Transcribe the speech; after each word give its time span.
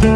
Moin 0.00 0.12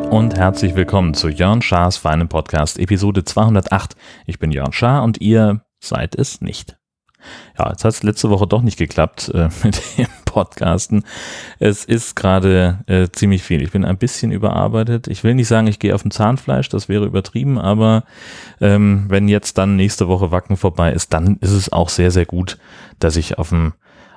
und 0.00 0.36
herzlich 0.36 0.74
willkommen 0.74 1.14
zu 1.14 1.28
Jörn 1.28 1.62
Schars 1.62 1.96
feinem 1.96 2.28
Podcast, 2.28 2.80
Episode 2.80 3.22
208. 3.24 3.94
Ich 4.26 4.40
bin 4.40 4.50
Jörn 4.50 4.72
Schaar 4.72 5.04
und 5.04 5.20
ihr 5.20 5.60
seid 5.78 6.16
es 6.16 6.40
nicht. 6.40 6.76
Ja, 7.56 7.70
jetzt 7.70 7.84
hat 7.84 7.92
es 7.92 8.02
letzte 8.02 8.30
Woche 8.30 8.48
doch 8.48 8.62
nicht 8.62 8.78
geklappt 8.78 9.30
äh, 9.32 9.48
mit 9.62 9.80
dem 9.96 10.08
Podcasten. 10.28 11.04
Es 11.58 11.84
ist 11.84 12.14
gerade 12.14 12.78
äh, 12.86 13.08
ziemlich 13.10 13.42
viel. 13.42 13.62
Ich 13.62 13.72
bin 13.72 13.84
ein 13.84 13.98
bisschen 13.98 14.30
überarbeitet. 14.30 15.08
Ich 15.08 15.24
will 15.24 15.34
nicht 15.34 15.48
sagen, 15.48 15.66
ich 15.66 15.78
gehe 15.78 15.94
auf 15.94 16.02
dem 16.02 16.10
Zahnfleisch, 16.10 16.68
das 16.68 16.88
wäre 16.88 17.06
übertrieben, 17.06 17.58
aber 17.58 18.04
ähm, 18.60 19.06
wenn 19.08 19.28
jetzt 19.28 19.58
dann 19.58 19.76
nächste 19.76 20.08
Woche 20.08 20.30
Wacken 20.30 20.56
vorbei 20.56 20.92
ist, 20.92 21.12
dann 21.12 21.38
ist 21.40 21.52
es 21.52 21.72
auch 21.72 21.88
sehr, 21.88 22.10
sehr 22.10 22.26
gut, 22.26 22.58
dass 22.98 23.16
ich 23.16 23.38
auf 23.38 23.48
dem 23.48 23.72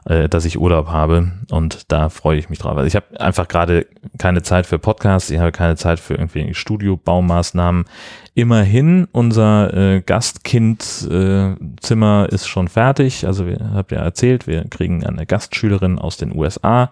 äh, 0.05 0.29
dass 0.29 0.45
ich 0.45 0.59
Urlaub 0.59 0.87
habe 0.87 1.31
und 1.51 1.91
da 1.91 2.09
freue 2.09 2.37
ich 2.37 2.49
mich 2.49 2.59
drauf. 2.59 2.75
Also 2.75 2.87
ich 2.87 2.95
habe 2.95 3.19
einfach 3.19 3.47
gerade 3.47 3.85
keine 4.17 4.41
Zeit 4.41 4.65
für 4.65 4.79
Podcasts, 4.79 5.29
ich 5.29 5.39
habe 5.39 5.51
keine 5.51 5.75
Zeit 5.75 5.99
für 5.99 6.15
irgendwie 6.15 6.53
Studiobaumaßnahmen. 6.53 7.85
Immerhin, 8.33 9.07
unser 9.11 9.73
äh, 9.73 10.01
Gastkинdzimmer 10.01 12.27
äh, 12.29 12.33
ist 12.33 12.47
schon 12.47 12.67
fertig. 12.67 13.27
Also 13.27 13.45
wir 13.45 13.59
habt 13.73 13.91
ja 13.91 13.99
erzählt, 13.99 14.47
wir 14.47 14.65
kriegen 14.69 15.05
eine 15.05 15.25
Gastschülerin 15.25 15.99
aus 15.99 16.17
den 16.17 16.35
USA. 16.35 16.91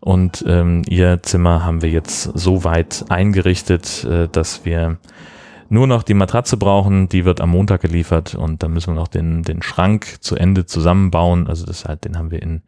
Und 0.00 0.44
ähm, 0.46 0.82
ihr 0.88 1.22
Zimmer 1.22 1.64
haben 1.64 1.82
wir 1.82 1.90
jetzt 1.90 2.24
so 2.34 2.64
weit 2.64 3.06
eingerichtet, 3.08 4.04
äh, 4.04 4.28
dass 4.28 4.64
wir 4.64 4.98
nur 5.68 5.86
noch 5.86 6.02
die 6.02 6.14
Matratze 6.14 6.56
brauchen, 6.56 7.08
die 7.08 7.24
wird 7.24 7.40
am 7.40 7.50
Montag 7.50 7.82
geliefert 7.82 8.34
und 8.34 8.62
dann 8.62 8.72
müssen 8.72 8.94
wir 8.94 9.00
noch 9.00 9.08
den, 9.08 9.42
den 9.42 9.62
Schrank 9.62 10.18
zu 10.20 10.36
Ende 10.36 10.66
zusammenbauen. 10.66 11.46
Also 11.46 11.66
das 11.66 11.84
halt, 11.84 12.04
den 12.04 12.18
haben 12.18 12.30
wir 12.30 12.42
in 12.42 12.62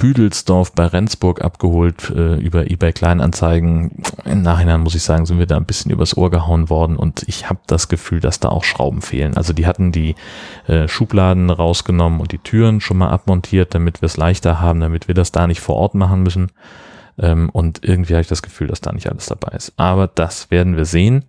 Büdelsdorf 0.00 0.72
bei 0.72 0.86
Rendsburg 0.86 1.42
abgeholt 1.42 2.08
äh, 2.08 2.36
über 2.36 2.70
eBay 2.70 2.92
Kleinanzeigen. 2.94 4.02
Im 4.24 4.40
Nachhinein 4.40 4.80
muss 4.80 4.94
ich 4.94 5.02
sagen, 5.02 5.26
sind 5.26 5.38
wir 5.38 5.44
da 5.44 5.58
ein 5.58 5.66
bisschen 5.66 5.90
übers 5.90 6.16
Ohr 6.16 6.30
gehauen 6.30 6.70
worden 6.70 6.96
und 6.96 7.22
ich 7.26 7.50
habe 7.50 7.60
das 7.66 7.88
Gefühl, 7.88 8.20
dass 8.20 8.40
da 8.40 8.48
auch 8.48 8.64
Schrauben 8.64 9.02
fehlen. 9.02 9.36
Also 9.36 9.52
die 9.52 9.66
hatten 9.66 9.92
die 9.92 10.14
äh, 10.66 10.88
Schubladen 10.88 11.50
rausgenommen 11.50 12.20
und 12.20 12.32
die 12.32 12.38
Türen 12.38 12.80
schon 12.80 12.96
mal 12.96 13.10
abmontiert, 13.10 13.74
damit 13.74 14.00
wir 14.00 14.06
es 14.06 14.16
leichter 14.16 14.58
haben, 14.58 14.80
damit 14.80 15.06
wir 15.06 15.14
das 15.14 15.32
da 15.32 15.46
nicht 15.46 15.60
vor 15.60 15.76
Ort 15.76 15.94
machen 15.94 16.22
müssen. 16.22 16.50
Ähm, 17.18 17.50
und 17.50 17.84
irgendwie 17.84 18.14
habe 18.14 18.22
ich 18.22 18.28
das 18.28 18.40
Gefühl, 18.40 18.68
dass 18.68 18.80
da 18.80 18.92
nicht 18.92 19.10
alles 19.10 19.26
dabei 19.26 19.54
ist. 19.54 19.74
Aber 19.76 20.06
das 20.06 20.50
werden 20.50 20.78
wir 20.78 20.86
sehen. 20.86 21.26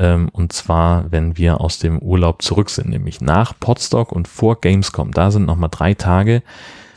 Ähm, 0.00 0.30
und 0.32 0.54
zwar, 0.54 1.12
wenn 1.12 1.36
wir 1.36 1.60
aus 1.60 1.78
dem 1.78 1.98
Urlaub 1.98 2.40
zurück 2.40 2.70
sind, 2.70 2.88
nämlich 2.88 3.20
nach 3.20 3.52
Podstock 3.60 4.12
und 4.12 4.28
vor 4.28 4.58
Gamescom. 4.58 5.12
Da 5.12 5.30
sind 5.30 5.44
nochmal 5.44 5.68
drei 5.70 5.92
Tage, 5.92 6.42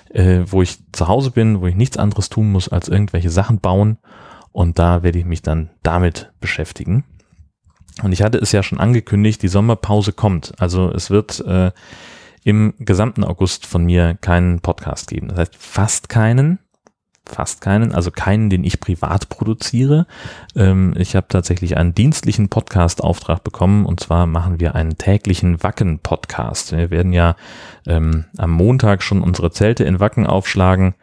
äh, 0.09 0.39
wo 0.45 0.61
ich 0.61 0.79
zu 0.93 1.09
Hause 1.09 1.31
bin, 1.31 1.59
wo 1.59 1.67
ich 1.67 1.75
nichts 1.75 1.97
anderes 1.97 2.29
tun 2.29 2.49
muss, 2.49 2.69
als 2.69 2.87
irgendwelche 2.87 3.29
Sachen 3.29 3.59
bauen. 3.59 3.97
Und 4.53 4.79
da 4.79 5.03
werde 5.03 5.19
ich 5.19 5.25
mich 5.25 5.41
dann 5.41 5.69
damit 5.83 6.31
beschäftigen. 6.39 7.03
Und 8.01 8.13
ich 8.13 8.21
hatte 8.23 8.37
es 8.37 8.53
ja 8.53 8.63
schon 8.63 8.79
angekündigt, 8.79 9.41
die 9.41 9.49
Sommerpause 9.49 10.13
kommt. 10.13 10.53
Also 10.57 10.89
es 10.89 11.09
wird 11.09 11.41
äh, 11.41 11.71
im 12.45 12.73
gesamten 12.79 13.25
August 13.25 13.65
von 13.65 13.83
mir 13.83 14.17
keinen 14.21 14.61
Podcast 14.61 15.09
geben. 15.09 15.27
Das 15.27 15.39
heißt 15.39 15.55
fast 15.57 16.07
keinen 16.07 16.59
fast 17.25 17.61
keinen, 17.61 17.93
also 17.93 18.11
keinen, 18.11 18.49
den 18.49 18.63
ich 18.63 18.79
privat 18.79 19.29
produziere. 19.29 20.05
Ähm, 20.55 20.93
ich 20.97 21.16
habe 21.16 21.27
tatsächlich 21.30 21.77
einen 21.77 21.95
dienstlichen 21.95 22.49
Podcast-Auftrag 22.49 23.43
bekommen 23.43 23.85
und 23.85 23.99
zwar 23.99 24.27
machen 24.27 24.59
wir 24.59 24.75
einen 24.75 24.97
täglichen 24.97 25.63
Wacken-Podcast. 25.63 26.73
Wir 26.73 26.91
werden 26.91 27.13
ja 27.13 27.35
ähm, 27.88 28.25
am 28.38 28.52
Montag 28.52 29.03
schon 29.03 29.21
unsere 29.21 29.52
Zelte 29.52 29.83
in 29.83 29.99
Wacken 29.99 30.27
aufschlagen 30.27 30.95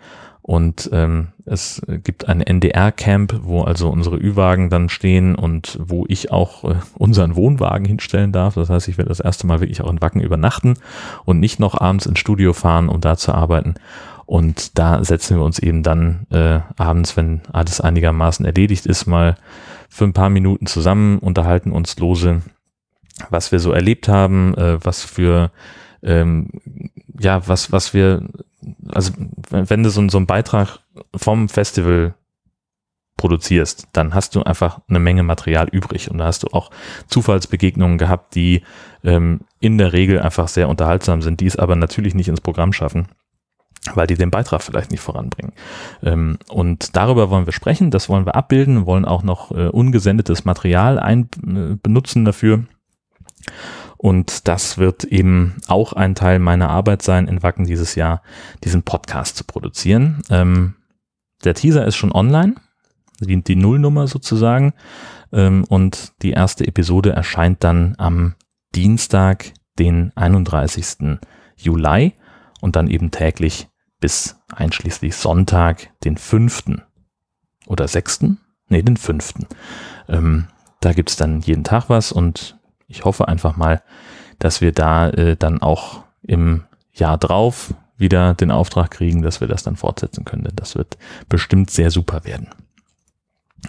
und 0.50 0.90
ähm, 0.92 1.28
es 1.44 1.80
gibt 2.02 2.26
ein 2.26 2.40
NDR-Camp, 2.40 3.38
wo 3.42 3.62
also 3.62 3.88
unsere 3.88 4.16
Ü-Wagen 4.16 4.68
dann 4.68 4.88
stehen 4.88 5.36
und 5.36 5.78
wo 5.80 6.06
ich 6.08 6.32
auch 6.32 6.64
äh, 6.64 6.74
unseren 6.98 7.36
Wohnwagen 7.36 7.86
hinstellen 7.86 8.32
darf. 8.32 8.54
Das 8.54 8.68
heißt, 8.68 8.88
ich 8.88 8.98
werde 8.98 9.10
das 9.10 9.20
erste 9.20 9.46
Mal 9.46 9.60
wirklich 9.60 9.80
auch 9.80 9.88
in 9.88 10.02
Wacken 10.02 10.20
übernachten 10.20 10.74
und 11.24 11.38
nicht 11.38 11.60
noch 11.60 11.80
abends 11.80 12.04
ins 12.04 12.18
Studio 12.18 12.52
fahren, 12.52 12.88
um 12.88 13.00
da 13.00 13.16
zu 13.16 13.32
arbeiten. 13.32 13.74
Und 14.26 14.76
da 14.76 15.04
setzen 15.04 15.36
wir 15.36 15.44
uns 15.44 15.60
eben 15.60 15.84
dann 15.84 16.26
äh, 16.30 16.58
abends, 16.76 17.16
wenn 17.16 17.42
alles 17.52 17.80
einigermaßen 17.80 18.44
erledigt 18.44 18.86
ist, 18.86 19.06
mal 19.06 19.36
für 19.88 20.02
ein 20.02 20.14
paar 20.14 20.30
Minuten 20.30 20.66
zusammen, 20.66 21.20
unterhalten 21.20 21.70
uns 21.70 21.96
lose, 22.00 22.42
was 23.28 23.52
wir 23.52 23.60
so 23.60 23.70
erlebt 23.70 24.08
haben, 24.08 24.56
äh, 24.56 24.84
was 24.84 25.04
für 25.04 25.52
ähm, 26.02 26.48
ja, 27.20 27.46
was, 27.46 27.72
was 27.72 27.92
wir, 27.94 28.22
also 28.88 29.12
wenn 29.50 29.82
du 29.82 29.90
so, 29.90 30.06
so 30.08 30.18
einen 30.18 30.26
Beitrag 30.26 30.80
vom 31.14 31.48
Festival 31.48 32.14
produzierst, 33.16 33.88
dann 33.92 34.14
hast 34.14 34.34
du 34.34 34.42
einfach 34.42 34.80
eine 34.88 34.98
Menge 34.98 35.22
Material 35.22 35.68
übrig 35.70 36.10
und 36.10 36.18
da 36.18 36.24
hast 36.24 36.42
du 36.42 36.48
auch 36.48 36.70
Zufallsbegegnungen 37.06 37.98
gehabt, 37.98 38.34
die 38.34 38.62
ähm, 39.04 39.40
in 39.60 39.76
der 39.76 39.92
Regel 39.92 40.20
einfach 40.20 40.48
sehr 40.48 40.68
unterhaltsam 40.68 41.20
sind, 41.20 41.40
die 41.40 41.46
es 41.46 41.56
aber 41.56 41.76
natürlich 41.76 42.14
nicht 42.14 42.28
ins 42.28 42.40
Programm 42.40 42.72
schaffen 42.72 43.08
weil 43.94 44.06
die 44.06 44.14
den 44.14 44.30
Beitrag 44.30 44.62
vielleicht 44.62 44.90
nicht 44.90 45.00
voranbringen. 45.00 45.52
Ähm, 46.02 46.38
und 46.48 46.96
darüber 46.96 47.30
wollen 47.30 47.46
wir 47.46 47.52
sprechen, 47.52 47.90
das 47.90 48.08
wollen 48.08 48.26
wir 48.26 48.36
abbilden, 48.36 48.86
wollen 48.86 49.04
auch 49.04 49.22
noch 49.22 49.52
äh, 49.52 49.68
ungesendetes 49.68 50.44
Material 50.44 50.98
ein, 50.98 51.28
äh, 51.46 51.76
benutzen 51.82 52.24
dafür. 52.24 52.64
Und 54.02 54.48
das 54.48 54.78
wird 54.78 55.04
eben 55.04 55.56
auch 55.68 55.92
ein 55.92 56.14
Teil 56.14 56.38
meiner 56.38 56.70
Arbeit 56.70 57.02
sein, 57.02 57.28
in 57.28 57.42
Wacken 57.42 57.66
dieses 57.66 57.96
Jahr 57.96 58.22
diesen 58.64 58.82
Podcast 58.82 59.36
zu 59.36 59.44
produzieren. 59.44 60.22
Ähm, 60.30 60.76
der 61.44 61.52
Teaser 61.52 61.86
ist 61.86 61.96
schon 61.96 62.10
online, 62.10 62.54
die, 63.20 63.44
die 63.44 63.56
Nullnummer 63.56 64.06
sozusagen. 64.06 64.72
Ähm, 65.34 65.64
und 65.64 66.14
die 66.22 66.30
erste 66.30 66.66
Episode 66.66 67.12
erscheint 67.12 67.62
dann 67.62 67.94
am 67.98 68.36
Dienstag, 68.74 69.52
den 69.78 70.12
31. 70.16 71.18
Juli 71.58 72.14
und 72.62 72.76
dann 72.76 72.88
eben 72.88 73.10
täglich 73.10 73.68
bis 74.00 74.40
einschließlich 74.50 75.14
Sonntag, 75.14 75.90
den 76.04 76.16
fünften 76.16 76.80
oder 77.66 77.86
sechsten, 77.86 78.40
nee, 78.70 78.80
den 78.80 78.96
fünften. 78.96 79.46
Ähm, 80.08 80.46
da 80.80 80.94
gibt's 80.94 81.16
dann 81.16 81.42
jeden 81.42 81.64
Tag 81.64 81.90
was 81.90 82.12
und 82.12 82.58
ich 82.90 83.04
hoffe 83.04 83.28
einfach 83.28 83.56
mal, 83.56 83.82
dass 84.38 84.60
wir 84.60 84.72
da 84.72 85.08
äh, 85.10 85.36
dann 85.36 85.62
auch 85.62 86.02
im 86.22 86.64
Jahr 86.92 87.16
drauf 87.16 87.74
wieder 87.96 88.34
den 88.34 88.50
Auftrag 88.50 88.90
kriegen, 88.90 89.22
dass 89.22 89.40
wir 89.40 89.48
das 89.48 89.62
dann 89.62 89.76
fortsetzen 89.76 90.24
können. 90.24 90.48
Das 90.56 90.74
wird 90.74 90.98
bestimmt 91.28 91.70
sehr 91.70 91.90
super 91.90 92.24
werden. 92.24 92.48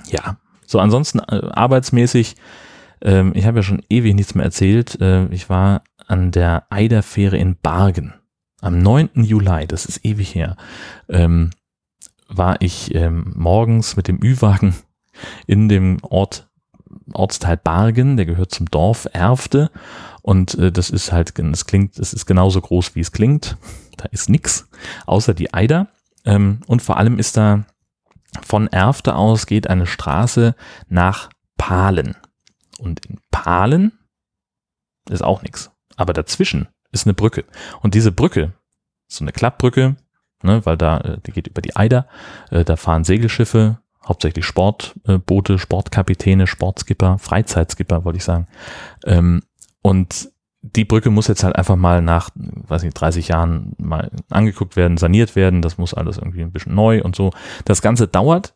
Ja, 0.08 0.38
so 0.66 0.80
ansonsten 0.80 1.20
äh, 1.20 1.50
arbeitsmäßig, 1.52 2.36
ähm, 3.02 3.34
ich 3.36 3.46
habe 3.46 3.60
ja 3.60 3.64
schon 3.64 3.84
ewig 3.90 4.16
nichts 4.16 4.36
mehr 4.36 4.46
erzählt. 4.46 5.00
Äh, 5.02 5.26
ich 5.28 5.50
war 5.50 5.84
an 6.08 6.32
der 6.32 6.66
Eiderfähre 6.70 7.38
in 7.38 7.58
Bargen 7.62 8.14
am 8.62 8.80
9. 8.80 9.10
Juli, 9.16 9.66
das 9.68 9.86
ist 9.86 10.06
ewig 10.06 10.36
her, 10.36 10.56
ähm, 11.10 11.50
war 12.28 12.62
ich 12.62 12.96
ähm, 12.96 13.34
morgens 13.36 13.98
mit 13.98 14.08
dem 14.08 14.24
Ü-Wagen 14.24 14.76
in 15.48 15.68
dem 15.68 15.98
Ort, 16.04 16.48
Ortsteil 17.14 17.58
Bargen, 17.58 18.18
der 18.18 18.26
gehört 18.26 18.52
zum 18.52 18.70
Dorf 18.70 19.08
Erfte 19.12 19.72
und 20.22 20.56
äh, 20.56 20.72
das 20.72 20.90
ist 20.90 21.12
halt, 21.12 21.38
es 21.38 21.66
klingt, 21.66 21.98
es 22.00 22.14
ist 22.14 22.26
genauso 22.26 22.62
groß 22.62 22.96
wie 22.96 23.02
es 23.02 23.12
klingt. 23.12 23.58
Da 23.98 24.06
ist 24.12 24.30
nix, 24.30 24.68
außer 25.06 25.34
die 25.34 25.54
Eider. 25.54 25.88
Ähm, 26.26 26.62
und 26.68 26.82
vor 26.82 26.98
allem 26.98 27.18
ist 27.20 27.38
da 27.38 27.66
von 28.46 28.68
Erfte 28.68 29.16
aus 29.16 29.46
geht 29.46 29.70
eine 29.70 29.88
Straße 29.88 30.56
nach 30.88 31.30
Pahlen. 31.58 32.16
Und 32.80 33.06
in 33.06 33.20
Pahlen 33.32 33.92
ist 35.10 35.24
auch 35.24 35.42
nix. 35.42 35.72
Aber 35.98 36.14
dazwischen 36.14 36.68
ist 36.92 37.06
eine 37.06 37.14
Brücke. 37.14 37.46
Und 37.82 37.94
diese 37.94 38.12
Brücke, 38.12 38.54
so 39.08 39.24
eine 39.24 39.32
Klappbrücke, 39.32 39.98
ne, 40.44 40.66
weil 40.66 40.78
da, 40.78 41.00
äh, 41.00 41.18
die 41.26 41.32
geht 41.32 41.48
über 41.48 41.62
die 41.62 41.76
Eider, 41.76 42.08
äh, 42.50 42.64
da 42.64 42.76
fahren 42.78 43.04
Segelschiffe, 43.04 43.81
hauptsächlich 44.06 44.46
Sportboote, 44.46 45.60
Sportkapitäne, 45.60 46.48
Sportskipper, 46.48 47.18
Freizeitskipper, 47.18 48.04
wollte 48.04 48.18
ich 48.18 48.24
sagen. 48.24 48.48
Ähm, 49.06 49.42
und 49.82 50.32
die 50.62 50.86
Brücke 50.86 51.10
muss 51.10 51.28
jetzt 51.28 51.44
halt 51.44 51.56
einfach 51.56 51.76
mal 51.76 52.02
nach, 52.02 52.30
weiß 52.36 52.84
nicht, 52.84 52.94
30 52.94 53.30
Jahren 53.30 53.74
mal 53.78 54.12
angeguckt 54.30 54.76
werden, 54.76 54.98
saniert 54.98 55.36
werden. 55.36 55.62
Das 55.62 55.78
muss 55.78 55.94
alles 55.94 56.18
irgendwie 56.18 56.42
ein 56.42 56.52
bisschen 56.52 56.76
neu 56.76 57.02
und 57.02 57.16
so. 57.16 57.32
Das 57.66 57.82
Ganze 57.82 58.08
dauert 58.08 58.54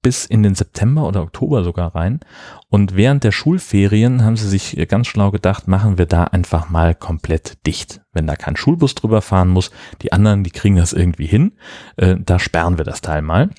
bis 0.00 0.26
in 0.26 0.42
den 0.42 0.54
September 0.54 1.06
oder 1.06 1.22
Oktober 1.22 1.64
sogar 1.64 1.94
rein. 1.94 2.20
Und 2.68 2.96
während 2.96 3.24
der 3.24 3.32
Schulferien 3.32 4.22
haben 4.22 4.36
sie 4.36 4.48
sich 4.48 4.76
ganz 4.88 5.06
schlau 5.06 5.30
gedacht, 5.30 5.68
machen 5.68 5.98
wir 5.98 6.06
da 6.06 6.24
einfach 6.24 6.68
mal 6.70 6.94
komplett 6.94 7.66
dicht. 7.66 8.02
Wenn 8.12 8.26
da 8.26 8.36
kein 8.36 8.56
Schulbus 8.56 8.94
drüber 8.94 9.22
fahren 9.22 9.48
muss, 9.48 9.70
die 10.02 10.12
anderen, 10.12 10.44
die 10.44 10.50
kriegen 10.50 10.76
das 10.76 10.92
irgendwie 10.92 11.26
hin, 11.26 11.52
äh, 11.96 12.16
da 12.18 12.38
sperren 12.38 12.78
wir 12.78 12.84
das 12.84 13.00
Teil 13.00 13.22
mal. 13.22 13.50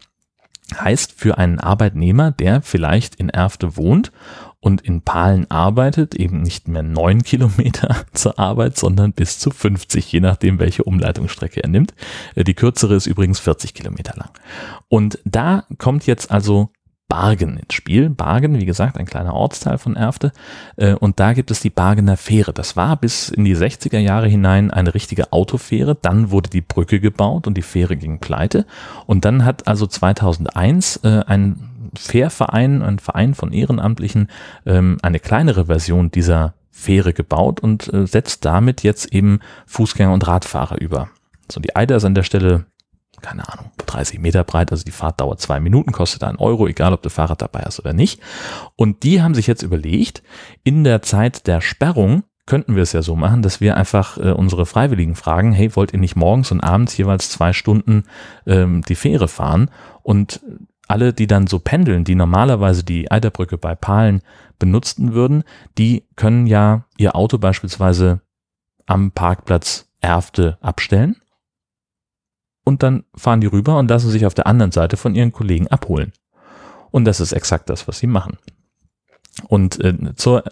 Heißt 0.74 1.14
für 1.16 1.38
einen 1.38 1.60
Arbeitnehmer, 1.60 2.32
der 2.32 2.62
vielleicht 2.62 3.16
in 3.16 3.30
Erfte 3.30 3.78
wohnt 3.78 4.12
und 4.60 4.82
in 4.82 5.02
Palen 5.02 5.50
arbeitet, 5.52 6.16
eben 6.16 6.42
nicht 6.42 6.68
mehr 6.68 6.82
neun 6.82 7.22
Kilometer 7.24 8.06
zur 8.14 8.40
Arbeit, 8.40 8.78
sondern 8.78 9.14
bis 9.14 9.38
zu 9.38 9.52
50, 9.52 10.12
je 10.12 10.22
nachdem, 10.22 10.58
welche 10.58 10.84
Umleitungsstrecke 10.84 11.62
er 11.62 11.70
nimmt. 11.70 11.94
Äh, 12.34 12.44
die 12.44 12.56
kürzere 12.56 12.96
ist 12.96 13.06
übrigens 13.06 13.40
40 13.40 13.76
Kilometer 13.76 14.16
lang. 14.18 14.32
Und 14.88 15.20
da 15.24 15.66
kommt 15.78 16.08
jetzt 16.08 16.32
also 16.32 16.72
Bargen 17.08 17.58
ins 17.58 17.74
Spiel. 17.74 18.10
Bargen, 18.10 18.60
wie 18.60 18.66
gesagt, 18.66 18.98
ein 18.98 19.06
kleiner 19.06 19.34
Ortsteil 19.34 19.78
von 19.78 19.96
Erfte. 19.96 20.32
Äh, 20.76 20.96
und 20.96 21.20
da 21.20 21.34
gibt 21.34 21.52
es 21.52 21.60
die 21.60 21.70
Bargener 21.70 22.18
Fähre. 22.18 22.54
Das 22.54 22.76
war 22.76 22.98
bis 22.98 23.30
in 23.30 23.46
die 23.46 23.56
60er 23.56 24.00
Jahre 24.00 24.28
hinein 24.28 24.72
eine 24.72 24.94
richtige 24.94 25.32
Autofähre. 25.32 25.96
Dann 25.96 26.32
wurde 26.32 26.50
die 26.50 26.62
Brücke 26.62 27.00
gebaut 27.00 27.48
und 27.48 27.56
die 27.56 27.62
Fähre 27.62 27.96
ging 27.96 28.20
pleite. 28.20 28.66
Und 29.06 29.26
dann 29.26 29.46
hat 29.46 29.68
also 29.68 29.88
2001 29.88 30.98
äh, 31.04 31.24
ein 31.26 31.70
Fährverein, 31.96 32.82
ein 32.82 33.00
Verein 33.00 33.34
von 33.34 33.54
Ehrenamtlichen, 33.54 34.30
ähm, 34.66 34.98
eine 35.02 35.20
kleinere 35.20 35.68
Version 35.68 36.12
dieser 36.12 36.54
Fähre 36.72 37.14
gebaut 37.14 37.62
und 37.62 37.92
äh, 37.94 38.06
setzt 38.06 38.44
damit 38.44 38.84
jetzt 38.84 39.14
eben 39.14 39.40
Fußgänger 39.66 40.12
und 40.12 40.28
Radfahrer 40.28 40.82
über. 40.82 41.10
So, 41.50 41.62
die 41.62 41.76
Eider 41.76 41.98
ist 41.98 42.06
an 42.06 42.16
der 42.16 42.24
Stelle 42.24 42.66
keine 43.22 43.48
Ahnung, 43.52 43.72
30 43.86 44.20
Meter 44.20 44.44
breit, 44.44 44.72
also 44.72 44.84
die 44.84 44.92
Fahrt 44.92 45.22
dauert 45.22 45.40
zwei 45.40 45.60
Minuten, 45.60 45.92
kostet 45.92 46.24
einen 46.24 46.38
Euro, 46.38 46.68
egal 46.68 46.94
ob 46.94 47.02
du 47.02 47.10
Fahrrad 47.10 47.42
dabei 47.42 47.62
hast 47.66 47.80
oder 47.80 47.94
nicht. 47.94 48.22
Und 48.76 49.04
die 49.04 49.22
haben 49.22 49.36
sich 49.36 49.48
jetzt 49.48 49.64
überlegt, 49.64 50.24
in 50.64 50.84
der 50.84 51.02
Zeit 51.02 51.48
der 51.48 51.62
Sperrung 51.62 52.24
könnten 52.46 52.76
wir 52.76 52.84
es 52.84 52.94
ja 52.94 53.02
so 53.02 53.16
machen, 53.16 53.42
dass 53.42 53.60
wir 53.60 53.76
einfach 53.76 54.18
äh, 54.18 54.32
unsere 54.32 54.66
Freiwilligen 54.66 55.16
fragen, 55.16 55.52
hey, 55.52 55.76
wollt 55.76 55.94
ihr 55.94 56.00
nicht 56.00 56.16
morgens 56.16 56.52
und 56.52 56.62
abends 56.62 56.96
jeweils 56.96 57.30
zwei 57.30 57.54
Stunden 57.54 58.04
ähm, 58.46 58.84
die 58.84 58.96
Fähre 58.96 59.28
fahren? 59.28 59.72
Und 60.04 60.42
alle, 60.88 61.14
die 61.14 61.26
dann 61.26 61.48
so 61.48 61.58
pendeln, 61.58 62.04
die 62.04 62.14
normalerweise 62.14 62.84
die 62.84 63.10
Eiderbrücke 63.10 63.58
bei 63.58 63.74
Palen 63.74 64.22
benutzten 64.60 65.14
würden, 65.14 65.44
die 65.80 66.04
können 66.16 66.46
ja 66.46 66.86
ihr 66.98 67.16
Auto 67.16 67.40
beispielsweise 67.40 68.22
am 68.86 69.12
Parkplatz 69.12 69.90
Erfte 70.02 70.60
abstellen 70.62 71.16
und 72.66 72.84
dann 72.84 73.06
fahren 73.16 73.40
die 73.40 73.48
rüber 73.48 73.80
und 73.80 73.90
lassen 73.90 74.10
sich 74.10 74.26
auf 74.26 74.34
der 74.34 74.48
anderen 74.48 74.74
Seite 74.74 74.98
von 74.98 75.16
ihren 75.16 75.32
Kollegen 75.32 75.68
abholen. 75.68 76.12
Und 76.92 77.06
das 77.06 77.22
ist 77.22 77.32
exakt 77.32 77.70
das, 77.70 77.88
was 77.88 78.00
sie 78.00 78.08
machen. 78.08 78.38
Und 79.48 79.84
äh, 79.84 80.16
zur, 80.16 80.44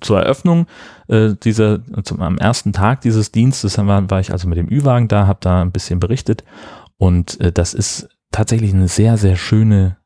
zur 0.00 0.20
Eröffnung 0.20 0.66
äh, 1.08 1.34
dieser, 1.34 1.80
zum, 2.02 2.20
am 2.20 2.38
ersten 2.38 2.72
Tag 2.72 3.00
dieses 3.02 3.32
Dienstes 3.32 3.76
war, 3.78 4.10
war 4.10 4.20
ich 4.20 4.32
also 4.32 4.48
mit 4.48 4.58
dem 4.58 4.68
Ü-Wagen 4.68 5.08
da, 5.08 5.26
habe 5.26 5.40
da 5.42 5.60
ein 5.60 5.72
bisschen 5.72 6.00
berichtet 6.00 6.44
und 6.96 7.40
äh, 7.40 7.50
das 7.50 7.74
ist 7.74 8.08
tatsächlich 8.30 8.72
eine 8.72 8.88
sehr, 8.88 9.16
sehr 9.16 9.36
schöne 9.36 9.96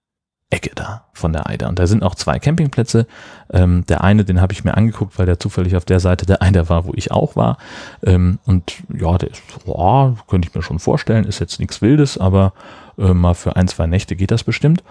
Ecke 0.54 0.70
da 0.74 1.04
von 1.12 1.32
der 1.32 1.48
Eider. 1.48 1.68
Und 1.68 1.78
da 1.80 1.86
sind 1.86 2.04
auch 2.04 2.14
zwei 2.14 2.38
Campingplätze. 2.38 3.06
Ähm, 3.52 3.84
der 3.86 4.04
eine, 4.04 4.24
den 4.24 4.40
habe 4.40 4.52
ich 4.52 4.64
mir 4.64 4.76
angeguckt, 4.76 5.18
weil 5.18 5.26
der 5.26 5.40
zufällig 5.40 5.74
auf 5.76 5.84
der 5.84 5.98
Seite 5.98 6.26
der 6.26 6.42
Eider 6.42 6.68
war, 6.68 6.84
wo 6.86 6.92
ich 6.94 7.10
auch 7.10 7.34
war. 7.34 7.58
Ähm, 8.04 8.38
und 8.46 8.74
ja, 8.88 9.18
der 9.18 9.30
ist, 9.30 9.42
boah, 9.64 10.16
könnte 10.28 10.48
ich 10.48 10.54
mir 10.54 10.62
schon 10.62 10.78
vorstellen, 10.78 11.24
ist 11.24 11.40
jetzt 11.40 11.58
nichts 11.58 11.82
Wildes, 11.82 12.18
aber 12.18 12.52
äh, 12.98 13.12
mal 13.12 13.34
für 13.34 13.56
ein, 13.56 13.66
zwei 13.66 13.88
Nächte 13.88 14.14
geht 14.14 14.30
das 14.30 14.44
bestimmt. 14.44 14.84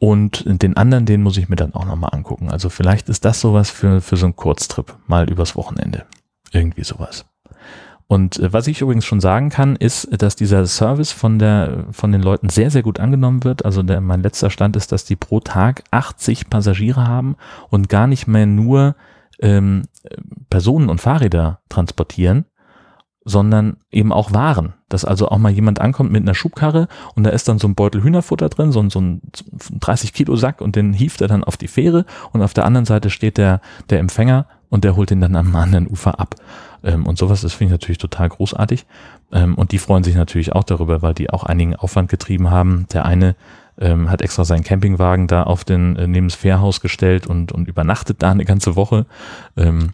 Und 0.00 0.42
den 0.46 0.76
anderen, 0.76 1.06
den 1.06 1.22
muss 1.22 1.36
ich 1.36 1.48
mir 1.48 1.56
dann 1.56 1.74
auch 1.74 1.84
nochmal 1.84 2.10
angucken. 2.12 2.50
Also 2.50 2.68
vielleicht 2.68 3.08
ist 3.08 3.24
das 3.24 3.40
sowas 3.40 3.70
für, 3.70 4.00
für 4.00 4.16
so 4.16 4.26
einen 4.26 4.36
Kurztrip, 4.36 4.96
mal 5.06 5.30
übers 5.30 5.54
Wochenende. 5.54 6.04
Irgendwie 6.50 6.84
sowas. 6.84 7.24
Und 8.06 8.38
äh, 8.38 8.52
was 8.52 8.66
ich 8.66 8.80
übrigens 8.80 9.04
schon 9.04 9.20
sagen 9.20 9.50
kann, 9.50 9.76
ist, 9.76 10.08
dass 10.22 10.36
dieser 10.36 10.66
Service 10.66 11.12
von 11.12 11.38
der, 11.38 11.86
von 11.90 12.12
den 12.12 12.22
Leuten 12.22 12.48
sehr, 12.48 12.70
sehr 12.70 12.82
gut 12.82 13.00
angenommen 13.00 13.44
wird. 13.44 13.64
Also 13.64 13.82
der, 13.82 14.00
mein 14.00 14.22
letzter 14.22 14.50
Stand 14.50 14.76
ist, 14.76 14.92
dass 14.92 15.04
die 15.04 15.16
pro 15.16 15.40
Tag 15.40 15.84
80 15.90 16.50
Passagiere 16.50 17.06
haben 17.06 17.36
und 17.70 17.88
gar 17.88 18.06
nicht 18.06 18.26
mehr 18.26 18.46
nur 18.46 18.96
ähm, 19.40 19.82
Personen 20.50 20.88
und 20.88 21.00
Fahrräder 21.00 21.60
transportieren, 21.68 22.44
sondern 23.24 23.78
eben 23.90 24.12
auch 24.12 24.32
Waren. 24.32 24.74
Dass 24.88 25.04
also 25.04 25.28
auch 25.28 25.38
mal 25.38 25.50
jemand 25.50 25.80
ankommt 25.80 26.12
mit 26.12 26.22
einer 26.22 26.34
Schubkarre 26.34 26.88
und 27.14 27.24
da 27.24 27.30
ist 27.30 27.48
dann 27.48 27.58
so 27.58 27.66
ein 27.66 27.74
Beutel 27.74 28.02
Hühnerfutter 28.02 28.50
drin, 28.50 28.70
so 28.70 28.80
ein, 28.80 28.90
so 28.90 29.00
ein 29.00 29.22
30 29.80 30.12
Kilo 30.12 30.36
Sack 30.36 30.60
und 30.60 30.76
den 30.76 30.92
hieft 30.92 31.22
er 31.22 31.28
dann 31.28 31.42
auf 31.42 31.56
die 31.56 31.68
Fähre 31.68 32.04
und 32.32 32.42
auf 32.42 32.54
der 32.54 32.66
anderen 32.66 32.84
Seite 32.84 33.08
steht 33.08 33.38
der, 33.38 33.60
der 33.88 33.98
Empfänger 33.98 34.46
und 34.74 34.82
der 34.82 34.96
holt 34.96 35.12
ihn 35.12 35.20
dann 35.20 35.36
am 35.36 35.54
anderen 35.54 35.86
Ufer 35.86 36.18
ab. 36.18 36.34
Ähm, 36.82 37.06
und 37.06 37.16
sowas, 37.16 37.42
das 37.42 37.52
finde 37.52 37.72
ich 37.72 37.80
natürlich 37.80 37.98
total 37.98 38.28
großartig. 38.28 38.86
Ähm, 39.30 39.54
und 39.54 39.70
die 39.70 39.78
freuen 39.78 40.02
sich 40.02 40.16
natürlich 40.16 40.52
auch 40.52 40.64
darüber, 40.64 41.00
weil 41.00 41.14
die 41.14 41.30
auch 41.30 41.44
einigen 41.44 41.76
Aufwand 41.76 42.10
getrieben 42.10 42.50
haben. 42.50 42.86
Der 42.92 43.04
eine 43.04 43.36
ähm, 43.78 44.10
hat 44.10 44.20
extra 44.20 44.44
seinen 44.44 44.64
Campingwagen 44.64 45.28
da 45.28 45.44
auf 45.44 45.62
den 45.62 45.94
äh, 45.94 46.08
neben 46.08 46.26
das 46.26 46.34
Fährhaus 46.34 46.80
gestellt 46.80 47.28
und, 47.28 47.52
und 47.52 47.68
übernachtet 47.68 48.20
da 48.20 48.32
eine 48.32 48.44
ganze 48.44 48.74
Woche. 48.74 49.06
Ähm, 49.56 49.90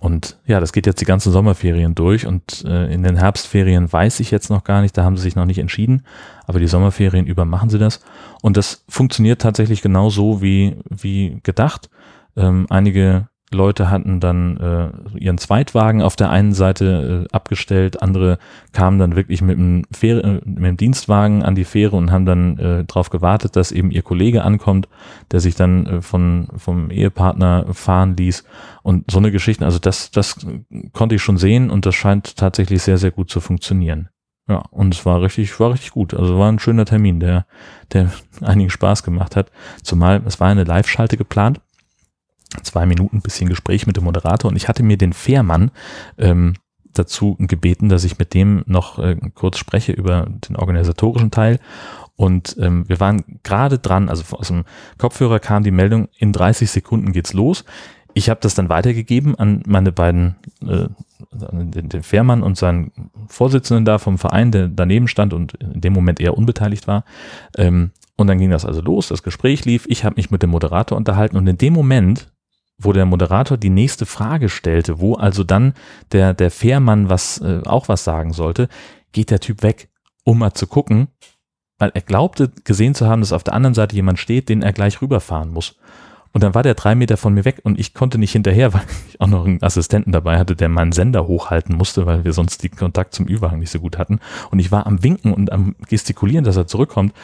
und 0.00 0.38
ja, 0.46 0.60
das 0.60 0.72
geht 0.72 0.86
jetzt 0.86 1.02
die 1.02 1.06
ganzen 1.06 1.30
Sommerferien 1.30 1.94
durch 1.94 2.26
und 2.26 2.64
äh, 2.64 2.90
in 2.90 3.02
den 3.02 3.16
Herbstferien 3.16 3.92
weiß 3.92 4.20
ich 4.20 4.30
jetzt 4.30 4.48
noch 4.48 4.64
gar 4.64 4.80
nicht, 4.80 4.96
da 4.96 5.04
haben 5.04 5.18
sie 5.18 5.22
sich 5.22 5.36
noch 5.36 5.46
nicht 5.46 5.58
entschieden, 5.58 6.04
aber 6.46 6.58
die 6.58 6.68
Sommerferien 6.68 7.26
über 7.26 7.44
machen 7.44 7.68
sie 7.68 7.78
das 7.78 8.00
und 8.42 8.56
das 8.56 8.84
funktioniert 8.88 9.42
tatsächlich 9.42 9.80
genau 9.80 10.08
so 10.08 10.40
wie, 10.40 10.76
wie 10.88 11.40
gedacht. 11.42 11.88
Ähm, 12.36 12.66
einige 12.68 13.29
Leute 13.52 13.90
hatten 13.90 14.20
dann 14.20 14.56
äh, 14.58 15.18
ihren 15.18 15.38
Zweitwagen 15.38 16.02
auf 16.02 16.14
der 16.14 16.30
einen 16.30 16.52
Seite 16.52 17.26
äh, 17.26 17.34
abgestellt, 17.34 18.00
andere 18.00 18.38
kamen 18.72 19.00
dann 19.00 19.16
wirklich 19.16 19.42
mit 19.42 19.58
dem, 19.58 19.82
Fähre, 19.90 20.20
äh, 20.20 20.40
mit 20.44 20.64
dem 20.64 20.76
Dienstwagen 20.76 21.42
an 21.42 21.56
die 21.56 21.64
Fähre 21.64 21.96
und 21.96 22.12
haben 22.12 22.26
dann 22.26 22.58
äh, 22.58 22.84
darauf 22.84 23.10
gewartet, 23.10 23.56
dass 23.56 23.72
eben 23.72 23.90
ihr 23.90 24.02
Kollege 24.02 24.44
ankommt, 24.44 24.88
der 25.32 25.40
sich 25.40 25.56
dann 25.56 25.86
äh, 25.86 26.00
von, 26.00 26.48
vom 26.56 26.90
Ehepartner 26.90 27.66
fahren 27.72 28.16
ließ. 28.16 28.44
Und 28.82 29.10
so 29.10 29.18
eine 29.18 29.32
Geschichte, 29.32 29.64
also 29.64 29.80
das, 29.80 30.12
das 30.12 30.46
konnte 30.92 31.16
ich 31.16 31.22
schon 31.22 31.36
sehen 31.36 31.70
und 31.70 31.86
das 31.86 31.96
scheint 31.96 32.36
tatsächlich 32.36 32.82
sehr, 32.82 32.98
sehr 32.98 33.10
gut 33.10 33.30
zu 33.30 33.40
funktionieren. 33.40 34.10
Ja, 34.48 34.62
und 34.70 34.94
es 34.94 35.04
war 35.04 35.22
richtig, 35.22 35.58
war 35.58 35.72
richtig 35.72 35.90
gut. 35.90 36.14
Also 36.14 36.38
war 36.38 36.50
ein 36.50 36.58
schöner 36.60 36.84
Termin, 36.84 37.18
der, 37.18 37.46
der 37.92 38.12
einigen 38.42 38.70
Spaß 38.70 39.02
gemacht 39.02 39.34
hat. 39.34 39.50
Zumal 39.82 40.22
es 40.24 40.38
war 40.38 40.48
eine 40.48 40.64
Live-Schalte 40.64 41.16
geplant 41.16 41.60
zwei 42.62 42.86
Minuten 42.86 43.20
bisschen 43.20 43.48
Gespräch 43.48 43.86
mit 43.86 43.96
dem 43.96 44.04
Moderator 44.04 44.50
und 44.50 44.56
ich 44.56 44.68
hatte 44.68 44.82
mir 44.82 44.96
den 44.96 45.12
Fährmann 45.12 45.70
ähm, 46.18 46.54
dazu 46.92 47.36
gebeten, 47.38 47.88
dass 47.88 48.04
ich 48.04 48.18
mit 48.18 48.34
dem 48.34 48.62
noch 48.66 48.98
äh, 48.98 49.16
kurz 49.34 49.58
spreche 49.58 49.92
über 49.92 50.26
den 50.28 50.56
organisatorischen 50.56 51.30
Teil. 51.30 51.58
Und 52.16 52.56
ähm, 52.60 52.86
wir 52.88 53.00
waren 53.00 53.40
gerade 53.42 53.78
dran, 53.78 54.08
also 54.08 54.36
aus 54.36 54.48
dem 54.48 54.64
Kopfhörer 54.98 55.38
kam 55.38 55.62
die 55.62 55.70
Meldung, 55.70 56.08
in 56.18 56.32
30 56.32 56.70
Sekunden 56.70 57.12
geht's 57.12 57.32
los. 57.32 57.64
Ich 58.12 58.28
habe 58.28 58.40
das 58.42 58.54
dann 58.54 58.68
weitergegeben 58.68 59.36
an 59.36 59.62
meine 59.66 59.92
beiden, 59.92 60.36
äh, 60.66 60.88
den, 61.32 61.88
den 61.88 62.02
Fährmann 62.02 62.42
und 62.42 62.58
seinen 62.58 62.92
Vorsitzenden 63.28 63.84
da 63.84 63.98
vom 63.98 64.18
Verein, 64.18 64.50
der 64.50 64.68
daneben 64.68 65.08
stand 65.08 65.32
und 65.32 65.54
in 65.54 65.80
dem 65.80 65.92
Moment 65.92 66.20
eher 66.20 66.36
unbeteiligt 66.36 66.88
war. 66.88 67.04
Ähm, 67.56 67.92
und 68.16 68.26
dann 68.26 68.38
ging 68.38 68.50
das 68.50 68.66
also 68.66 68.82
los, 68.82 69.08
das 69.08 69.22
Gespräch 69.22 69.64
lief, 69.64 69.86
ich 69.88 70.04
habe 70.04 70.16
mich 70.16 70.30
mit 70.30 70.42
dem 70.42 70.50
Moderator 70.50 70.98
unterhalten 70.98 71.38
und 71.38 71.46
in 71.46 71.56
dem 71.56 71.72
Moment 71.72 72.30
wo 72.80 72.92
der 72.92 73.06
Moderator 73.06 73.56
die 73.56 73.70
nächste 73.70 74.06
Frage 74.06 74.48
stellte, 74.48 75.00
wo 75.00 75.14
also 75.14 75.44
dann 75.44 75.74
der, 76.12 76.34
der 76.34 76.50
Fährmann 76.50 77.08
was, 77.08 77.38
äh, 77.38 77.60
auch 77.64 77.88
was 77.88 78.04
sagen 78.04 78.32
sollte, 78.32 78.68
geht 79.12 79.30
der 79.30 79.40
Typ 79.40 79.62
weg, 79.62 79.88
um 80.24 80.38
mal 80.38 80.54
zu 80.54 80.66
gucken, 80.66 81.08
weil 81.78 81.90
er 81.94 82.02
glaubte 82.02 82.50
gesehen 82.64 82.94
zu 82.94 83.06
haben, 83.06 83.20
dass 83.20 83.32
auf 83.32 83.44
der 83.44 83.54
anderen 83.54 83.74
Seite 83.74 83.96
jemand 83.96 84.18
steht, 84.18 84.48
den 84.48 84.62
er 84.62 84.72
gleich 84.72 85.00
rüberfahren 85.00 85.50
muss. 85.50 85.76
Und 86.32 86.44
dann 86.44 86.54
war 86.54 86.62
der 86.62 86.74
drei 86.74 86.94
Meter 86.94 87.16
von 87.16 87.34
mir 87.34 87.44
weg 87.44 87.60
und 87.64 87.80
ich 87.80 87.92
konnte 87.92 88.18
nicht 88.18 88.32
hinterher, 88.32 88.72
weil 88.74 88.82
ich 89.08 89.20
auch 89.20 89.26
noch 89.26 89.44
einen 89.44 89.62
Assistenten 89.62 90.12
dabei 90.12 90.38
hatte, 90.38 90.56
der 90.56 90.68
meinen 90.68 90.92
Sender 90.92 91.26
hochhalten 91.26 91.76
musste, 91.76 92.06
weil 92.06 92.24
wir 92.24 92.32
sonst 92.32 92.62
den 92.62 92.76
Kontakt 92.76 93.14
zum 93.14 93.28
Ü-Wagen 93.28 93.58
nicht 93.58 93.70
so 93.70 93.80
gut 93.80 93.98
hatten. 93.98 94.20
Und 94.50 94.58
ich 94.58 94.70
war 94.70 94.86
am 94.86 95.02
Winken 95.02 95.32
und 95.34 95.52
am 95.52 95.74
Gestikulieren, 95.88 96.44
dass 96.44 96.56
er 96.56 96.66
zurückkommt. 96.66 97.14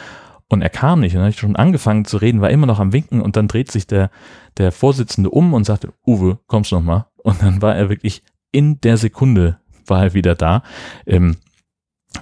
Und 0.49 0.61
er 0.61 0.69
kam 0.69 1.01
nicht. 1.01 1.13
Und 1.13 1.19
dann 1.19 1.23
habe 1.25 1.31
ich 1.31 1.39
schon 1.39 1.55
angefangen 1.55 2.05
zu 2.05 2.17
reden, 2.17 2.41
war 2.41 2.49
immer 2.49 2.67
noch 2.67 2.79
am 2.79 2.93
Winken 2.93 3.21
und 3.21 3.35
dann 3.35 3.47
dreht 3.47 3.71
sich 3.71 3.85
der, 3.85 4.09
der 4.57 4.71
Vorsitzende 4.71 5.29
um 5.29 5.53
und 5.53 5.65
sagte, 5.65 5.93
Uwe, 6.05 6.39
kommst 6.47 6.71
noch 6.71 6.81
mal? 6.81 7.07
Und 7.17 7.41
dann 7.41 7.61
war 7.61 7.75
er 7.75 7.89
wirklich 7.89 8.23
in 8.51 8.79
der 8.81 8.97
Sekunde 8.97 9.59
war 9.85 10.03
er 10.03 10.13
wieder 10.13 10.35
da. 10.35 10.63
Im, 11.05 11.37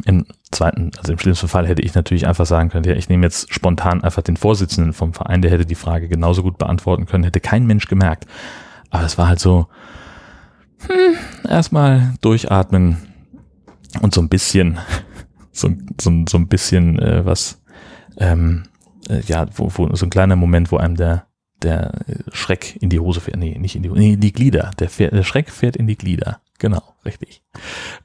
Im 0.06 0.26
zweiten, 0.52 0.92
also 0.98 1.14
im 1.14 1.20
schlimmsten 1.20 1.48
Fall 1.48 1.68
hätte 1.68 1.82
ich 1.82 1.94
natürlich 1.94 2.28
einfach 2.28 2.46
sagen 2.46 2.70
können, 2.70 2.86
ja, 2.86 2.96
ich 2.96 3.10
nehme 3.10 3.26
jetzt 3.26 3.54
spontan 3.54 4.04
einfach 4.04 4.22
den 4.22 4.38
Vorsitzenden 4.38 4.94
vom 4.94 5.14
Verein, 5.14 5.42
der 5.42 5.52
hätte 5.52 5.66
die 5.66 5.76
Frage 5.76 6.08
genauso 6.08 6.44
gut 6.44 6.58
beantworten 6.58 7.06
können, 7.06 7.24
hätte 7.24 7.40
kein 7.40 7.66
Mensch 7.66 7.88
gemerkt. 7.88 8.26
Aber 8.90 9.04
es 9.04 9.18
war 9.18 9.28
halt 9.28 9.40
so, 9.40 9.68
hm, 10.88 11.50
erstmal 11.50 12.14
durchatmen 12.22 12.98
und 14.02 14.14
so 14.14 14.22
ein 14.22 14.30
bisschen, 14.30 14.80
so, 15.52 15.70
so, 16.00 16.12
so 16.28 16.38
ein 16.38 16.48
bisschen 16.48 17.00
äh, 17.00 17.26
was 17.26 17.62
ähm, 18.18 18.64
äh, 19.10 19.22
ja, 19.22 19.48
wo, 19.56 19.70
wo 19.76 19.96
so 19.96 20.06
ein 20.06 20.10
kleiner 20.10 20.36
Moment, 20.36 20.72
wo 20.72 20.78
einem 20.78 20.96
der, 20.96 21.28
der 21.62 21.92
Schreck 22.32 22.78
in 22.82 22.90
die 22.90 23.00
Hose 23.00 23.22
fährt. 23.22 23.38
Nee, 23.38 23.58
nicht 23.58 23.76
in 23.76 23.84
die 23.84 23.90
Hose, 23.90 24.00
nee, 24.00 24.14
in 24.14 24.20
die 24.20 24.34
Glieder. 24.34 24.72
Der, 24.80 24.90
fährt, 24.90 25.14
der 25.14 25.24
Schreck 25.24 25.50
fährt 25.50 25.76
in 25.76 25.88
die 25.88 25.98
Glieder. 25.98 26.42
Genau, 26.58 26.82
richtig. 27.04 27.42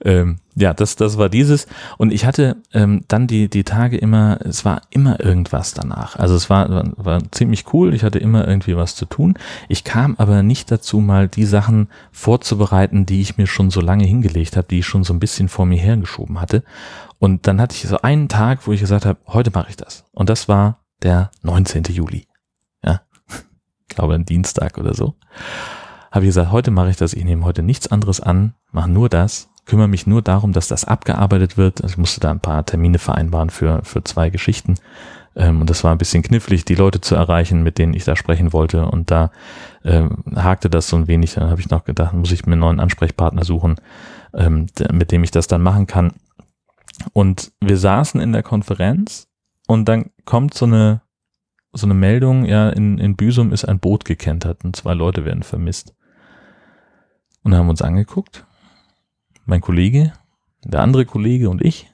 Ähm, 0.05 0.41
ja, 0.57 0.75
das, 0.75 0.97
das 0.97 1.17
war 1.19 1.29
dieses. 1.29 1.69
Und 1.99 2.13
ich 2.13 2.25
hatte 2.25 2.57
ähm, 2.73 3.05
dann 3.07 3.29
die, 3.29 3.49
die 3.49 3.63
Tage 3.63 3.97
immer, 3.97 4.41
es 4.43 4.65
war 4.65 4.83
immer 4.91 5.21
irgendwas 5.21 5.73
danach. 5.73 6.17
Also 6.17 6.35
es 6.35 6.51
war, 6.51 6.93
war 6.97 7.23
ziemlich 7.31 7.73
cool. 7.73 7.95
Ich 7.95 8.03
hatte 8.03 8.19
immer 8.19 8.49
irgendwie 8.49 8.77
was 8.77 8.97
zu 8.97 9.07
tun. 9.07 9.35
Ich 9.69 9.85
kam 9.85 10.17
aber 10.19 10.43
nicht 10.43 10.71
dazu, 10.71 10.99
mal 10.99 11.29
die 11.29 11.45
Sachen 11.45 11.89
vorzubereiten, 12.11 13.07
die 13.07 13.21
ich 13.21 13.37
mir 13.37 13.47
schon 13.47 13.71
so 13.71 13.81
lange 13.81 14.05
hingelegt 14.05 14.57
habe, 14.57 14.67
die 14.69 14.81
ich 14.81 14.87
schon 14.87 15.05
so 15.05 15.13
ein 15.15 15.21
bisschen 15.21 15.49
vor 15.49 15.65
mir 15.65 15.79
hergeschoben 15.79 16.41
hatte. 16.41 16.65
Und 17.21 17.47
dann 17.47 17.61
hatte 17.61 17.77
ich 17.77 17.89
so 17.89 18.01
einen 18.01 18.29
Tag, 18.29 18.67
wo 18.67 18.73
ich 18.73 18.81
gesagt 18.81 19.07
habe, 19.07 19.21
heute 19.29 19.53
mache 19.55 19.71
ich 19.71 19.77
das. 19.77 20.05
Und 20.11 20.29
das 20.29 20.49
war 20.49 20.81
der 21.05 21.31
19. 21.43 21.85
Juli. 21.85 22.27
Ja, 22.85 23.03
ich 23.89 23.95
glaube 23.95 24.15
ein 24.15 24.25
Dienstag 24.25 24.77
oder 24.77 24.93
so 24.93 25.15
habe 26.11 26.25
ich 26.25 26.31
gesagt, 26.31 26.51
heute 26.51 26.71
mache 26.71 26.91
ich 26.91 26.97
das, 26.97 27.15
ich 27.15 27.25
nehme 27.25 27.45
heute 27.45 27.63
nichts 27.63 27.89
anderes 27.89 28.21
an, 28.21 28.55
mache 28.73 28.91
nur 28.91 29.09
das, 29.09 29.51
kümmere 29.67 29.89
mich 29.89 30.07
nur 30.07 30.23
darum, 30.23 30.53
dass 30.53 30.69
das 30.69 30.85
abgearbeitet 30.85 31.57
wird. 31.57 31.83
Also 31.83 31.93
ich 31.93 31.99
musste 31.99 32.21
da 32.21 32.31
ein 32.31 32.41
paar 32.41 32.67
Termine 32.67 32.99
vereinbaren 32.99 33.51
für, 33.51 33.85
für 33.85 34.03
zwei 34.03 34.31
Geschichten. 34.31 34.75
Ähm, 35.37 35.61
und 35.61 35.71
das 35.71 35.85
war 35.85 35.93
ein 35.93 35.99
bisschen 35.99 36.23
knifflig, 36.23 36.65
die 36.65 36.75
Leute 36.75 37.01
zu 37.01 37.15
erreichen, 37.15 37.63
mit 37.63 37.79
denen 37.79 37.95
ich 37.95 38.05
da 38.05 38.17
sprechen 38.17 38.53
wollte. 38.53 38.87
Und 38.87 39.13
da 39.13 39.31
ähm, 39.85 40.25
hakte 40.35 40.69
das 40.71 40.89
so 40.89 40.97
ein 40.97 41.07
wenig. 41.07 41.35
Dann 41.35 41.51
habe 41.51 41.61
ich 41.61 41.71
noch 41.71 41.85
gedacht, 41.85 42.13
muss 42.15 42.33
ich 42.33 42.47
mir 42.47 42.53
einen 42.53 42.61
neuen 42.61 42.81
Ansprechpartner 42.81 43.45
suchen, 43.45 43.77
ähm, 44.35 44.67
mit 44.93 45.13
dem 45.13 45.23
ich 45.23 45.31
das 45.31 45.47
dann 45.47 45.63
machen 45.63 45.87
kann. 45.87 46.15
Und 47.13 47.53
wir 47.61 47.77
saßen 47.77 48.21
in 48.21 48.33
der 48.33 48.43
Konferenz 48.43 49.29
und 49.69 49.89
dann 49.89 50.11
kommt 50.25 50.55
so 50.55 50.67
eine 50.67 51.03
so 51.73 51.87
eine 51.87 51.95
Meldung, 51.95 52.47
ja, 52.47 52.69
in, 52.71 52.99
in 52.99 53.15
Büsum 53.15 53.53
ist 53.53 53.65
ein 53.65 53.79
Boot 53.79 54.05
gekentert 54.05 54.65
und 54.65 54.75
zwei 54.75 54.93
Leute 54.93 55.25
werden 55.25 55.45
vermisst. 55.45 55.95
Und 57.43 57.55
haben 57.55 57.69
uns 57.69 57.83
angeguckt. 57.83 58.47
Mein 59.47 59.61
Kollege, 59.61 60.13
der 60.65 60.81
andere 60.81 61.07
Kollege 61.07 61.49
und 61.49 61.63
ich. 61.63 61.91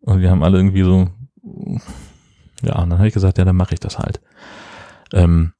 Und 0.00 0.20
wir 0.20 0.30
haben 0.30 0.42
alle 0.42 0.58
irgendwie 0.58 0.82
so, 0.82 1.08
ja, 2.62 2.80
und 2.82 2.90
dann 2.90 2.98
habe 2.98 3.08
ich 3.08 3.14
gesagt, 3.14 3.38
ja, 3.38 3.44
dann 3.44 3.56
mache 3.56 3.74
ich 3.74 3.80
das 3.80 3.98
halt. 3.98 4.20
Ähm, 5.12 5.52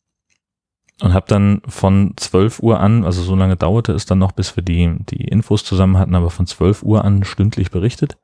und 1.01 1.15
habe 1.15 1.27
dann 1.29 1.63
von 1.67 2.15
12 2.17 2.61
Uhr 2.61 2.81
an, 2.81 3.05
also 3.05 3.23
so 3.23 3.35
lange 3.35 3.57
dauerte 3.57 3.93
es 3.93 4.07
dann 4.07 4.19
noch, 4.19 4.33
bis 4.33 4.55
wir 4.57 4.63
die, 4.63 4.97
die 5.11 5.25
Infos 5.25 5.65
zusammen 5.65 5.99
hatten, 5.99 6.15
aber 6.15 6.31
von 6.31 6.47
12 6.47 6.83
Uhr 6.83 7.05
an 7.05 7.25
stündlich 7.25 7.71
berichtet 7.71 8.19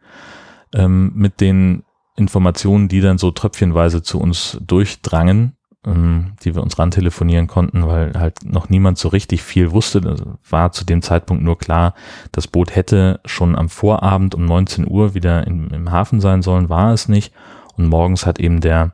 ähm, 0.74 1.12
mit 1.14 1.40
den 1.40 1.84
Informationen, 2.16 2.88
die 2.88 3.00
dann 3.00 3.18
so 3.18 3.30
tröpfchenweise 3.30 4.02
zu 4.02 4.20
uns 4.20 4.58
durchdrangen 4.60 5.57
ähm, 5.86 6.34
die 6.42 6.54
wir 6.54 6.62
uns 6.62 6.78
ran 6.78 6.90
telefonieren 6.90 7.46
konnten, 7.46 7.86
weil 7.86 8.12
halt 8.18 8.44
noch 8.44 8.68
niemand 8.68 8.98
so 8.98 9.08
richtig 9.08 9.42
viel 9.42 9.72
wusste. 9.72 10.00
Das 10.00 10.22
war 10.48 10.72
zu 10.72 10.84
dem 10.84 11.02
Zeitpunkt 11.02 11.42
nur 11.42 11.58
klar, 11.58 11.94
das 12.32 12.48
Boot 12.48 12.74
hätte 12.74 13.20
schon 13.24 13.56
am 13.56 13.68
Vorabend 13.68 14.34
um 14.34 14.44
19 14.44 14.88
Uhr 14.88 15.14
wieder 15.14 15.46
in, 15.46 15.68
im 15.68 15.90
Hafen 15.90 16.20
sein 16.20 16.42
sollen, 16.42 16.68
war 16.68 16.92
es 16.92 17.08
nicht. 17.08 17.32
Und 17.76 17.86
morgens 17.86 18.26
hat 18.26 18.40
eben 18.40 18.60
der, 18.60 18.92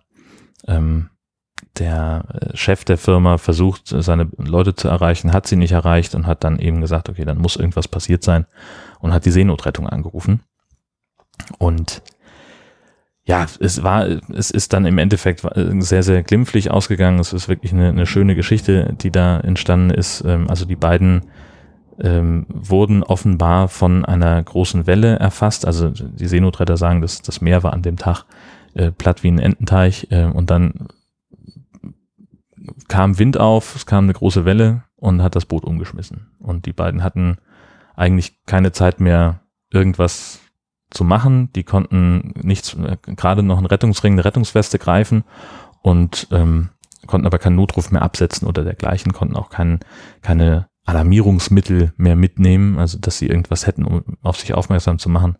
ähm, 0.66 1.08
der 1.78 2.24
äh, 2.28 2.56
Chef 2.56 2.84
der 2.84 2.98
Firma 2.98 3.38
versucht, 3.38 3.82
seine 3.86 4.28
Leute 4.36 4.74
zu 4.74 4.88
erreichen, 4.88 5.32
hat 5.32 5.46
sie 5.46 5.56
nicht 5.56 5.72
erreicht 5.72 6.14
und 6.14 6.26
hat 6.26 6.44
dann 6.44 6.58
eben 6.58 6.80
gesagt, 6.82 7.08
okay, 7.08 7.24
dann 7.24 7.38
muss 7.38 7.56
irgendwas 7.56 7.88
passiert 7.88 8.22
sein 8.22 8.46
und 9.00 9.12
hat 9.12 9.24
die 9.24 9.30
Seenotrettung 9.30 9.88
angerufen. 9.88 10.42
Und 11.58 12.02
ja, 13.26 13.46
es 13.58 13.82
war, 13.82 14.06
es 14.34 14.50
ist 14.50 14.74
dann 14.74 14.84
im 14.84 14.98
Endeffekt 14.98 15.46
sehr, 15.78 16.02
sehr 16.02 16.22
glimpflich 16.22 16.70
ausgegangen. 16.70 17.18
Es 17.18 17.32
ist 17.32 17.48
wirklich 17.48 17.72
eine, 17.72 17.88
eine 17.88 18.06
schöne 18.06 18.34
Geschichte, 18.34 18.94
die 19.00 19.10
da 19.10 19.40
entstanden 19.40 19.90
ist. 19.90 20.22
Ähm, 20.26 20.50
also 20.50 20.66
die 20.66 20.76
beiden 20.76 21.22
ähm, 21.98 22.46
wurden 22.48 23.02
offenbar 23.02 23.68
von 23.68 24.04
einer 24.04 24.42
großen 24.42 24.86
Welle 24.86 25.16
erfasst. 25.16 25.66
Also 25.66 25.88
die 25.88 26.26
Seenotretter 26.26 26.76
sagen, 26.76 27.00
dass 27.00 27.22
das 27.22 27.40
Meer 27.40 27.62
war 27.62 27.72
an 27.72 27.82
dem 27.82 27.96
Tag 27.96 28.24
äh, 28.74 28.90
platt 28.90 29.22
wie 29.22 29.30
ein 29.30 29.38
Ententeich 29.38 30.08
äh, 30.10 30.24
und 30.24 30.50
dann 30.50 30.88
kam 32.88 33.18
Wind 33.18 33.38
auf, 33.38 33.74
es 33.76 33.86
kam 33.86 34.04
eine 34.04 34.14
große 34.14 34.44
Welle 34.44 34.84
und 34.96 35.22
hat 35.22 35.36
das 35.36 35.46
Boot 35.46 35.64
umgeschmissen. 35.64 36.30
Und 36.40 36.66
die 36.66 36.72
beiden 36.72 37.02
hatten 37.02 37.38
eigentlich 37.94 38.44
keine 38.46 38.72
Zeit 38.72 39.00
mehr, 39.00 39.40
irgendwas 39.70 40.40
zu 40.94 41.04
machen. 41.04 41.52
Die 41.54 41.64
konnten 41.64 42.32
nicht 42.42 42.76
äh, 42.78 42.96
gerade 43.14 43.42
noch 43.42 43.58
einen 43.58 43.66
Rettungsring, 43.66 44.14
eine 44.14 44.24
Rettungsweste 44.24 44.78
greifen 44.78 45.24
und 45.82 46.28
ähm, 46.30 46.70
konnten 47.06 47.26
aber 47.26 47.38
keinen 47.38 47.56
Notruf 47.56 47.90
mehr 47.90 48.02
absetzen 48.02 48.48
oder 48.48 48.64
dergleichen, 48.64 49.12
konnten 49.12 49.36
auch 49.36 49.50
kein, 49.50 49.80
keine 50.22 50.68
Alarmierungsmittel 50.84 51.92
mehr 51.96 52.16
mitnehmen, 52.16 52.78
also 52.78 52.98
dass 52.98 53.18
sie 53.18 53.26
irgendwas 53.26 53.66
hätten, 53.66 53.84
um 53.84 54.02
auf 54.22 54.38
sich 54.38 54.54
aufmerksam 54.54 54.98
zu 54.98 55.08
machen, 55.08 55.36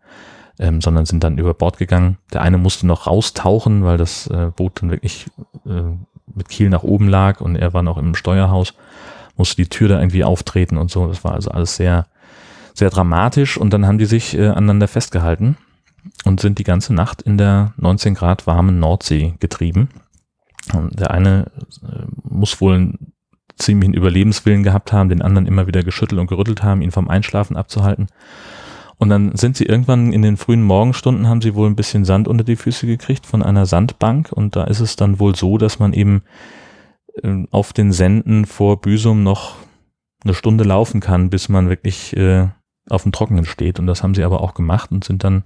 ähm, 0.59 0.81
sondern 0.81 1.07
sind 1.07 1.25
dann 1.25 1.39
über 1.39 1.55
Bord 1.55 1.79
gegangen. 1.79 2.19
Der 2.33 2.43
eine 2.43 2.59
musste 2.59 2.87
noch 2.87 3.07
raustauchen, 3.07 3.85
weil 3.85 3.99
das 3.99 4.27
äh, 4.29 4.51
Boot 4.55 4.83
dann 4.83 4.91
wirklich 4.91 5.27
äh, 5.67 5.83
mit 6.35 6.49
Kiel 6.49 6.71
nach 6.71 6.83
oben 6.83 7.09
lag 7.09 7.41
und 7.41 7.57
er 7.57 7.75
war 7.75 7.83
noch 7.83 7.99
im 7.99 8.15
Steuerhaus, 8.15 8.75
musste 9.37 9.57
die 9.57 9.69
Tür 9.69 9.89
da 9.89 9.99
irgendwie 9.99 10.25
auftreten 10.25 10.79
und 10.79 10.91
so. 10.91 11.07
Das 11.09 11.25
war 11.25 11.33
also 11.35 11.51
alles 11.51 11.77
sehr, 11.77 12.07
sehr 12.75 12.91
dramatisch 12.91 13.57
und 13.57 13.73
dann 13.73 13.87
haben 13.87 13.99
die 13.99 14.07
sich 14.07 14.37
äh, 14.37 14.49
aneinander 14.49 14.89
festgehalten 14.89 15.57
und 16.25 16.41
sind 16.41 16.59
die 16.59 16.65
ganze 16.65 16.93
Nacht 16.93 17.23
in 17.23 17.39
der 17.39 17.73
19 17.77 18.15
Grad 18.15 18.47
warmen 18.47 18.79
Nordsee 18.79 19.35
getrieben. 19.41 19.89
Und 20.73 20.99
der 20.99 21.13
eine 21.13 21.47
äh, 21.83 22.05
muss 22.23 22.61
wohl 22.61 22.75
einen 22.75 23.13
ziemlichen 23.57 23.95
Überlebenswillen 23.95 24.65
gehabt 24.65 24.93
haben, 24.93 25.09
den 25.09 25.23
anderen 25.23 25.47
immer 25.47 25.67
wieder 25.67 25.85
geschüttelt 25.85 26.21
und 26.21 26.27
gerüttelt 26.27 26.63
haben, 26.63 26.83
ihn 26.83 26.91
vom 26.91 27.09
Einschlafen 27.09 27.57
abzuhalten. 27.57 28.09
Und 28.97 29.11
dann 29.11 29.37
sind 29.37 29.57
sie 29.57 29.67
irgendwann 29.67 30.13
in 30.13 30.23
den 30.23 30.37
frühen 30.37 30.63
Morgenstunden, 30.63 31.29
haben 31.29 31.43
sie 31.43 31.55
wohl 31.55 31.69
ein 31.69 31.77
bisschen 31.77 32.05
Sand 32.05 32.29
unter 32.29 32.45
die 32.45 32.57
Füße 32.57 32.87
gekriegt 32.87 33.27
von 33.27 33.43
einer 33.43 33.67
Sandbank. 33.67 34.33
Und 34.33 34.57
da 34.57 34.65
ist 34.65 34.81
es 34.81 34.97
dann 34.97 35.21
wohl 35.21 35.37
so, 35.37 35.59
dass 35.59 35.79
man 35.79 35.93
eben 35.93 36.23
äh, 37.23 37.45
auf 37.51 37.73
den 37.73 37.93
Senden 37.93 38.47
vor 38.47 38.81
Büsum 38.81 39.23
noch 39.23 39.57
eine 40.25 40.35
Stunde 40.35 40.65
laufen 40.65 41.01
kann, 41.01 41.29
bis 41.31 41.49
man 41.49 41.69
wirklich 41.69 42.17
äh, 42.17 42.49
auf 42.89 43.03
dem 43.03 43.13
Trockenen 43.13 43.45
steht. 43.45 43.79
Und 43.79 43.87
das 43.87 44.03
haben 44.03 44.15
sie 44.15 44.25
aber 44.25 44.41
auch 44.41 44.55
gemacht 44.55 44.93
und 44.93 45.05
sind 45.05 45.25
dann, 45.25 45.45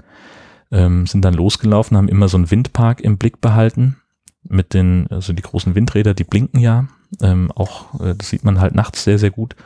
ähm, 0.70 1.06
sind 1.06 1.24
dann 1.24 1.34
losgelaufen, 1.34 1.96
haben 1.96 2.08
immer 2.08 2.28
so 2.28 2.36
einen 2.36 2.50
Windpark 2.50 3.00
im 3.00 3.18
Blick 3.18 3.40
behalten. 3.40 3.96
Mit 4.42 4.72
den, 4.72 5.06
also 5.10 5.32
die 5.32 5.42
großen 5.42 5.74
Windräder, 5.74 6.14
die 6.14 6.24
blinken 6.24 6.60
ja. 6.60 6.86
Ähm, 7.20 7.50
auch, 7.52 8.00
äh, 8.00 8.14
das 8.14 8.30
sieht 8.30 8.44
man 8.44 8.60
halt 8.60 8.74
nachts 8.74 9.04
sehr, 9.04 9.18
sehr 9.18 9.30
gut. 9.30 9.56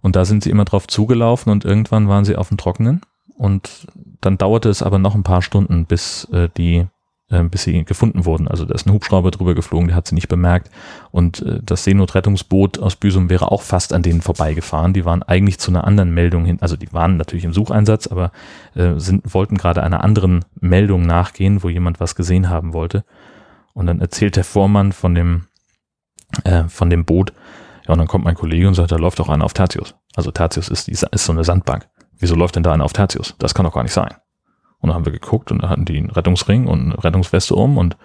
Und 0.00 0.16
da 0.16 0.24
sind 0.24 0.42
sie 0.42 0.50
immer 0.50 0.64
drauf 0.64 0.86
zugelaufen 0.86 1.50
und 1.50 1.64
irgendwann 1.64 2.08
waren 2.08 2.24
sie 2.24 2.36
auf 2.36 2.48
dem 2.48 2.56
Trockenen. 2.56 3.02
Und 3.36 3.86
dann 4.20 4.38
dauerte 4.38 4.68
es 4.68 4.82
aber 4.82 4.98
noch 4.98 5.14
ein 5.14 5.22
paar 5.22 5.42
Stunden, 5.42 5.86
bis 5.86 6.24
äh, 6.32 6.48
die 6.56 6.86
äh, 7.30 7.42
bis 7.42 7.64
sie 7.64 7.84
gefunden 7.84 8.24
wurden. 8.24 8.48
Also 8.48 8.64
da 8.64 8.74
ist 8.74 8.86
ein 8.86 8.92
Hubschrauber 8.92 9.30
drüber 9.30 9.54
geflogen, 9.54 9.88
der 9.88 9.96
hat 9.96 10.06
sie 10.06 10.14
nicht 10.14 10.28
bemerkt. 10.28 10.70
Und 11.10 11.42
äh, 11.42 11.60
das 11.62 11.84
Seenotrettungsboot 11.84 12.78
aus 12.78 12.96
Büsum 12.96 13.30
wäre 13.30 13.50
auch 13.50 13.62
fast 13.62 13.92
an 13.92 14.02
denen 14.02 14.22
vorbeigefahren. 14.22 14.92
Die 14.92 15.04
waren 15.04 15.22
eigentlich 15.22 15.58
zu 15.58 15.70
einer 15.70 15.84
anderen 15.84 16.12
Meldung 16.12 16.44
hin, 16.44 16.58
also 16.60 16.76
die 16.76 16.92
waren 16.92 17.16
natürlich 17.16 17.44
im 17.44 17.52
Sucheinsatz, 17.52 18.06
aber 18.06 18.32
äh, 18.74 18.94
sind, 18.96 19.34
wollten 19.34 19.56
gerade 19.56 19.82
einer 19.82 20.02
anderen 20.02 20.44
Meldung 20.60 21.02
nachgehen, 21.06 21.62
wo 21.62 21.68
jemand 21.68 22.00
was 22.00 22.14
gesehen 22.14 22.48
haben 22.48 22.72
wollte. 22.72 23.04
Und 23.74 23.86
dann 23.86 24.00
erzählt 24.00 24.36
der 24.36 24.44
Vormann 24.44 24.92
von 24.92 25.14
dem, 25.14 25.46
äh, 26.44 26.64
von 26.64 26.90
dem 26.90 27.04
Boot, 27.04 27.32
ja, 27.86 27.92
und 27.92 27.98
dann 27.98 28.08
kommt 28.08 28.24
mein 28.24 28.34
Kollege 28.34 28.68
und 28.68 28.74
sagt, 28.74 28.92
da 28.92 28.96
läuft 28.96 29.18
auch 29.20 29.30
einer 29.30 29.44
auf 29.44 29.54
Tertius. 29.54 29.94
Also 30.14 30.30
Tertius 30.30 30.68
ist, 30.68 30.88
ist 30.88 31.24
so 31.24 31.32
eine 31.32 31.44
Sandbank. 31.44 31.88
Wieso 32.18 32.34
läuft 32.34 32.56
denn 32.56 32.62
da 32.62 32.72
einer 32.72 32.84
auf 32.84 32.92
Tertius? 32.92 33.34
Das 33.38 33.54
kann 33.54 33.64
doch 33.64 33.72
gar 33.72 33.82
nicht 33.82 33.92
sein. 33.92 34.14
Und 34.80 34.88
dann 34.88 34.94
haben 34.94 35.04
wir 35.04 35.12
geguckt 35.12 35.50
und 35.50 35.62
da 35.62 35.68
hatten 35.68 35.84
die 35.84 35.98
einen 35.98 36.10
Rettungsring 36.10 36.66
und 36.66 36.80
eine 36.80 37.04
Rettungsweste 37.04 37.54
um 37.54 37.78
und 37.78 37.96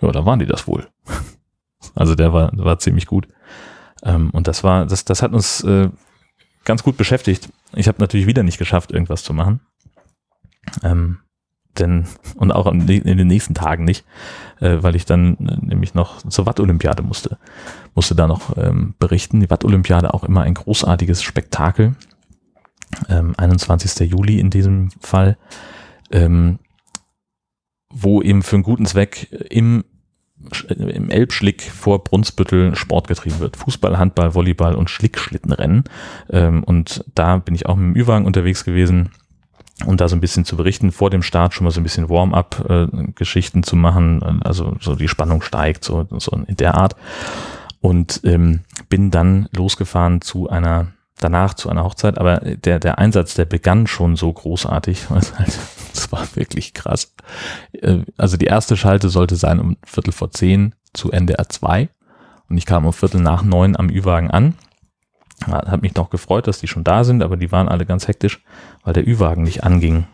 ja, 0.00 0.10
da 0.10 0.24
waren 0.24 0.38
die 0.38 0.46
das 0.46 0.66
wohl. 0.66 0.88
also 1.94 2.14
der 2.14 2.32
war, 2.32 2.50
war 2.54 2.78
ziemlich 2.78 3.06
gut. 3.06 3.28
Ähm, 4.02 4.30
und 4.30 4.48
das 4.48 4.64
war, 4.64 4.86
das, 4.86 5.04
das 5.04 5.22
hat 5.22 5.32
uns 5.32 5.62
äh, 5.62 5.90
ganz 6.64 6.82
gut 6.82 6.96
beschäftigt. 6.96 7.50
Ich 7.74 7.88
habe 7.88 8.00
natürlich 8.00 8.26
wieder 8.26 8.42
nicht 8.42 8.58
geschafft, 8.58 8.92
irgendwas 8.92 9.22
zu 9.22 9.34
machen. 9.34 9.60
Ähm, 10.82 11.18
denn, 11.78 12.06
und 12.36 12.52
auch 12.52 12.66
in 12.66 12.86
den 12.86 13.26
nächsten 13.26 13.54
Tagen 13.54 13.84
nicht, 13.84 14.04
äh, 14.60 14.82
weil 14.82 14.94
ich 14.94 15.06
dann 15.06 15.36
äh, 15.36 15.56
nämlich 15.60 15.94
noch 15.94 16.22
zur 16.22 16.44
Watt-Olympiade 16.44 17.02
musste. 17.02 17.38
Musste 17.94 18.14
da 18.14 18.26
noch 18.26 18.56
ähm, 18.58 18.94
berichten. 18.98 19.40
Die 19.40 19.48
Watt-Olympiade 19.48 20.12
auch 20.12 20.24
immer 20.24 20.42
ein 20.42 20.54
großartiges 20.54 21.22
Spektakel. 21.22 21.94
Ähm, 23.08 23.34
21. 23.38 24.10
Juli 24.10 24.38
in 24.38 24.50
diesem 24.50 24.90
Fall 25.00 25.38
ähm, 26.12 26.58
wo 27.90 28.22
eben 28.22 28.42
für 28.42 28.56
einen 28.56 28.62
guten 28.62 28.86
Zweck 28.86 29.28
im, 29.50 29.84
im 30.68 31.10
Elbschlick 31.10 31.62
vor 31.62 32.02
Brunsbüttel 32.04 32.74
Sport 32.74 33.08
getrieben 33.08 33.40
wird. 33.40 33.56
Fußball, 33.56 33.98
Handball, 33.98 34.34
Volleyball 34.34 34.74
und 34.74 34.90
Schlickschlittenrennen. 34.90 35.84
Ähm, 36.30 36.64
und 36.64 37.04
da 37.14 37.36
bin 37.36 37.54
ich 37.54 37.66
auch 37.66 37.76
mit 37.76 37.96
dem 37.96 38.02
Ü-Wagen 38.02 38.26
unterwegs 38.26 38.64
gewesen 38.64 39.10
um 39.86 39.96
da 39.96 40.08
so 40.08 40.16
ein 40.16 40.20
bisschen 40.20 40.44
zu 40.44 40.56
berichten, 40.56 40.92
vor 40.92 41.10
dem 41.10 41.22
Start 41.22 41.54
schon 41.54 41.64
mal 41.64 41.70
so 41.70 41.80
ein 41.80 41.82
bisschen 41.82 42.08
Warm-up-Geschichten 42.08 43.60
äh, 43.60 43.62
zu 43.62 43.76
machen, 43.76 44.40
also 44.42 44.76
so 44.80 44.94
die 44.94 45.08
Spannung 45.08 45.42
steigt, 45.42 45.84
so, 45.84 46.06
so 46.18 46.36
in 46.46 46.56
der 46.56 46.74
Art. 46.74 46.96
Und 47.80 48.20
ähm, 48.24 48.60
bin 48.88 49.10
dann 49.10 49.48
losgefahren 49.52 50.20
zu 50.20 50.48
einer 50.48 50.92
danach 51.22 51.54
zu 51.54 51.68
einer 51.68 51.84
Hochzeit, 51.84 52.18
aber 52.18 52.38
der, 52.40 52.78
der 52.78 52.98
Einsatz, 52.98 53.34
der 53.34 53.44
begann 53.44 53.86
schon 53.86 54.16
so 54.16 54.32
großartig. 54.32 55.10
Halt, 55.10 55.32
das 55.92 56.12
war 56.12 56.26
wirklich 56.34 56.74
krass. 56.74 57.14
Äh, 57.72 58.00
also 58.16 58.36
die 58.36 58.46
erste 58.46 58.76
Schalte 58.76 59.08
sollte 59.08 59.36
sein 59.36 59.60
um 59.60 59.76
Viertel 59.84 60.12
vor 60.12 60.30
zehn 60.30 60.74
zu 60.92 61.10
NDR 61.10 61.48
2 61.48 61.88
und 62.48 62.58
ich 62.58 62.66
kam 62.66 62.84
um 62.84 62.92
Viertel 62.92 63.20
nach 63.20 63.42
neun 63.42 63.76
am 63.76 63.88
Ü-Wagen 63.88 64.30
an. 64.30 64.54
Hat 65.46 65.82
mich 65.82 65.94
noch 65.94 66.10
gefreut, 66.10 66.46
dass 66.46 66.60
die 66.60 66.68
schon 66.68 66.84
da 66.84 67.02
sind, 67.02 67.22
aber 67.22 67.36
die 67.36 67.50
waren 67.50 67.68
alle 67.68 67.86
ganz 67.86 68.06
hektisch, 68.06 68.44
weil 68.84 68.92
der 68.92 69.08
Ü-Wagen 69.08 69.42
nicht 69.42 69.64
anging. 69.64 70.06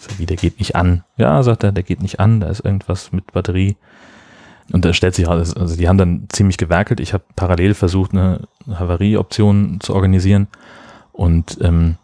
So 0.00 0.18
wie, 0.18 0.26
der 0.26 0.36
geht 0.36 0.58
nicht 0.58 0.74
an. 0.74 1.04
Ja, 1.16 1.42
sagt 1.44 1.62
er, 1.62 1.70
der 1.70 1.84
geht 1.84 2.02
nicht 2.02 2.18
an, 2.18 2.40
da 2.40 2.48
ist 2.48 2.64
irgendwas 2.64 3.12
mit 3.12 3.32
Batterie. 3.32 3.76
Und 4.70 4.84
da 4.84 4.92
stellt 4.92 5.14
sich 5.14 5.26
raus, 5.26 5.56
also 5.56 5.76
die 5.76 5.88
haben 5.88 5.98
dann 5.98 6.26
ziemlich 6.30 6.56
gewerkelt. 6.56 7.00
Ich 7.00 7.12
habe 7.12 7.24
parallel 7.36 7.74
versucht, 7.74 8.12
eine 8.12 8.48
Havarieoption 8.68 9.78
zu 9.80 9.94
organisieren. 9.94 10.48
Und 11.12 11.58
ähm, 11.60 11.96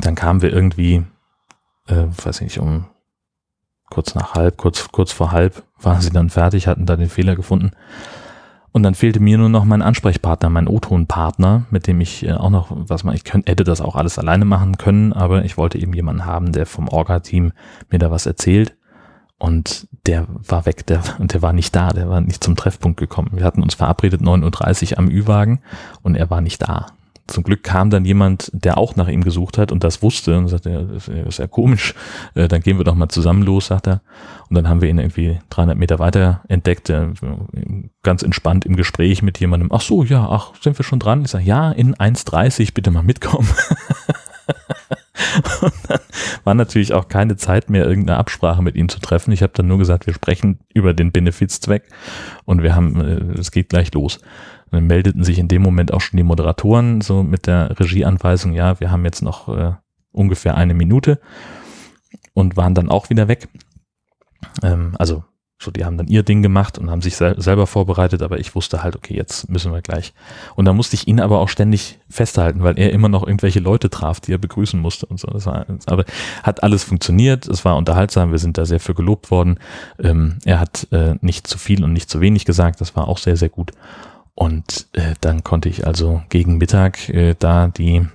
dann 0.00 0.14
kamen 0.14 0.42
wir 0.42 0.52
irgendwie, 0.52 1.04
äh, 1.86 2.06
weiß 2.24 2.36
ich 2.36 2.42
nicht, 2.42 2.58
um 2.60 2.86
kurz 3.90 4.14
nach 4.14 4.34
halb, 4.34 4.56
kurz, 4.56 4.88
kurz 4.90 5.12
vor 5.12 5.32
halb 5.32 5.64
waren 5.78 6.00
sie 6.00 6.10
dann 6.10 6.30
fertig, 6.30 6.66
hatten 6.66 6.86
da 6.86 6.96
den 6.96 7.10
Fehler 7.10 7.36
gefunden. 7.36 7.72
Und 8.72 8.84
dann 8.84 8.94
fehlte 8.94 9.20
mir 9.20 9.36
nur 9.36 9.50
noch 9.50 9.64
mein 9.64 9.82
Ansprechpartner, 9.82 10.48
mein 10.48 10.66
O-Ton-Partner, 10.66 11.66
mit 11.70 11.86
dem 11.86 12.00
ich 12.00 12.26
äh, 12.26 12.32
auch 12.32 12.48
noch 12.48 12.68
was 12.70 13.04
mal, 13.04 13.14
ich 13.14 13.24
könnte, 13.24 13.50
hätte 13.50 13.64
das 13.64 13.82
auch 13.82 13.96
alles 13.96 14.18
alleine 14.18 14.46
machen 14.46 14.78
können, 14.78 15.12
aber 15.12 15.44
ich 15.44 15.58
wollte 15.58 15.78
eben 15.78 15.92
jemanden 15.92 16.24
haben, 16.24 16.52
der 16.52 16.64
vom 16.64 16.88
Orga-Team 16.88 17.52
mir 17.90 17.98
da 17.98 18.10
was 18.10 18.24
erzählt. 18.24 18.74
Und 19.42 19.88
der 20.06 20.28
war 20.28 20.66
weg, 20.66 20.86
der, 20.86 21.02
und 21.18 21.32
der 21.34 21.42
war 21.42 21.52
nicht 21.52 21.74
da, 21.74 21.88
der 21.88 22.08
war 22.08 22.20
nicht 22.20 22.44
zum 22.44 22.54
Treffpunkt 22.54 23.00
gekommen. 23.00 23.30
Wir 23.32 23.44
hatten 23.44 23.60
uns 23.60 23.74
verabredet 23.74 24.20
9.30 24.20 24.92
Uhr 24.92 24.98
am 24.98 25.08
Ü-Wagen 25.08 25.58
und 26.02 26.14
er 26.14 26.30
war 26.30 26.40
nicht 26.40 26.62
da. 26.62 26.86
Zum 27.26 27.42
Glück 27.42 27.64
kam 27.64 27.90
dann 27.90 28.04
jemand, 28.04 28.52
der 28.54 28.78
auch 28.78 28.94
nach 28.94 29.08
ihm 29.08 29.24
gesucht 29.24 29.58
hat 29.58 29.72
und 29.72 29.82
das 29.82 30.00
wusste 30.00 30.38
und 30.38 30.46
sagte, 30.46 30.88
das 30.92 31.08
ist 31.08 31.38
ja 31.40 31.48
komisch, 31.48 31.94
äh, 32.36 32.46
dann 32.46 32.60
gehen 32.60 32.78
wir 32.78 32.84
doch 32.84 32.94
mal 32.94 33.08
zusammen 33.08 33.42
los, 33.42 33.66
sagt 33.66 33.88
er. 33.88 34.02
Und 34.48 34.54
dann 34.54 34.68
haben 34.68 34.80
wir 34.80 34.88
ihn 34.88 34.98
irgendwie 34.98 35.40
300 35.50 35.76
Meter 35.76 35.98
weiter 35.98 36.42
entdeckt, 36.46 36.88
äh, 36.90 37.08
ganz 38.04 38.22
entspannt 38.22 38.64
im 38.64 38.76
Gespräch 38.76 39.22
mit 39.22 39.40
jemandem. 39.40 39.72
Ach 39.72 39.80
so, 39.80 40.04
ja, 40.04 40.24
ach, 40.28 40.52
sind 40.60 40.78
wir 40.78 40.84
schon 40.84 41.00
dran? 41.00 41.22
Ich 41.22 41.32
sage, 41.32 41.44
ja, 41.44 41.72
in 41.72 41.96
1.30 41.96 42.74
bitte 42.74 42.92
mal 42.92 43.02
mitkommen. 43.02 43.48
War 46.44 46.54
natürlich 46.54 46.92
auch 46.92 47.08
keine 47.08 47.36
Zeit 47.36 47.70
mehr, 47.70 47.86
irgendeine 47.86 48.18
Absprache 48.18 48.62
mit 48.62 48.76
ihm 48.76 48.88
zu 48.88 49.00
treffen. 49.00 49.32
Ich 49.32 49.42
habe 49.42 49.52
dann 49.54 49.68
nur 49.68 49.78
gesagt, 49.78 50.06
wir 50.06 50.14
sprechen 50.14 50.60
über 50.72 50.94
den 50.94 51.12
Benefizzweck 51.12 51.84
und 52.44 52.62
wir 52.62 52.74
haben, 52.74 53.00
äh, 53.00 53.38
es 53.38 53.50
geht 53.50 53.68
gleich 53.68 53.92
los. 53.94 54.16
Und 54.16 54.72
dann 54.72 54.86
meldeten 54.86 55.24
sich 55.24 55.38
in 55.38 55.48
dem 55.48 55.62
Moment 55.62 55.92
auch 55.92 56.00
schon 56.00 56.16
die 56.16 56.22
Moderatoren 56.22 57.00
so 57.00 57.22
mit 57.22 57.46
der 57.46 57.78
Regieanweisung, 57.78 58.52
ja, 58.52 58.80
wir 58.80 58.90
haben 58.90 59.04
jetzt 59.04 59.22
noch 59.22 59.48
äh, 59.48 59.72
ungefähr 60.12 60.56
eine 60.56 60.74
Minute 60.74 61.20
und 62.34 62.56
waren 62.56 62.74
dann 62.74 62.88
auch 62.88 63.10
wieder 63.10 63.28
weg. 63.28 63.48
Ähm, 64.62 64.94
also 64.98 65.24
so, 65.62 65.70
die 65.70 65.84
haben 65.84 65.96
dann 65.96 66.08
ihr 66.08 66.22
Ding 66.22 66.42
gemacht 66.42 66.78
und 66.78 66.90
haben 66.90 67.02
sich 67.02 67.16
sel 67.16 67.40
selber 67.40 67.66
vorbereitet, 67.66 68.22
aber 68.22 68.38
ich 68.38 68.54
wusste 68.54 68.82
halt, 68.82 68.96
okay, 68.96 69.14
jetzt 69.14 69.48
müssen 69.48 69.72
wir 69.72 69.80
gleich. 69.80 70.12
Und 70.56 70.64
da 70.64 70.72
musste 70.72 70.96
ich 70.96 71.06
ihn 71.06 71.20
aber 71.20 71.38
auch 71.38 71.48
ständig 71.48 71.98
festhalten, 72.08 72.62
weil 72.62 72.78
er 72.78 72.92
immer 72.92 73.08
noch 73.08 73.26
irgendwelche 73.26 73.60
Leute 73.60 73.90
traf, 73.90 74.20
die 74.20 74.32
er 74.32 74.38
begrüßen 74.38 74.80
musste 74.80 75.06
und 75.06 75.20
so. 75.20 75.28
Das 75.28 75.46
war, 75.46 75.66
aber 75.86 76.04
hat 76.42 76.62
alles 76.62 76.84
funktioniert, 76.84 77.46
es 77.46 77.64
war 77.64 77.76
unterhaltsam, 77.76 78.32
wir 78.32 78.38
sind 78.38 78.58
da 78.58 78.66
sehr 78.66 78.80
für 78.80 78.94
gelobt 78.94 79.30
worden. 79.30 79.58
Ähm, 80.02 80.38
er 80.44 80.58
hat 80.58 80.88
äh, 80.90 81.14
nicht 81.20 81.46
zu 81.46 81.58
viel 81.58 81.84
und 81.84 81.92
nicht 81.92 82.10
zu 82.10 82.20
wenig 82.20 82.44
gesagt, 82.44 82.80
das 82.80 82.96
war 82.96 83.08
auch 83.08 83.18
sehr, 83.18 83.36
sehr 83.36 83.48
gut. 83.48 83.72
Und 84.34 84.88
äh, 84.92 85.14
dann 85.20 85.44
konnte 85.44 85.68
ich 85.68 85.86
also 85.86 86.22
gegen 86.28 86.58
Mittag 86.58 87.08
äh, 87.08 87.34
da 87.38 87.68
die 87.68 88.06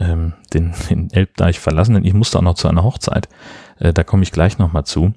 ähm, 0.00 0.34
den, 0.52 0.74
den 0.90 1.10
Elbdeich 1.10 1.60
verlassen, 1.60 1.94
denn 1.94 2.04
ich 2.04 2.14
musste 2.14 2.38
auch 2.38 2.42
noch 2.42 2.54
zu 2.54 2.68
einer 2.68 2.82
Hochzeit. 2.82 3.28
Äh, 3.78 3.92
da 3.92 4.02
komme 4.04 4.22
ich 4.22 4.32
gleich 4.32 4.58
nochmal 4.58 4.84
zu 4.84 5.14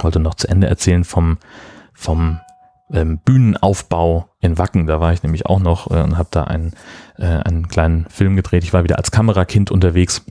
wollte 0.00 0.20
noch 0.20 0.34
zu 0.34 0.48
Ende 0.48 0.66
erzählen 0.66 1.04
vom, 1.04 1.38
vom 1.92 2.40
ähm, 2.92 3.18
Bühnenaufbau 3.18 4.28
in 4.40 4.58
Wacken. 4.58 4.86
Da 4.86 5.00
war 5.00 5.12
ich 5.12 5.22
nämlich 5.22 5.46
auch 5.46 5.60
noch 5.60 5.90
äh, 5.90 6.02
und 6.02 6.18
habe 6.18 6.28
da 6.30 6.44
einen, 6.44 6.72
äh, 7.18 7.26
einen 7.26 7.68
kleinen 7.68 8.06
Film 8.08 8.36
gedreht. 8.36 8.64
Ich 8.64 8.72
war 8.72 8.84
wieder 8.84 8.98
als 8.98 9.10
Kamerakind 9.10 9.70
unterwegs 9.70 10.24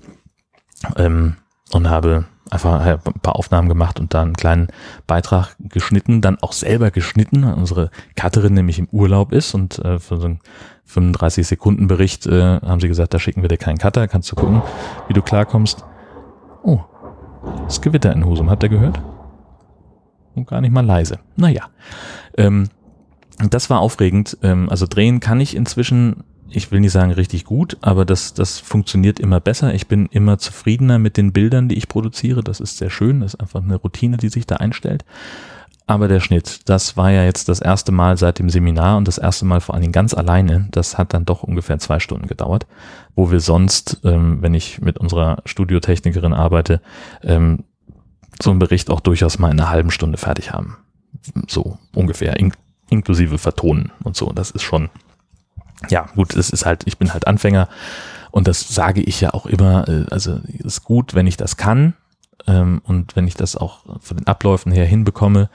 ähm, 0.97 1.35
und 1.71 1.89
habe 1.89 2.25
einfach 2.49 2.85
ein 2.85 2.99
paar 3.21 3.37
Aufnahmen 3.37 3.69
gemacht 3.69 3.99
und 3.99 4.13
da 4.13 4.21
einen 4.21 4.35
kleinen 4.35 4.67
Beitrag 5.07 5.55
geschnitten, 5.59 6.21
dann 6.21 6.37
auch 6.39 6.51
selber 6.51 6.91
geschnitten. 6.91 7.45
Unsere 7.45 7.91
Cutterin 8.19 8.53
nämlich 8.53 8.77
im 8.77 8.89
Urlaub 8.91 9.31
ist 9.31 9.53
und 9.55 9.79
äh, 9.79 9.99
für 9.99 10.17
so 10.17 10.25
einen 10.25 10.39
35 10.85 11.47
Sekunden 11.47 11.87
Bericht 11.87 12.27
äh, 12.27 12.59
haben 12.59 12.81
sie 12.81 12.89
gesagt, 12.89 13.13
da 13.13 13.19
schicken 13.19 13.41
wir 13.41 13.47
dir 13.47 13.57
keinen 13.57 13.77
Cutter, 13.77 14.07
kannst 14.07 14.29
du 14.31 14.35
gucken, 14.35 14.61
wie 15.07 15.13
du 15.13 15.21
klarkommst. 15.21 15.85
Oh, 16.63 16.81
das 17.63 17.81
Gewitter 17.81 18.11
in 18.11 18.25
Husum, 18.25 18.49
habt 18.49 18.63
ihr 18.63 18.69
gehört? 18.69 19.01
Und 20.35 20.47
gar 20.47 20.61
nicht 20.61 20.71
mal 20.71 20.85
leise. 20.85 21.19
Naja. 21.35 21.69
Ähm, 22.37 22.69
das 23.49 23.69
war 23.69 23.79
aufregend. 23.79 24.37
Ähm, 24.43 24.69
also 24.69 24.85
drehen 24.87 25.19
kann 25.19 25.39
ich 25.39 25.55
inzwischen, 25.55 26.23
ich 26.49 26.71
will 26.71 26.79
nicht 26.79 26.91
sagen 26.91 27.11
richtig 27.11 27.45
gut, 27.45 27.77
aber 27.81 28.05
das, 28.05 28.33
das 28.33 28.59
funktioniert 28.59 29.19
immer 29.19 29.39
besser. 29.39 29.73
Ich 29.73 29.87
bin 29.87 30.07
immer 30.07 30.37
zufriedener 30.37 30.99
mit 30.99 31.17
den 31.17 31.33
Bildern, 31.33 31.69
die 31.69 31.77
ich 31.77 31.87
produziere. 31.87 32.43
Das 32.43 32.59
ist 32.59 32.77
sehr 32.77 32.89
schön. 32.89 33.21
Das 33.21 33.33
ist 33.33 33.39
einfach 33.39 33.63
eine 33.63 33.75
Routine, 33.75 34.17
die 34.17 34.29
sich 34.29 34.45
da 34.45 34.57
einstellt. 34.57 35.05
Aber 35.87 36.07
der 36.07 36.21
Schnitt, 36.21 36.69
das 36.69 36.95
war 36.95 37.11
ja 37.11 37.25
jetzt 37.25 37.49
das 37.49 37.59
erste 37.59 37.91
Mal 37.91 38.15
seit 38.15 38.39
dem 38.39 38.49
Seminar 38.49 38.97
und 38.97 39.07
das 39.07 39.17
erste 39.17 39.45
Mal 39.45 39.59
vor 39.59 39.75
allen 39.75 39.81
Dingen 39.81 39.91
ganz 39.91 40.13
alleine. 40.13 40.67
Das 40.71 40.97
hat 40.97 41.13
dann 41.13 41.25
doch 41.25 41.43
ungefähr 41.43 41.79
zwei 41.79 41.99
Stunden 41.99 42.27
gedauert, 42.27 42.65
wo 43.15 43.29
wir 43.29 43.41
sonst, 43.41 43.99
ähm, 44.05 44.41
wenn 44.41 44.53
ich 44.53 44.79
mit 44.79 44.99
unserer 44.99 45.39
Studiotechnikerin 45.45 46.33
arbeite, 46.33 46.81
ähm, 47.23 47.65
so 48.41 48.49
einen 48.49 48.59
Bericht 48.59 48.89
auch 48.89 48.99
durchaus 48.99 49.39
mal 49.39 49.51
in 49.51 49.59
einer 49.59 49.69
halben 49.69 49.91
Stunde 49.91 50.17
fertig 50.17 50.51
haben. 50.51 50.77
So 51.47 51.77
ungefähr, 51.93 52.37
in, 52.37 52.53
inklusive 52.89 53.37
Vertonen 53.37 53.91
und 54.03 54.15
so. 54.15 54.31
Das 54.31 54.51
ist 54.51 54.63
schon, 54.63 54.89
ja, 55.89 56.07
gut, 56.15 56.35
es 56.35 56.49
ist 56.49 56.65
halt, 56.65 56.83
ich 56.85 56.97
bin 56.97 57.13
halt 57.13 57.27
Anfänger 57.27 57.67
und 58.31 58.47
das 58.47 58.73
sage 58.73 59.01
ich 59.01 59.21
ja 59.21 59.33
auch 59.33 59.45
immer, 59.45 59.87
äh, 59.87 60.05
also 60.09 60.39
es 60.59 60.65
ist 60.65 60.83
gut, 60.83 61.13
wenn 61.13 61.27
ich 61.27 61.37
das 61.37 61.57
kann 61.57 61.93
ähm, 62.47 62.81
und 62.85 63.15
wenn 63.15 63.27
ich 63.27 63.35
das 63.35 63.55
auch 63.55 63.85
von 63.99 64.17
den 64.17 64.27
Abläufen 64.27 64.71
her 64.71 64.85
hinbekomme, 64.85 65.49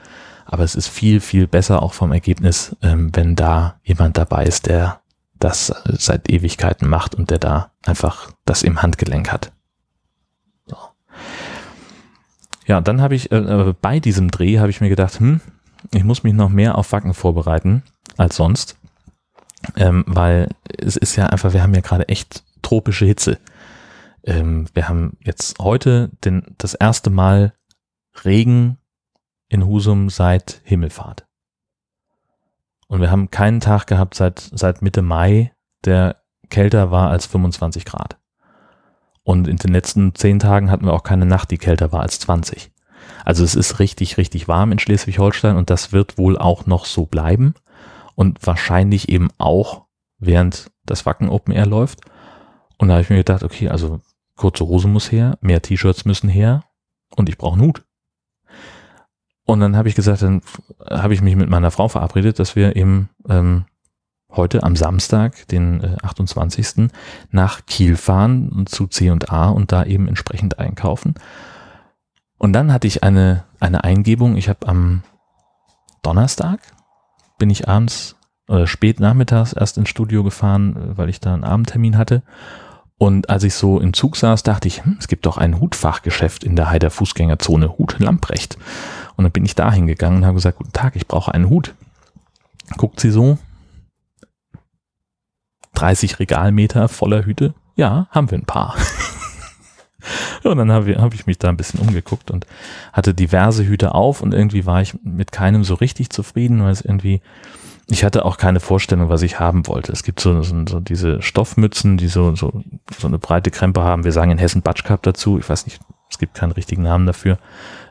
aber 0.45 0.63
es 0.63 0.75
ist 0.75 0.87
viel, 0.87 1.19
viel 1.19 1.47
besser 1.47 1.83
auch 1.83 1.93
vom 1.93 2.11
Ergebnis, 2.11 2.75
ähm, 2.81 3.09
wenn 3.13 3.35
da 3.35 3.79
jemand 3.83 4.17
dabei 4.17 4.45
ist, 4.45 4.67
der 4.67 5.01
das 5.39 5.73
seit 5.85 6.29
Ewigkeiten 6.31 6.87
macht 6.87 7.13
und 7.13 7.29
der 7.29 7.37
da 7.37 7.71
einfach 7.85 8.31
das 8.45 8.63
im 8.63 8.81
Handgelenk 8.81 9.31
hat. 9.31 9.51
Ja, 12.67 12.81
dann 12.81 13.01
habe 13.01 13.15
ich, 13.15 13.31
äh, 13.31 13.37
äh, 13.37 13.73
bei 13.81 13.99
diesem 13.99 14.29
Dreh 14.29 14.59
habe 14.59 14.69
ich 14.69 14.81
mir 14.81 14.89
gedacht, 14.89 15.19
hm, 15.19 15.39
ich 15.93 16.03
muss 16.03 16.23
mich 16.23 16.33
noch 16.33 16.49
mehr 16.49 16.77
auf 16.77 16.91
Wacken 16.91 17.13
vorbereiten 17.13 17.81
als 18.17 18.35
sonst. 18.35 18.77
Ähm, 19.75 20.03
weil 20.05 20.49
es 20.77 20.97
ist 20.97 21.15
ja 21.15 21.27
einfach, 21.27 21.53
wir 21.53 21.63
haben 21.63 21.73
ja 21.73 21.81
gerade 21.81 22.07
echt 22.09 22.43
tropische 22.61 23.05
Hitze. 23.05 23.39
Ähm, 24.23 24.67
wir 24.73 24.87
haben 24.87 25.17
jetzt 25.21 25.59
heute 25.59 26.11
den, 26.23 26.43
das 26.57 26.73
erste 26.73 27.09
Mal 27.09 27.53
Regen 28.25 28.77
in 29.47 29.65
Husum 29.65 30.09
seit 30.09 30.61
Himmelfahrt. 30.63 31.25
Und 32.87 33.01
wir 33.01 33.11
haben 33.11 33.31
keinen 33.31 33.61
Tag 33.61 33.87
gehabt 33.87 34.15
seit, 34.15 34.39
seit 34.39 34.81
Mitte 34.81 35.01
Mai, 35.01 35.53
der 35.85 36.21
kälter 36.49 36.91
war 36.91 37.09
als 37.09 37.25
25 37.25 37.85
Grad. 37.85 38.17
Und 39.27 39.49
in 39.49 39.57
den 39.57 39.73
letzten 39.73 40.15
zehn 40.15 40.39
Tagen 40.39 40.71
hatten 40.71 40.85
wir 40.85 40.93
auch 40.93 41.03
keine 41.03 41.25
Nacht, 41.25 41.51
die 41.51 41.57
kälter 41.57 41.91
war 41.91 41.99
als 41.99 42.17
20. 42.21 42.71
Also 43.25 43.43
es 43.43 43.55
ist 43.55 43.79
richtig, 43.79 44.15
richtig 44.15 44.47
warm 44.47 44.71
in 44.71 44.79
Schleswig-Holstein 44.79 45.57
und 45.57 45.69
das 45.69 45.91
wird 45.91 46.17
wohl 46.17 46.37
auch 46.37 46.65
noch 46.65 46.85
so 46.85 47.05
bleiben 47.05 47.53
und 48.15 48.47
wahrscheinlich 48.47 49.09
eben 49.09 49.27
auch 49.37 49.83
während 50.17 50.71
das 50.85 51.05
Wacken 51.05 51.27
Open 51.27 51.53
Air 51.53 51.65
läuft. 51.65 51.99
Und 52.77 52.87
da 52.87 52.93
habe 52.93 53.01
ich 53.01 53.09
mir 53.09 53.17
gedacht, 53.17 53.43
okay, 53.43 53.67
also 53.67 53.99
kurze 54.37 54.65
Hose 54.65 54.87
muss 54.87 55.11
her, 55.11 55.37
mehr 55.41 55.61
T-Shirts 55.61 56.05
müssen 56.05 56.29
her 56.29 56.63
und 57.17 57.27
ich 57.27 57.37
brauche 57.37 57.59
einen 57.59 57.67
Hut. 57.67 57.83
Und 59.43 59.59
dann 59.59 59.75
habe 59.75 59.89
ich 59.89 59.95
gesagt, 59.95 60.21
dann 60.21 60.41
habe 60.89 61.13
ich 61.13 61.21
mich 61.21 61.35
mit 61.35 61.49
meiner 61.49 61.71
Frau 61.71 61.89
verabredet, 61.89 62.39
dass 62.39 62.55
wir 62.55 62.77
eben 62.77 63.09
ähm, 63.27 63.65
heute 64.29 64.63
am 64.63 64.75
Samstag, 64.75 65.47
den 65.47 65.83
äh, 65.83 65.97
28. 66.03 66.89
nach 67.31 67.65
Kiel 67.65 67.95
fahren 67.95 68.65
zu 68.67 68.87
C&A 68.87 69.49
und 69.49 69.71
da 69.71 69.83
eben 69.83 70.07
entsprechend 70.07 70.59
einkaufen. 70.59 71.15
Und 72.37 72.53
dann 72.53 72.71
hatte 72.71 72.87
ich 72.87 73.03
eine, 73.03 73.45
eine 73.59 73.83
Eingebung. 73.83 74.37
Ich 74.37 74.49
habe 74.49 74.67
am 74.67 75.03
Donnerstag 76.03 76.59
bin 77.37 77.49
ich 77.49 77.67
abends 77.67 78.15
oder 78.47 78.67
spät 78.67 78.99
nachmittags 78.99 79.53
erst 79.53 79.77
ins 79.77 79.89
Studio 79.89 80.23
gefahren, 80.23 80.93
weil 80.95 81.09
ich 81.09 81.19
da 81.19 81.33
einen 81.33 81.43
Abendtermin 81.43 81.97
hatte. 81.97 82.23
Und 82.97 83.29
als 83.29 83.43
ich 83.43 83.53
so 83.53 83.79
im 83.79 83.93
Zug 83.93 84.15
saß, 84.15 84.41
dachte 84.41 84.67
ich, 84.67 84.83
hm, 84.83 84.97
es 84.99 85.07
gibt 85.07 85.25
doch 85.25 85.37
ein 85.37 85.59
Hutfachgeschäft 85.59 86.43
in 86.43 86.55
der 86.55 86.69
Heider 86.69 86.89
Fußgängerzone, 86.89 87.77
Hut 87.77 87.99
Lamprecht. 87.99 88.57
Und 89.15 89.23
dann 89.23 89.31
bin 89.31 89.45
ich 89.45 89.53
da 89.53 89.71
hingegangen 89.71 90.19
und 90.19 90.25
habe 90.25 90.35
gesagt, 90.35 90.57
guten 90.57 90.73
Tag, 90.73 90.95
ich 90.95 91.07
brauche 91.07 91.33
einen 91.33 91.49
Hut. 91.49 91.75
Guckt 92.77 92.99
sie 92.99 93.11
so, 93.11 93.37
30 95.77 96.17
Regalmeter 96.17 96.87
voller 96.87 97.23
Hüte? 97.23 97.53
Ja, 97.75 98.07
haben 98.09 98.31
wir 98.31 98.37
ein 98.39 98.45
paar. 98.45 98.75
und 100.43 100.57
dann 100.57 100.71
habe 100.71 100.95
hab 100.99 101.13
ich 101.13 101.27
mich 101.27 101.37
da 101.37 101.49
ein 101.49 101.57
bisschen 101.57 101.79
umgeguckt 101.79 102.31
und 102.31 102.47
hatte 102.93 103.13
diverse 103.13 103.63
Hüte 103.63 103.93
auf 103.93 104.21
und 104.21 104.33
irgendwie 104.33 104.65
war 104.65 104.81
ich 104.81 104.95
mit 105.03 105.31
keinem 105.31 105.63
so 105.63 105.75
richtig 105.75 106.09
zufrieden, 106.09 106.63
weil 106.63 106.71
es 106.71 106.81
irgendwie, 106.81 107.21
ich 107.89 108.03
hatte 108.03 108.25
auch 108.25 108.37
keine 108.37 108.59
Vorstellung, 108.59 109.09
was 109.09 109.21
ich 109.21 109.39
haben 109.39 109.67
wollte. 109.67 109.91
Es 109.91 110.01
gibt 110.01 110.19
so, 110.19 110.41
so, 110.41 110.55
so 110.67 110.79
diese 110.79 111.21
Stoffmützen, 111.21 111.97
die 111.97 112.07
so, 112.07 112.35
so, 112.35 112.63
so 112.97 113.07
eine 113.07 113.19
breite 113.19 113.51
Krempe 113.51 113.83
haben. 113.83 114.03
Wir 114.03 114.11
sagen 114.11 114.31
in 114.31 114.39
Hessen 114.39 114.63
Batschkap 114.63 115.03
dazu. 115.03 115.37
Ich 115.37 115.47
weiß 115.47 115.67
nicht, 115.67 115.79
es 116.09 116.17
gibt 116.17 116.33
keinen 116.33 116.53
richtigen 116.53 116.81
Namen 116.81 117.05
dafür. 117.05 117.37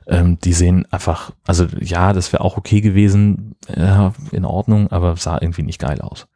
Ähm, 0.08 0.40
die 0.40 0.54
sehen 0.54 0.86
einfach, 0.90 1.30
also 1.46 1.66
ja, 1.78 2.12
das 2.12 2.32
wäre 2.32 2.42
auch 2.42 2.56
okay 2.56 2.80
gewesen, 2.80 3.54
ja, 3.74 4.12
in 4.32 4.44
Ordnung, 4.44 4.90
aber 4.90 5.16
sah 5.16 5.38
irgendwie 5.40 5.62
nicht 5.62 5.80
geil 5.80 6.00
aus. 6.00 6.26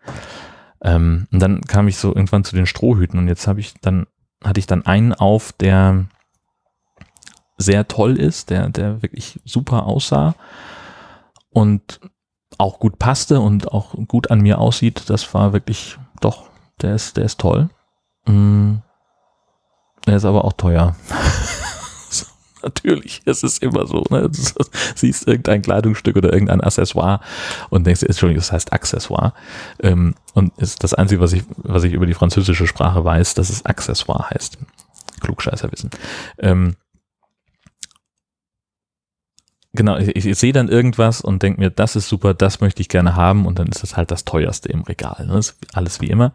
Ähm, 0.83 1.27
und 1.31 1.41
dann 1.41 1.61
kam 1.63 1.89
ich 1.89 1.97
so 1.97 2.09
irgendwann 2.09 2.45
zu 2.45 2.57
den 2.57 2.67
Strohhüten 2.67 3.19
und 3.19 3.29
jetzt 3.29 3.47
habe 3.47 3.61
ich 3.61 3.75
dann, 3.81 4.07
hatte 4.43 4.61
ich 4.61 4.67
dann 4.67 4.87
einen 4.87 5.13
auf, 5.13 5.53
der 5.53 6.07
sehr 7.59 7.87
toll 7.89 8.19
ist, 8.19 8.51
der, 8.51 8.71
der 8.71 9.03
wirklich 9.03 9.39
super 9.45 9.85
aussah 9.85 10.35
und 11.51 12.01
auch 12.59 12.79
gut 12.79 12.99
passte 12.99 13.41
und 13.41 13.73
auch 13.73 13.95
gut 14.09 14.31
an 14.31 14.41
mir 14.41 14.59
aussieht. 14.59 15.09
Das 15.09 15.33
war 15.35 15.53
wirklich, 15.53 15.99
doch, 16.21 16.49
der 16.81 16.95
ist, 16.95 17.17
der 17.17 17.25
ist 17.25 17.39
toll. 17.39 17.69
Mm, 18.27 18.77
der 20.07 20.17
ist 20.17 20.25
aber 20.25 20.45
auch 20.45 20.55
teuer. 20.55 20.97
Natürlich, 22.63 23.23
es 23.25 23.43
ist 23.43 23.63
immer 23.63 23.87
so. 23.87 24.05
Ne? 24.11 24.31
Du 24.61 24.65
siehst 24.95 25.27
irgendein 25.27 25.63
Kleidungsstück 25.63 26.17
oder 26.17 26.33
irgendein 26.33 26.61
Accessoire 26.61 27.21
und 27.71 27.87
denkst, 27.87 28.03
Entschuldigung, 28.03 28.41
das 28.41 28.53
heißt 28.53 28.73
Accessoire. 28.73 29.35
Ähm, 29.81 30.15
und 30.35 30.57
ist 30.59 30.83
das 30.85 30.95
Einzige, 30.95 31.21
was 31.21 31.33
ich, 31.33 31.45
was 31.57 31.85
ich 31.85 31.93
über 31.93 32.07
die 32.07 32.15
französische 32.15 32.67
Sprache 32.67 33.05
weiß, 33.05 33.35
dass 33.35 33.51
es 33.51 33.65
Accessoire 33.65 34.31
heißt. 34.31 34.59
Klugscheißer 35.21 35.71
wissen. 35.73 35.91
Ähm, 36.39 36.77
genau, 39.73 39.97
ich, 39.99 40.27
ich 40.27 40.39
sehe 40.39 40.53
dann 40.53 40.69
irgendwas 40.69 41.21
und 41.21 41.43
denke 41.43 41.61
mir, 41.61 41.71
das 41.71 41.97
ist 41.97 42.09
super, 42.09 42.35
das 42.35 42.61
möchte 42.61 42.81
ich 42.81 42.89
gerne 42.89 43.15
haben 43.15 43.47
und 43.47 43.59
dann 43.59 43.69
ist 43.69 43.83
das 43.83 43.97
halt 43.97 44.11
das 44.11 44.25
teuerste 44.25 44.69
im 44.69 44.83
Regal. 44.83 45.27
Ne? 45.27 45.41
alles 45.73 46.01
wie 46.01 46.09
immer. 46.09 46.33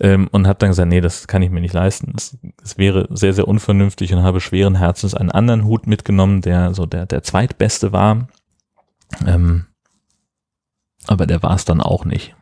Ähm, 0.00 0.28
und 0.30 0.46
habe 0.46 0.58
dann 0.58 0.70
gesagt, 0.70 0.88
nee, 0.88 1.00
das 1.00 1.26
kann 1.26 1.42
ich 1.42 1.50
mir 1.50 1.60
nicht 1.60 1.74
leisten. 1.74 2.14
Es, 2.16 2.78
wäre 2.78 3.06
sehr, 3.10 3.32
sehr 3.32 3.48
unvernünftig 3.48 4.12
und 4.12 4.22
habe 4.22 4.40
schweren 4.40 4.76
Herzens 4.76 5.14
einen 5.14 5.30
anderen 5.30 5.64
Hut 5.64 5.86
mitgenommen, 5.86 6.42
der 6.42 6.74
so 6.74 6.86
der, 6.86 7.06
der 7.06 7.22
zweitbeste 7.22 7.92
war. 7.92 8.28
Ähm, 9.26 9.66
aber 11.06 11.26
der 11.26 11.42
war 11.42 11.54
es 11.54 11.64
dann 11.64 11.80
auch 11.80 12.04
nicht. 12.04 12.34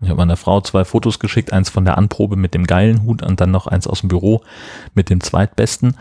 Ich 0.00 0.08
habe 0.08 0.18
meiner 0.18 0.36
Frau 0.36 0.60
zwei 0.60 0.84
Fotos 0.84 1.18
geschickt, 1.18 1.52
eins 1.52 1.70
von 1.70 1.84
der 1.84 1.98
Anprobe 1.98 2.36
mit 2.36 2.54
dem 2.54 2.66
geilen 2.66 3.02
Hut 3.02 3.22
und 3.22 3.40
dann 3.40 3.50
noch 3.50 3.66
eins 3.66 3.86
aus 3.86 4.00
dem 4.00 4.08
Büro 4.08 4.42
mit 4.94 5.10
dem 5.10 5.20
zweitbesten. 5.20 5.96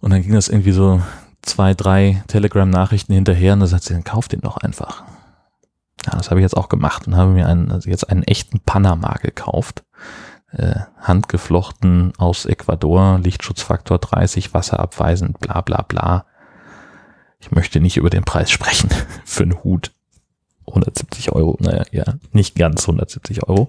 Und 0.00 0.12
dann 0.12 0.22
ging 0.22 0.32
das 0.32 0.48
irgendwie 0.48 0.72
so 0.72 1.02
zwei, 1.48 1.74
drei 1.74 2.22
Telegram-Nachrichten 2.28 3.12
hinterher 3.12 3.54
und 3.54 3.60
da 3.60 3.66
sagt 3.66 3.84
sie, 3.84 3.94
dann 3.94 4.04
kauf 4.04 4.28
den 4.28 4.40
doch 4.40 4.58
einfach. 4.58 5.04
Ja, 6.06 6.16
das 6.16 6.30
habe 6.30 6.40
ich 6.40 6.44
jetzt 6.44 6.56
auch 6.56 6.68
gemacht 6.68 7.06
und 7.06 7.16
habe 7.16 7.32
mir 7.32 7.46
einen, 7.48 7.72
also 7.72 7.90
jetzt 7.90 8.08
einen 8.08 8.22
echten 8.22 8.60
Panama 8.60 9.14
gekauft. 9.20 9.84
Äh, 10.50 10.80
handgeflochten 11.00 12.12
aus 12.16 12.46
Ecuador, 12.46 13.18
Lichtschutzfaktor 13.18 13.98
30, 13.98 14.54
wasserabweisend, 14.54 15.38
bla 15.40 15.60
bla 15.60 15.82
bla. 15.82 16.24
Ich 17.38 17.50
möchte 17.50 17.80
nicht 17.80 17.98
über 17.98 18.10
den 18.10 18.24
Preis 18.24 18.50
sprechen 18.50 18.88
für 19.24 19.42
einen 19.42 19.62
Hut. 19.62 19.92
170 20.68 21.32
Euro, 21.32 21.56
naja, 21.60 21.82
ja, 21.90 22.04
nicht 22.32 22.56
ganz 22.56 22.82
170 22.82 23.48
Euro. 23.48 23.68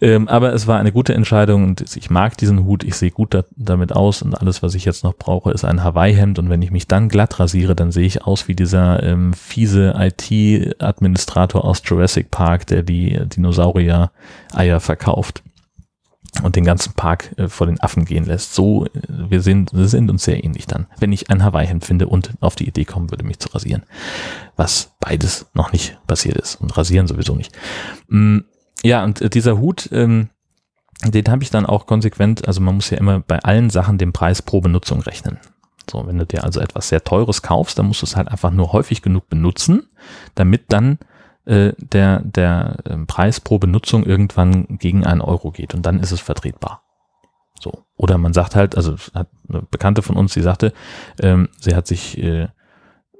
Ähm, 0.00 0.28
aber 0.28 0.52
es 0.52 0.66
war 0.66 0.78
eine 0.78 0.92
gute 0.92 1.14
Entscheidung 1.14 1.64
und 1.64 1.96
ich 1.96 2.10
mag 2.10 2.36
diesen 2.36 2.64
Hut, 2.64 2.84
ich 2.84 2.96
sehe 2.96 3.10
gut 3.10 3.34
da, 3.34 3.44
damit 3.56 3.92
aus 3.92 4.22
und 4.22 4.34
alles, 4.34 4.62
was 4.62 4.74
ich 4.74 4.84
jetzt 4.84 5.04
noch 5.04 5.14
brauche, 5.14 5.50
ist 5.50 5.64
ein 5.64 5.82
Hawaii-Hemd 5.82 6.38
und 6.38 6.50
wenn 6.50 6.62
ich 6.62 6.70
mich 6.70 6.86
dann 6.86 7.08
glatt 7.08 7.38
rasiere, 7.40 7.74
dann 7.74 7.92
sehe 7.92 8.06
ich 8.06 8.24
aus 8.24 8.48
wie 8.48 8.54
dieser 8.54 9.02
ähm, 9.02 9.32
fiese 9.32 9.94
IT-Administrator 9.96 11.64
aus 11.64 11.82
Jurassic 11.84 12.30
Park, 12.30 12.66
der 12.66 12.82
die 12.82 13.18
Dinosaurier-Eier 13.26 14.80
verkauft 14.80 15.42
und 16.42 16.56
den 16.56 16.64
ganzen 16.64 16.92
Park 16.94 17.34
äh, 17.38 17.48
vor 17.48 17.66
den 17.66 17.80
Affen 17.80 18.04
gehen 18.04 18.24
lässt. 18.24 18.54
So, 18.54 18.86
äh, 18.86 18.90
wir 19.06 19.42
sind, 19.42 19.72
wir 19.72 19.88
sind 19.88 20.10
uns 20.10 20.24
sehr 20.24 20.42
ähnlich 20.42 20.66
dann. 20.66 20.86
Wenn 20.98 21.12
ich 21.12 21.30
ein 21.30 21.42
Hawaii-Hemd 21.42 21.84
finde 21.84 22.08
und 22.08 22.32
auf 22.40 22.56
die 22.56 22.68
Idee 22.68 22.84
kommen 22.84 23.10
würde, 23.10 23.24
mich 23.24 23.38
zu 23.38 23.48
rasieren. 23.50 23.84
Was 24.56 24.94
beides 25.00 25.46
noch 25.54 25.72
nicht 25.72 25.98
passiert 26.06 26.36
ist. 26.36 26.56
Und 26.56 26.76
rasieren 26.76 27.06
sowieso 27.06 27.34
nicht. 27.34 27.52
Mm, 28.08 28.38
ja, 28.82 29.04
und 29.04 29.20
äh, 29.20 29.30
dieser 29.30 29.58
Hut, 29.58 29.88
ähm, 29.92 30.28
den 31.04 31.28
habe 31.28 31.42
ich 31.42 31.50
dann 31.50 31.66
auch 31.66 31.86
konsequent, 31.86 32.46
also 32.48 32.60
man 32.60 32.74
muss 32.74 32.90
ja 32.90 32.98
immer 32.98 33.20
bei 33.20 33.38
allen 33.40 33.70
Sachen 33.70 33.98
den 33.98 34.12
Preis 34.12 34.40
pro 34.40 34.60
Benutzung 34.60 35.00
rechnen. 35.00 35.38
So, 35.90 36.06
wenn 36.06 36.18
du 36.18 36.26
dir 36.26 36.42
also 36.42 36.60
etwas 36.60 36.88
sehr 36.88 37.04
Teures 37.04 37.42
kaufst, 37.42 37.78
dann 37.78 37.86
musst 37.86 38.02
du 38.02 38.06
es 38.06 38.16
halt 38.16 38.28
einfach 38.28 38.50
nur 38.50 38.72
häufig 38.72 39.02
genug 39.02 39.28
benutzen, 39.28 39.88
damit 40.34 40.64
dann 40.72 40.98
äh, 41.46 41.72
der, 41.78 42.20
der 42.20 42.76
äh, 42.84 42.96
Preis 43.06 43.40
pro 43.40 43.58
Benutzung 43.58 44.04
irgendwann 44.04 44.78
gegen 44.78 45.06
einen 45.06 45.20
Euro 45.20 45.50
geht 45.50 45.74
und 45.74 45.86
dann 45.86 46.00
ist 46.00 46.12
es 46.12 46.20
vertretbar. 46.20 46.82
So. 47.60 47.84
Oder 47.96 48.18
man 48.18 48.32
sagt 48.34 48.54
halt, 48.54 48.76
also 48.76 48.96
hat 49.14 49.28
eine 49.48 49.62
Bekannte 49.62 50.02
von 50.02 50.16
uns, 50.16 50.34
die 50.34 50.42
sagte, 50.42 50.72
ähm, 51.20 51.48
sie 51.58 51.74
hat 51.74 51.86
sich 51.86 52.18
äh, 52.18 52.48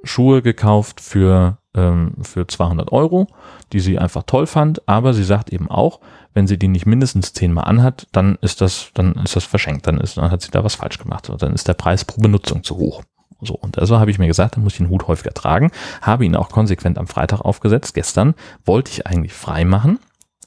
Schuhe 0.04 0.42
gekauft 0.42 1.00
für, 1.00 1.58
ähm, 1.74 2.14
für 2.22 2.46
200 2.46 2.92
Euro, 2.92 3.26
die 3.72 3.80
sie 3.80 3.98
einfach 3.98 4.24
toll 4.24 4.46
fand, 4.46 4.86
aber 4.88 5.14
sie 5.14 5.24
sagt 5.24 5.50
eben 5.50 5.70
auch, 5.70 6.00
wenn 6.34 6.46
sie 6.46 6.58
die 6.58 6.68
nicht 6.68 6.86
mindestens 6.86 7.32
zehnmal 7.32 7.64
anhat, 7.64 8.06
dann 8.12 8.36
ist 8.42 8.60
das, 8.60 8.90
dann 8.94 9.14
ist 9.14 9.36
das 9.36 9.44
verschenkt, 9.44 9.86
dann 9.86 9.98
ist, 9.98 10.16
dann 10.18 10.30
hat 10.30 10.42
sie 10.42 10.50
da 10.50 10.62
was 10.62 10.74
falsch 10.74 10.98
gemacht, 10.98 11.30
dann 11.38 11.54
ist 11.54 11.66
der 11.68 11.74
Preis 11.74 12.04
pro 12.04 12.20
Benutzung 12.20 12.62
zu 12.62 12.76
hoch. 12.76 13.02
So, 13.40 13.54
und 13.54 13.78
also 13.78 13.98
habe 13.98 14.10
ich 14.10 14.18
mir 14.18 14.26
gesagt, 14.26 14.56
dann 14.56 14.64
muss 14.64 14.74
ich 14.74 14.78
den 14.78 14.88
Hut 14.88 15.08
häufiger 15.08 15.34
tragen, 15.34 15.70
habe 16.00 16.24
ihn 16.24 16.36
auch 16.36 16.48
konsequent 16.48 16.98
am 16.98 17.06
Freitag 17.06 17.40
aufgesetzt. 17.40 17.94
Gestern 17.94 18.34
wollte 18.64 18.90
ich 18.90 19.06
eigentlich 19.06 19.34
frei 19.34 19.64
machen, 19.64 19.98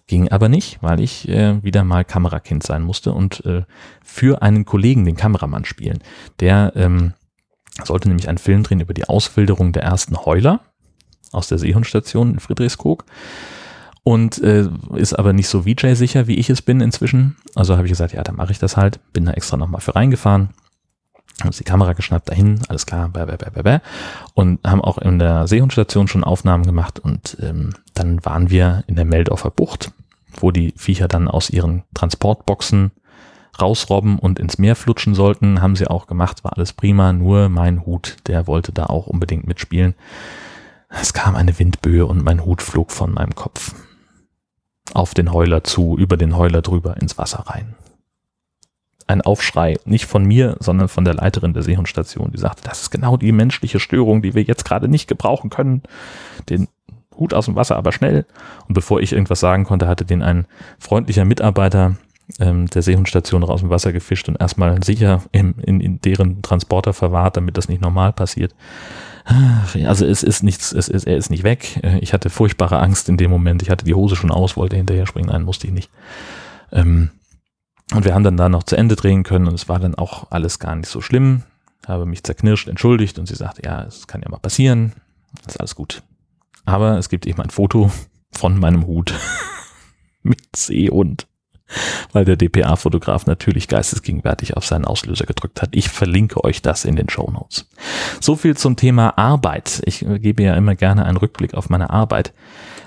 ging 0.07 0.29
aber 0.29 0.49
nicht, 0.49 0.79
weil 0.81 0.99
ich 0.99 1.29
äh, 1.29 1.63
wieder 1.63 1.83
mal 1.83 2.03
Kamerakind 2.03 2.63
sein 2.63 2.81
musste 2.81 3.13
und 3.13 3.45
äh, 3.45 3.63
für 4.03 4.41
einen 4.41 4.65
Kollegen 4.65 5.05
den 5.05 5.15
Kameramann 5.15 5.65
spielen. 5.65 5.99
Der 6.39 6.73
ähm, 6.75 7.13
sollte 7.83 8.07
nämlich 8.07 8.27
einen 8.27 8.39
Film 8.39 8.63
drehen 8.63 8.79
über 8.79 8.93
die 8.93 9.07
Auswilderung 9.07 9.71
der 9.71 9.83
ersten 9.83 10.17
Heuler 10.25 10.61
aus 11.31 11.47
der 11.47 11.59
Seehundstation 11.59 12.31
in 12.33 12.39
Friedrichskoog 12.39 13.05
und 14.03 14.41
äh, 14.41 14.67
ist 14.95 15.13
aber 15.13 15.33
nicht 15.33 15.47
so 15.47 15.63
VJ-sicher, 15.63 16.25
wie 16.25 16.39
ich 16.39 16.49
es 16.49 16.63
bin 16.63 16.81
inzwischen. 16.81 17.35
Also 17.53 17.75
habe 17.75 17.85
ich 17.85 17.91
gesagt, 17.91 18.13
ja, 18.13 18.23
dann 18.23 18.35
mache 18.35 18.51
ich 18.51 18.57
das 18.57 18.77
halt. 18.77 18.99
Bin 19.13 19.25
da 19.25 19.33
extra 19.33 19.57
nochmal 19.57 19.81
für 19.81 19.95
reingefahren 19.95 20.49
haben 21.41 21.49
uns 21.49 21.57
die 21.57 21.63
Kamera 21.63 21.93
geschnappt 21.93 22.29
dahin, 22.29 22.59
alles 22.67 22.85
klar, 22.85 23.09
bäh, 23.09 23.25
bäh, 23.25 23.37
bäh, 23.37 23.61
bäh, 23.61 23.79
und 24.33 24.59
haben 24.65 24.81
auch 24.81 24.97
in 24.97 25.19
der 25.19 25.47
Seehundstation 25.47 26.07
schon 26.07 26.23
Aufnahmen 26.23 26.65
gemacht 26.65 26.99
und 26.99 27.37
ähm, 27.41 27.73
dann 27.93 28.23
waren 28.25 28.49
wir 28.49 28.83
in 28.87 28.95
der 28.95 29.05
Meldorfer 29.05 29.51
Bucht, 29.51 29.91
wo 30.39 30.51
die 30.51 30.73
Viecher 30.77 31.07
dann 31.07 31.27
aus 31.27 31.49
ihren 31.49 31.83
Transportboxen 31.93 32.91
rausrobben 33.59 34.19
und 34.19 34.39
ins 34.39 34.57
Meer 34.57 34.75
flutschen 34.75 35.15
sollten, 35.15 35.61
haben 35.61 35.75
sie 35.75 35.87
auch 35.87 36.07
gemacht, 36.07 36.43
war 36.43 36.55
alles 36.55 36.73
prima, 36.73 37.13
nur 37.13 37.49
mein 37.49 37.85
Hut, 37.85 38.17
der 38.27 38.47
wollte 38.47 38.71
da 38.71 38.85
auch 38.85 39.07
unbedingt 39.07 39.47
mitspielen. 39.47 39.95
Es 40.89 41.13
kam 41.13 41.35
eine 41.35 41.57
Windböe 41.59 42.05
und 42.05 42.23
mein 42.23 42.45
Hut 42.45 42.61
flog 42.61 42.91
von 42.91 43.13
meinem 43.13 43.35
Kopf 43.35 43.75
auf 44.93 45.13
den 45.13 45.31
Heuler 45.33 45.63
zu, 45.63 45.97
über 45.97 46.17
den 46.17 46.35
Heuler 46.35 46.61
drüber 46.61 46.97
ins 46.97 47.17
Wasser 47.17 47.43
rein 47.47 47.75
ein 49.09 49.21
Aufschrei, 49.21 49.77
nicht 49.85 50.05
von 50.05 50.23
mir, 50.23 50.55
sondern 50.59 50.87
von 50.87 51.03
der 51.03 51.15
Leiterin 51.15 51.53
der 51.53 51.63
Seehundstation, 51.63 52.31
die 52.31 52.37
sagte, 52.37 52.61
das 52.63 52.83
ist 52.83 52.91
genau 52.91 53.17
die 53.17 53.31
menschliche 53.31 53.79
Störung, 53.79 54.21
die 54.21 54.35
wir 54.35 54.43
jetzt 54.43 54.65
gerade 54.65 54.87
nicht 54.87 55.07
gebrauchen 55.07 55.49
können. 55.49 55.81
Den 56.47 56.67
Hut 57.17 57.33
aus 57.33 57.45
dem 57.45 57.55
Wasser, 57.55 57.75
aber 57.75 57.91
schnell. 57.91 58.25
Und 58.67 58.75
bevor 58.75 59.01
ich 59.01 59.11
irgendwas 59.11 59.39
sagen 59.39 59.63
konnte, 59.63 59.87
hatte 59.87 60.05
den 60.05 60.21
ein 60.21 60.45
freundlicher 60.77 61.25
Mitarbeiter 61.25 61.95
ähm, 62.39 62.67
der 62.67 62.83
Seehundstation 62.83 63.41
raus 63.41 63.61
dem 63.61 63.71
Wasser 63.71 63.91
gefischt 63.91 64.29
und 64.29 64.39
erstmal 64.39 64.83
sicher 64.83 65.23
im, 65.31 65.55
in, 65.57 65.81
in 65.81 65.99
deren 66.01 66.43
Transporter 66.43 66.93
verwahrt, 66.93 67.35
damit 67.35 67.57
das 67.57 67.67
nicht 67.67 67.81
normal 67.81 68.13
passiert. 68.13 68.53
Also 69.85 70.05
es 70.05 70.21
ist 70.23 70.43
nichts, 70.43 70.71
es 70.71 70.87
ist, 70.87 71.05
er 71.05 71.17
ist 71.17 71.29
nicht 71.29 71.43
weg. 71.43 71.79
Ich 72.01 72.13
hatte 72.13 72.29
furchtbare 72.29 72.79
Angst 72.79 73.09
in 73.09 73.17
dem 73.17 73.29
Moment. 73.29 73.61
Ich 73.61 73.69
hatte 73.69 73.85
die 73.85 73.93
Hose 73.93 74.15
schon 74.15 74.31
aus, 74.31 74.55
wollte 74.57 74.75
hinterher 74.75 75.05
springen, 75.05 75.29
nein, 75.29 75.43
musste 75.43 75.67
ich 75.67 75.73
nicht. 75.73 75.91
Ähm, 76.71 77.09
und 77.93 78.05
wir 78.05 78.13
haben 78.13 78.23
dann 78.23 78.37
da 78.37 78.49
noch 78.49 78.63
zu 78.63 78.75
Ende 78.75 78.95
drehen 78.95 79.23
können 79.23 79.47
und 79.47 79.55
es 79.55 79.67
war 79.67 79.79
dann 79.79 79.95
auch 79.95 80.31
alles 80.31 80.59
gar 80.59 80.75
nicht 80.75 80.89
so 80.89 81.01
schlimm. 81.01 81.43
Habe 81.87 82.05
mich 82.05 82.23
zerknirscht, 82.23 82.67
entschuldigt 82.67 83.17
und 83.17 83.25
sie 83.25 83.35
sagte, 83.35 83.63
ja, 83.63 83.83
es 83.83 84.07
kann 84.07 84.21
ja 84.21 84.29
mal 84.29 84.37
passieren. 84.37 84.93
Ist 85.47 85.59
alles 85.59 85.75
gut. 85.75 86.03
Aber 86.65 86.97
es 86.97 87.09
gibt 87.09 87.25
eben 87.25 87.41
ein 87.41 87.49
Foto 87.49 87.91
von 88.31 88.59
meinem 88.59 88.85
Hut 88.85 89.13
mit 90.21 90.55
Seehund, 90.55 91.25
weil 92.11 92.25
der 92.25 92.35
DPA-Fotograf 92.35 93.25
natürlich 93.25 93.67
geistesgegenwärtig 93.67 94.55
auf 94.55 94.65
seinen 94.65 94.85
Auslöser 94.85 95.25
gedrückt 95.25 95.63
hat. 95.63 95.69
Ich 95.71 95.89
verlinke 95.89 96.43
euch 96.43 96.61
das 96.61 96.85
in 96.85 96.95
den 96.95 97.09
Show 97.09 97.31
Notes. 97.31 97.67
So 98.19 98.35
viel 98.35 98.55
zum 98.55 98.75
Thema 98.75 99.17
Arbeit. 99.17 99.81
Ich 99.85 100.05
gebe 100.07 100.43
ja 100.43 100.53
immer 100.53 100.75
gerne 100.75 101.05
einen 101.05 101.17
Rückblick 101.17 101.55
auf 101.55 101.69
meine 101.69 101.89
Arbeit. 101.89 102.33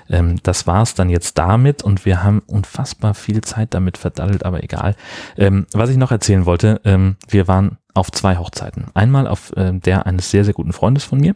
Ähm, 0.09 0.39
das 0.43 0.67
war's 0.67 0.95
dann 0.95 1.09
jetzt 1.09 1.37
damit 1.37 1.83
und 1.83 2.05
wir 2.05 2.23
haben 2.23 2.41
unfassbar 2.45 3.13
viel 3.13 3.41
Zeit 3.41 3.73
damit 3.73 3.97
verdattelt, 3.97 4.45
aber 4.45 4.63
egal. 4.63 4.95
Ähm, 5.37 5.65
was 5.73 5.89
ich 5.89 5.97
noch 5.97 6.11
erzählen 6.11 6.45
wollte, 6.45 6.81
ähm, 6.83 7.17
wir 7.27 7.47
waren 7.47 7.77
auf 7.93 8.11
zwei 8.11 8.37
Hochzeiten. 8.37 8.87
Einmal 8.93 9.27
auf 9.27 9.55
äh, 9.55 9.71
der 9.73 10.05
eines 10.05 10.31
sehr, 10.31 10.45
sehr 10.45 10.53
guten 10.53 10.73
Freundes 10.73 11.03
von 11.03 11.19
mir. 11.19 11.35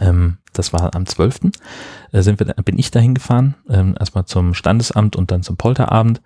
Ähm, 0.00 0.38
das 0.52 0.72
war 0.72 0.94
am 0.94 1.06
12. 1.06 1.40
Äh, 2.12 2.22
sind 2.22 2.38
wir, 2.40 2.46
bin 2.46 2.78
ich 2.78 2.90
dahin 2.90 3.14
gefahren, 3.14 3.54
ähm, 3.68 3.96
erstmal 3.98 4.26
zum 4.26 4.54
Standesamt 4.54 5.16
und 5.16 5.30
dann 5.30 5.42
zum 5.42 5.56
Polterabend. 5.56 6.20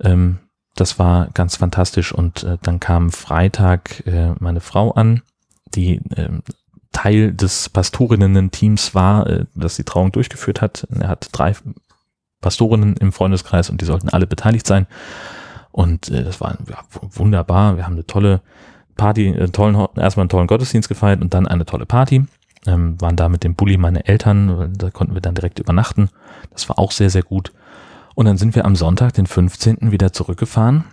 Ähm, 0.00 0.38
das 0.74 0.98
war 0.98 1.28
ganz 1.34 1.56
fantastisch 1.56 2.12
und 2.12 2.44
äh, 2.44 2.58
dann 2.62 2.80
kam 2.80 3.10
Freitag 3.10 4.06
äh, 4.06 4.34
meine 4.38 4.60
Frau 4.60 4.92
an, 4.92 5.22
die 5.74 5.96
äh, 6.16 6.40
Teil 6.92 7.32
des 7.32 7.68
Pastorinnen-Teams 7.68 8.94
war, 8.94 9.26
äh, 9.26 9.46
das 9.54 9.76
die 9.76 9.84
Trauung 9.84 10.12
durchgeführt 10.12 10.60
hat. 10.60 10.86
Er 10.98 11.08
hat 11.08 11.28
drei 11.32 11.54
Pastorinnen 12.40 12.96
im 12.96 13.12
Freundeskreis 13.12 13.70
und 13.70 13.80
die 13.80 13.84
sollten 13.84 14.10
alle 14.10 14.26
beteiligt 14.26 14.66
sein. 14.66 14.86
Und 15.70 16.10
äh, 16.10 16.22
das 16.22 16.40
war 16.40 16.56
wunderbar. 17.00 17.76
Wir 17.76 17.86
haben 17.86 17.94
eine 17.94 18.06
tolle 18.06 18.42
Party, 18.96 19.28
äh, 19.28 19.48
tollen, 19.48 19.74
erstmal 19.96 20.22
einen 20.24 20.28
tollen 20.28 20.46
Gottesdienst 20.46 20.88
gefeiert 20.88 21.22
und 21.22 21.34
dann 21.34 21.46
eine 21.48 21.64
tolle 21.64 21.86
Party. 21.86 22.24
Ähm, 22.66 23.00
waren 23.00 23.16
da 23.16 23.28
mit 23.28 23.42
dem 23.42 23.56
Bulli 23.56 23.76
meine 23.76 24.06
Eltern, 24.06 24.72
da 24.76 24.90
konnten 24.90 25.14
wir 25.14 25.20
dann 25.20 25.34
direkt 25.34 25.58
übernachten. 25.58 26.10
Das 26.52 26.68
war 26.68 26.78
auch 26.78 26.92
sehr, 26.92 27.10
sehr 27.10 27.24
gut. 27.24 27.52
Und 28.14 28.26
dann 28.26 28.36
sind 28.36 28.54
wir 28.54 28.64
am 28.64 28.76
Sonntag, 28.76 29.14
den 29.14 29.26
15. 29.26 29.90
wieder 29.90 30.12
zurückgefahren. 30.12 30.84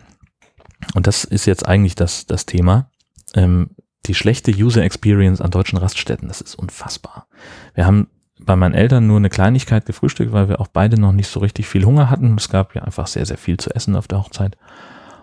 Und 0.96 1.06
das 1.06 1.26
ist 1.26 1.46
jetzt 1.46 1.68
eigentlich 1.68 1.96
das, 1.96 2.26
das 2.26 2.46
Thema. 2.46 2.90
Ähm, 3.36 3.72
die 4.06 4.16
schlechte 4.16 4.52
User 4.52 4.84
Experience 4.84 5.42
an 5.42 5.52
deutschen 5.52 5.78
Raststätten, 5.78 6.28
das 6.28 6.42
ist 6.42 6.56
unfassbar. 6.56 7.28
Wir 7.74 7.86
haben 7.86 8.08
bei 8.40 8.56
meinen 8.56 8.74
Eltern 8.74 9.06
nur 9.06 9.18
eine 9.18 9.30
Kleinigkeit 9.30 9.86
gefrühstückt, 9.86 10.32
weil 10.32 10.50
wir 10.50 10.62
auch 10.62 10.70
beide 10.70 11.00
noch 11.00 11.12
nicht 11.12 11.28
so 11.28 11.40
richtig 11.40 11.68
viel 11.68 11.86
Hunger 11.86 12.10
hatten. 12.10 12.36
Es 12.38 12.50
gab 12.50 12.74
ja 12.74 12.84
einfach 12.84 13.08
sehr, 13.08 13.26
sehr 13.26 13.38
viel 13.38 13.58
zu 13.58 13.70
essen 13.76 13.96
auf 13.96 14.08
der 14.08 14.20
Hochzeit. 14.20 14.58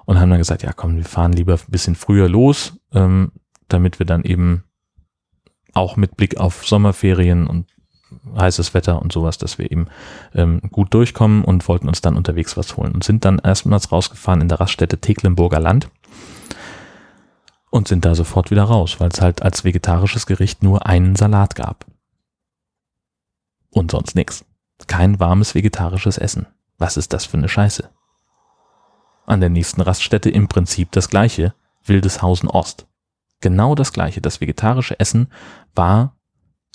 Und 0.04 0.20
haben 0.20 0.30
dann 0.30 0.38
gesagt, 0.38 0.62
ja 0.62 0.72
komm, 0.72 0.96
wir 0.96 1.04
fahren 1.04 1.32
lieber 1.32 1.54
ein 1.54 1.70
bisschen 1.70 1.96
früher 1.96 2.28
los, 2.28 2.78
ähm, 2.92 3.32
damit 3.68 3.98
wir 3.98 4.06
dann 4.06 4.22
eben 4.22 4.62
auch 5.72 5.96
mit 5.96 6.16
Blick 6.16 6.38
auf 6.38 6.66
Sommerferien 6.66 7.46
und 7.46 7.66
heißes 8.38 8.72
Wetter 8.74 9.02
und 9.02 9.12
sowas, 9.12 9.38
dass 9.38 9.58
wir 9.58 9.70
eben 9.70 9.88
ähm, 10.34 10.60
gut 10.70 10.94
durchkommen 10.94 11.44
und 11.44 11.66
wollten 11.68 11.88
uns 11.88 12.00
dann 12.00 12.16
unterwegs 12.16 12.56
was 12.56 12.76
holen 12.76 12.92
und 12.92 13.02
sind 13.02 13.24
dann 13.24 13.40
erstmals 13.42 13.90
rausgefahren 13.90 14.40
in 14.40 14.48
der 14.48 14.60
Raststätte 14.60 14.98
Tecklenburger 14.98 15.58
Land 15.58 15.88
und 17.70 17.88
sind 17.88 18.04
da 18.04 18.14
sofort 18.14 18.50
wieder 18.50 18.64
raus, 18.64 19.00
weil 19.00 19.08
es 19.08 19.20
halt 19.20 19.42
als 19.42 19.64
vegetarisches 19.64 20.26
Gericht 20.26 20.62
nur 20.62 20.86
einen 20.86 21.16
Salat 21.16 21.54
gab. 21.54 21.86
Und 23.70 23.90
sonst 23.90 24.14
nichts. 24.14 24.44
Kein 24.86 25.20
warmes 25.20 25.54
vegetarisches 25.54 26.18
Essen. 26.18 26.46
Was 26.78 26.96
ist 26.96 27.12
das 27.12 27.24
für 27.24 27.36
eine 27.36 27.48
Scheiße? 27.48 27.90
An 29.26 29.40
der 29.40 29.50
nächsten 29.50 29.80
Raststätte 29.80 30.30
im 30.30 30.48
Prinzip 30.48 30.92
das 30.92 31.08
gleiche, 31.08 31.54
Wildeshausen 31.84 32.48
Ost. 32.48 32.86
Genau 33.40 33.74
das 33.74 33.92
gleiche. 33.92 34.20
Das 34.20 34.40
vegetarische 34.40 34.98
Essen 34.98 35.28
war 35.74 36.16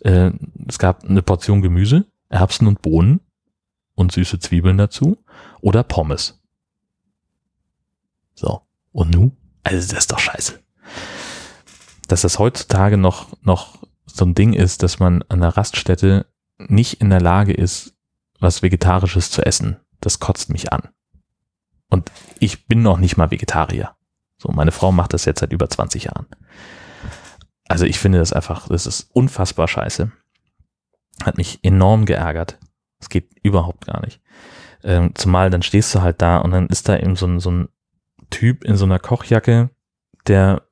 äh, 0.01 0.31
es 0.67 0.79
gab 0.79 1.03
eine 1.03 1.21
Portion 1.21 1.61
Gemüse, 1.61 2.05
Erbsen 2.29 2.67
und 2.67 2.81
Bohnen 2.81 3.21
und 3.95 4.11
süße 4.11 4.39
Zwiebeln 4.39 4.77
dazu 4.77 5.17
oder 5.61 5.83
Pommes. 5.83 6.41
So. 8.33 8.61
Und 8.91 9.11
nu? 9.11 9.31
Also 9.63 9.77
das 9.77 9.99
ist 9.99 10.11
doch 10.11 10.19
scheiße. 10.19 10.60
Dass 12.11 12.23
das 12.23 12.39
heutzutage 12.39 12.97
noch, 12.97 13.29
noch 13.41 13.79
so 14.05 14.25
ein 14.25 14.35
Ding 14.35 14.51
ist, 14.51 14.83
dass 14.83 14.99
man 14.99 15.23
an 15.29 15.39
der 15.39 15.55
Raststätte 15.55 16.25
nicht 16.57 16.99
in 16.99 17.09
der 17.09 17.21
Lage 17.21 17.53
ist, 17.53 17.95
was 18.41 18.61
Vegetarisches 18.61 19.31
zu 19.31 19.45
essen, 19.45 19.77
das 20.01 20.19
kotzt 20.19 20.49
mich 20.49 20.73
an. 20.73 20.89
Und 21.89 22.11
ich 22.37 22.67
bin 22.67 22.81
noch 22.81 22.97
nicht 22.97 23.15
mal 23.15 23.31
Vegetarier. 23.31 23.95
So, 24.37 24.49
meine 24.51 24.73
Frau 24.73 24.91
macht 24.91 25.13
das 25.13 25.23
jetzt 25.23 25.39
seit 25.39 25.53
über 25.53 25.69
20 25.69 26.03
Jahren. 26.03 26.25
Also 27.69 27.85
ich 27.85 27.97
finde 27.97 28.19
das 28.19 28.33
einfach, 28.33 28.67
das 28.67 28.87
ist 28.87 29.09
unfassbar 29.13 29.69
scheiße. 29.69 30.11
Hat 31.23 31.37
mich 31.37 31.59
enorm 31.63 32.05
geärgert. 32.05 32.59
Es 32.99 33.07
geht 33.07 33.29
überhaupt 33.41 33.85
gar 33.85 34.01
nicht. 34.01 34.19
Ähm, 34.83 35.15
zumal 35.15 35.49
dann 35.49 35.63
stehst 35.63 35.95
du 35.95 36.01
halt 36.01 36.21
da 36.21 36.39
und 36.39 36.51
dann 36.51 36.67
ist 36.67 36.89
da 36.89 36.97
eben 36.97 37.15
so 37.15 37.25
ein, 37.25 37.39
so 37.39 37.51
ein 37.51 37.69
Typ 38.31 38.65
in 38.65 38.75
so 38.75 38.83
einer 38.83 38.99
Kochjacke, 38.99 39.69
der 40.27 40.63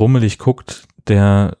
brummelig 0.00 0.38
guckt, 0.38 0.88
der 1.08 1.58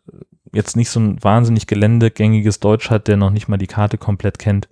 jetzt 0.54 0.74
nicht 0.74 0.88
so 0.88 0.98
ein 0.98 1.22
wahnsinnig 1.22 1.66
geländegängiges 1.66 2.58
Deutsch 2.58 2.88
hat, 2.88 3.06
der 3.06 3.18
noch 3.18 3.28
nicht 3.28 3.48
mal 3.48 3.58
die 3.58 3.66
Karte 3.66 3.98
komplett 3.98 4.38
kennt. 4.38 4.70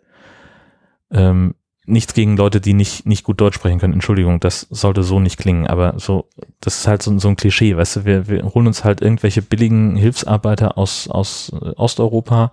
Ähm, 1.11 1.55
nichts 1.85 2.15
gegen 2.15 2.39
Leute, 2.39 2.63
die 2.63 2.73
nicht, 2.73 3.05
nicht 3.05 3.25
gut 3.25 3.43
Deutsch 3.43 3.57
sprechen 3.57 3.79
können. 3.79 3.93
Entschuldigung, 3.93 4.41
das 4.41 4.63
sollte 4.71 5.03
so 5.03 5.21
nicht 5.21 5.37
klingen, 5.37 5.67
aber 5.67 5.99
so, 5.99 6.31
das 6.61 6.79
ist 6.79 6.89
halt 6.89 7.03
so, 7.03 7.19
so 7.19 7.29
ein 7.29 7.37
Klischee, 7.37 7.77
weißt 7.77 7.97
du, 7.97 8.05
wir, 8.07 8.27
wir 8.27 8.43
holen 8.55 8.69
uns 8.69 8.85
halt 8.85 9.03
irgendwelche 9.03 9.43
billigen 9.43 9.97
Hilfsarbeiter 9.97 10.79
aus, 10.79 11.07
aus 11.07 11.53
äh, 11.53 11.73
Osteuropa, 11.77 12.53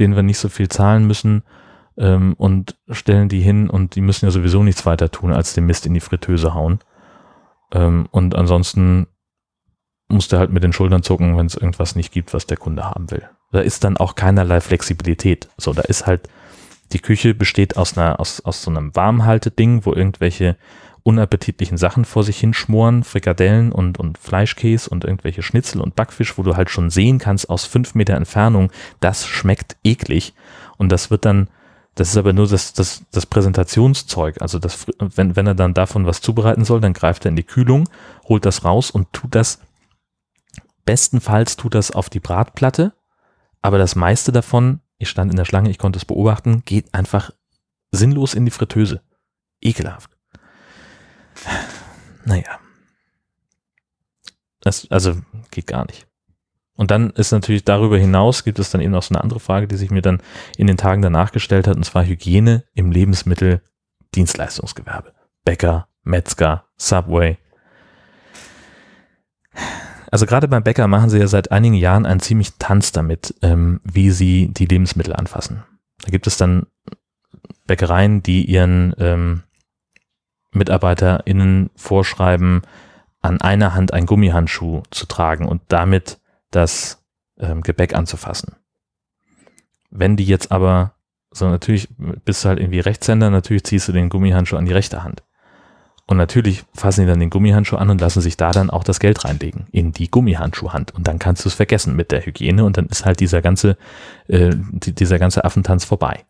denen 0.00 0.16
wir 0.16 0.24
nicht 0.24 0.38
so 0.38 0.48
viel 0.48 0.68
zahlen 0.68 1.06
müssen, 1.06 1.44
ähm, 1.96 2.34
und 2.38 2.76
stellen 2.90 3.28
die 3.28 3.40
hin 3.40 3.70
und 3.70 3.94
die 3.94 4.00
müssen 4.00 4.26
ja 4.26 4.32
sowieso 4.32 4.64
nichts 4.64 4.84
weiter 4.84 5.12
tun, 5.12 5.32
als 5.32 5.54
den 5.54 5.66
Mist 5.66 5.86
in 5.86 5.94
die 5.94 6.00
Fritteuse 6.00 6.54
hauen. 6.54 6.80
Ähm, 7.72 8.08
und 8.10 8.34
ansonsten 8.34 9.06
muss 10.08 10.28
der 10.28 10.38
halt 10.38 10.52
mit 10.52 10.62
den 10.62 10.72
Schultern 10.72 11.02
zucken, 11.02 11.36
wenn 11.36 11.46
es 11.46 11.54
irgendwas 11.54 11.96
nicht 11.96 12.12
gibt, 12.12 12.32
was 12.34 12.46
der 12.46 12.56
Kunde 12.56 12.84
haben 12.84 13.10
will. 13.10 13.28
Da 13.52 13.60
ist 13.60 13.84
dann 13.84 13.96
auch 13.96 14.14
keinerlei 14.14 14.60
Flexibilität. 14.60 15.48
So, 15.56 15.72
da 15.72 15.82
ist 15.82 16.06
halt, 16.06 16.28
die 16.92 17.00
Küche 17.00 17.34
besteht 17.34 17.76
aus 17.76 17.96
einer, 17.96 18.20
aus, 18.20 18.40
aus 18.44 18.62
so 18.62 18.70
einem 18.70 18.94
Warmhalteding, 18.94 19.84
wo 19.84 19.92
irgendwelche 19.92 20.56
unappetitlichen 21.06 21.78
Sachen 21.78 22.04
vor 22.04 22.24
sich 22.24 22.38
hinschmoren, 22.38 23.04
Frikadellen 23.04 23.70
und, 23.70 23.98
und 23.98 24.18
Fleischkäse 24.18 24.90
und 24.90 25.04
irgendwelche 25.04 25.42
Schnitzel 25.42 25.80
und 25.80 25.94
Backfisch, 25.94 26.36
wo 26.36 26.42
du 26.42 26.56
halt 26.56 26.68
schon 26.68 26.90
sehen 26.90 27.18
kannst 27.18 27.48
aus 27.48 27.64
fünf 27.64 27.94
Meter 27.94 28.14
Entfernung, 28.14 28.72
das 28.98 29.24
schmeckt 29.24 29.76
eklig. 29.84 30.34
Und 30.78 30.90
das 30.90 31.10
wird 31.12 31.24
dann, 31.24 31.48
das 31.94 32.08
ist 32.08 32.16
aber 32.16 32.32
nur 32.32 32.48
das, 32.48 32.72
das, 32.72 33.04
das 33.12 33.24
Präsentationszeug. 33.24 34.42
Also 34.42 34.58
das, 34.58 34.86
wenn, 34.98 35.36
wenn 35.36 35.46
er 35.46 35.54
dann 35.54 35.74
davon 35.74 36.06
was 36.06 36.20
zubereiten 36.20 36.64
soll, 36.64 36.80
dann 36.80 36.92
greift 36.92 37.24
er 37.24 37.28
in 37.28 37.36
die 37.36 37.44
Kühlung, 37.44 37.88
holt 38.28 38.44
das 38.44 38.64
raus 38.64 38.90
und 38.90 39.12
tut 39.12 39.36
das, 39.36 39.60
bestenfalls 40.86 41.56
tut 41.56 41.74
das 41.74 41.90
auf 41.90 42.08
die 42.08 42.20
Bratplatte, 42.20 42.94
aber 43.60 43.76
das 43.76 43.94
meiste 43.94 44.32
davon 44.32 44.80
ich 44.98 45.08
stand 45.08 45.30
in 45.30 45.36
der 45.36 45.44
Schlange, 45.44 45.70
ich 45.70 45.78
konnte 45.78 45.98
es 45.98 46.04
beobachten, 46.04 46.64
geht 46.64 46.92
einfach 46.94 47.30
sinnlos 47.90 48.34
in 48.34 48.44
die 48.44 48.50
Fritteuse. 48.50 49.02
Ekelhaft. 49.60 50.10
Naja. 52.24 52.58
Das, 54.60 54.90
also 54.90 55.14
geht 55.50 55.68
gar 55.68 55.86
nicht. 55.86 56.06
Und 56.74 56.90
dann 56.90 57.10
ist 57.10 57.30
natürlich 57.32 57.64
darüber 57.64 57.98
hinaus, 57.98 58.44
gibt 58.44 58.58
es 58.58 58.70
dann 58.70 58.80
eben 58.80 58.92
noch 58.92 59.02
so 59.02 59.14
eine 59.14 59.22
andere 59.22 59.40
Frage, 59.40 59.68
die 59.68 59.76
sich 59.76 59.90
mir 59.90 60.02
dann 60.02 60.22
in 60.56 60.66
den 60.66 60.76
Tagen 60.76 61.00
danach 61.02 61.32
gestellt 61.32 61.68
hat, 61.68 61.76
und 61.76 61.84
zwar 61.84 62.04
Hygiene 62.04 62.64
im 62.74 62.90
Lebensmittel-Dienstleistungsgewerbe. 62.90 65.14
Bäcker, 65.44 65.88
Metzger, 66.02 66.66
Subway, 66.76 67.38
also 70.10 70.26
gerade 70.26 70.48
beim 70.48 70.62
Bäcker 70.62 70.86
machen 70.88 71.10
sie 71.10 71.18
ja 71.18 71.26
seit 71.26 71.50
einigen 71.50 71.74
Jahren 71.74 72.06
einen 72.06 72.20
ziemlich 72.20 72.54
Tanz 72.58 72.92
damit, 72.92 73.34
ähm, 73.42 73.80
wie 73.84 74.10
sie 74.10 74.48
die 74.52 74.66
Lebensmittel 74.66 75.14
anfassen. 75.14 75.64
Da 76.02 76.10
gibt 76.10 76.26
es 76.26 76.36
dann 76.36 76.66
Bäckereien, 77.66 78.22
die 78.22 78.44
ihren 78.44 78.94
ähm, 78.98 79.42
MitarbeiterInnen 80.52 81.70
vorschreiben, 81.74 82.62
an 83.20 83.40
einer 83.40 83.74
Hand 83.74 83.92
einen 83.92 84.06
Gummihandschuh 84.06 84.82
zu 84.90 85.06
tragen 85.06 85.46
und 85.46 85.62
damit 85.68 86.20
das 86.50 87.04
ähm, 87.38 87.62
Gebäck 87.62 87.94
anzufassen. 87.94 88.54
Wenn 89.90 90.16
die 90.16 90.24
jetzt 90.24 90.52
aber, 90.52 90.94
so 91.32 91.48
natürlich 91.48 91.88
bist 92.24 92.44
du 92.44 92.48
halt 92.48 92.60
irgendwie 92.60 92.80
Rechtshänder, 92.80 93.30
natürlich 93.30 93.64
ziehst 93.64 93.88
du 93.88 93.92
den 93.92 94.08
Gummihandschuh 94.08 94.56
an 94.56 94.66
die 94.66 94.72
rechte 94.72 95.02
Hand. 95.02 95.22
Und 96.08 96.18
natürlich 96.18 96.64
fassen 96.72 97.00
die 97.00 97.06
dann 97.08 97.18
den 97.18 97.30
Gummihandschuh 97.30 97.76
an 97.76 97.90
und 97.90 98.00
lassen 98.00 98.20
sich 98.20 98.36
da 98.36 98.52
dann 98.52 98.70
auch 98.70 98.84
das 98.84 99.00
Geld 99.00 99.24
reinlegen 99.24 99.66
in 99.72 99.92
die 99.92 100.08
Gummihandschuhhand. 100.08 100.94
Und 100.94 101.08
dann 101.08 101.18
kannst 101.18 101.44
du 101.44 101.48
es 101.48 101.54
vergessen 101.54 101.96
mit 101.96 102.12
der 102.12 102.24
Hygiene 102.24 102.64
und 102.64 102.76
dann 102.76 102.86
ist 102.86 103.04
halt 103.04 103.18
dieser 103.18 103.42
ganze, 103.42 103.76
äh, 104.28 104.54
dieser 104.54 105.18
ganze 105.18 105.44
Affentanz 105.44 105.84
vorbei. 105.84 106.24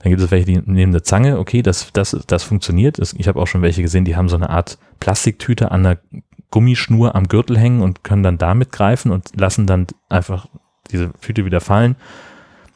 Dann 0.00 0.10
gibt 0.10 0.20
es 0.20 0.30
welche, 0.30 0.46
die 0.46 0.58
nehmen 0.58 0.92
eine 0.92 1.02
Zange, 1.02 1.38
okay, 1.38 1.62
das, 1.62 1.92
das, 1.92 2.16
das 2.26 2.42
funktioniert. 2.42 2.98
Ich 2.98 3.26
habe 3.26 3.40
auch 3.40 3.46
schon 3.46 3.62
welche 3.62 3.82
gesehen, 3.82 4.04
die 4.04 4.16
haben 4.16 4.28
so 4.28 4.36
eine 4.36 4.50
Art 4.50 4.76
Plastiktüte 5.00 5.70
an 5.70 5.84
der 5.84 5.98
Gummischnur 6.50 7.14
am 7.14 7.28
Gürtel 7.28 7.58
hängen 7.58 7.80
und 7.80 8.04
können 8.04 8.22
dann 8.22 8.36
damit 8.36 8.70
greifen 8.70 9.12
und 9.12 9.30
lassen 9.34 9.66
dann 9.66 9.86
einfach 10.10 10.46
diese 10.90 11.10
Tüte 11.20 11.46
wieder 11.46 11.60
fallen 11.60 11.96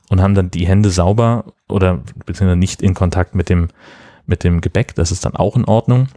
und 0.09 0.23
haben 0.23 0.35
dann 0.35 0.51
die 0.51 0.67
Hände 0.67 0.89
sauber 0.91 1.45
oder 1.69 2.01
beziehungsweise 2.25 2.57
nicht 2.57 2.81
in 2.81 2.95
Kontakt 2.95 3.35
mit 3.35 3.51
dem, 3.51 3.69
mit 4.25 4.45
dem 4.45 4.63
Gebäck. 4.63 4.95
Das 4.95 5.13
ist 5.13 5.25
dann 5.25 5.37
auch 5.37 5.57
in 5.57 5.65
Ordnung. 5.65 6.09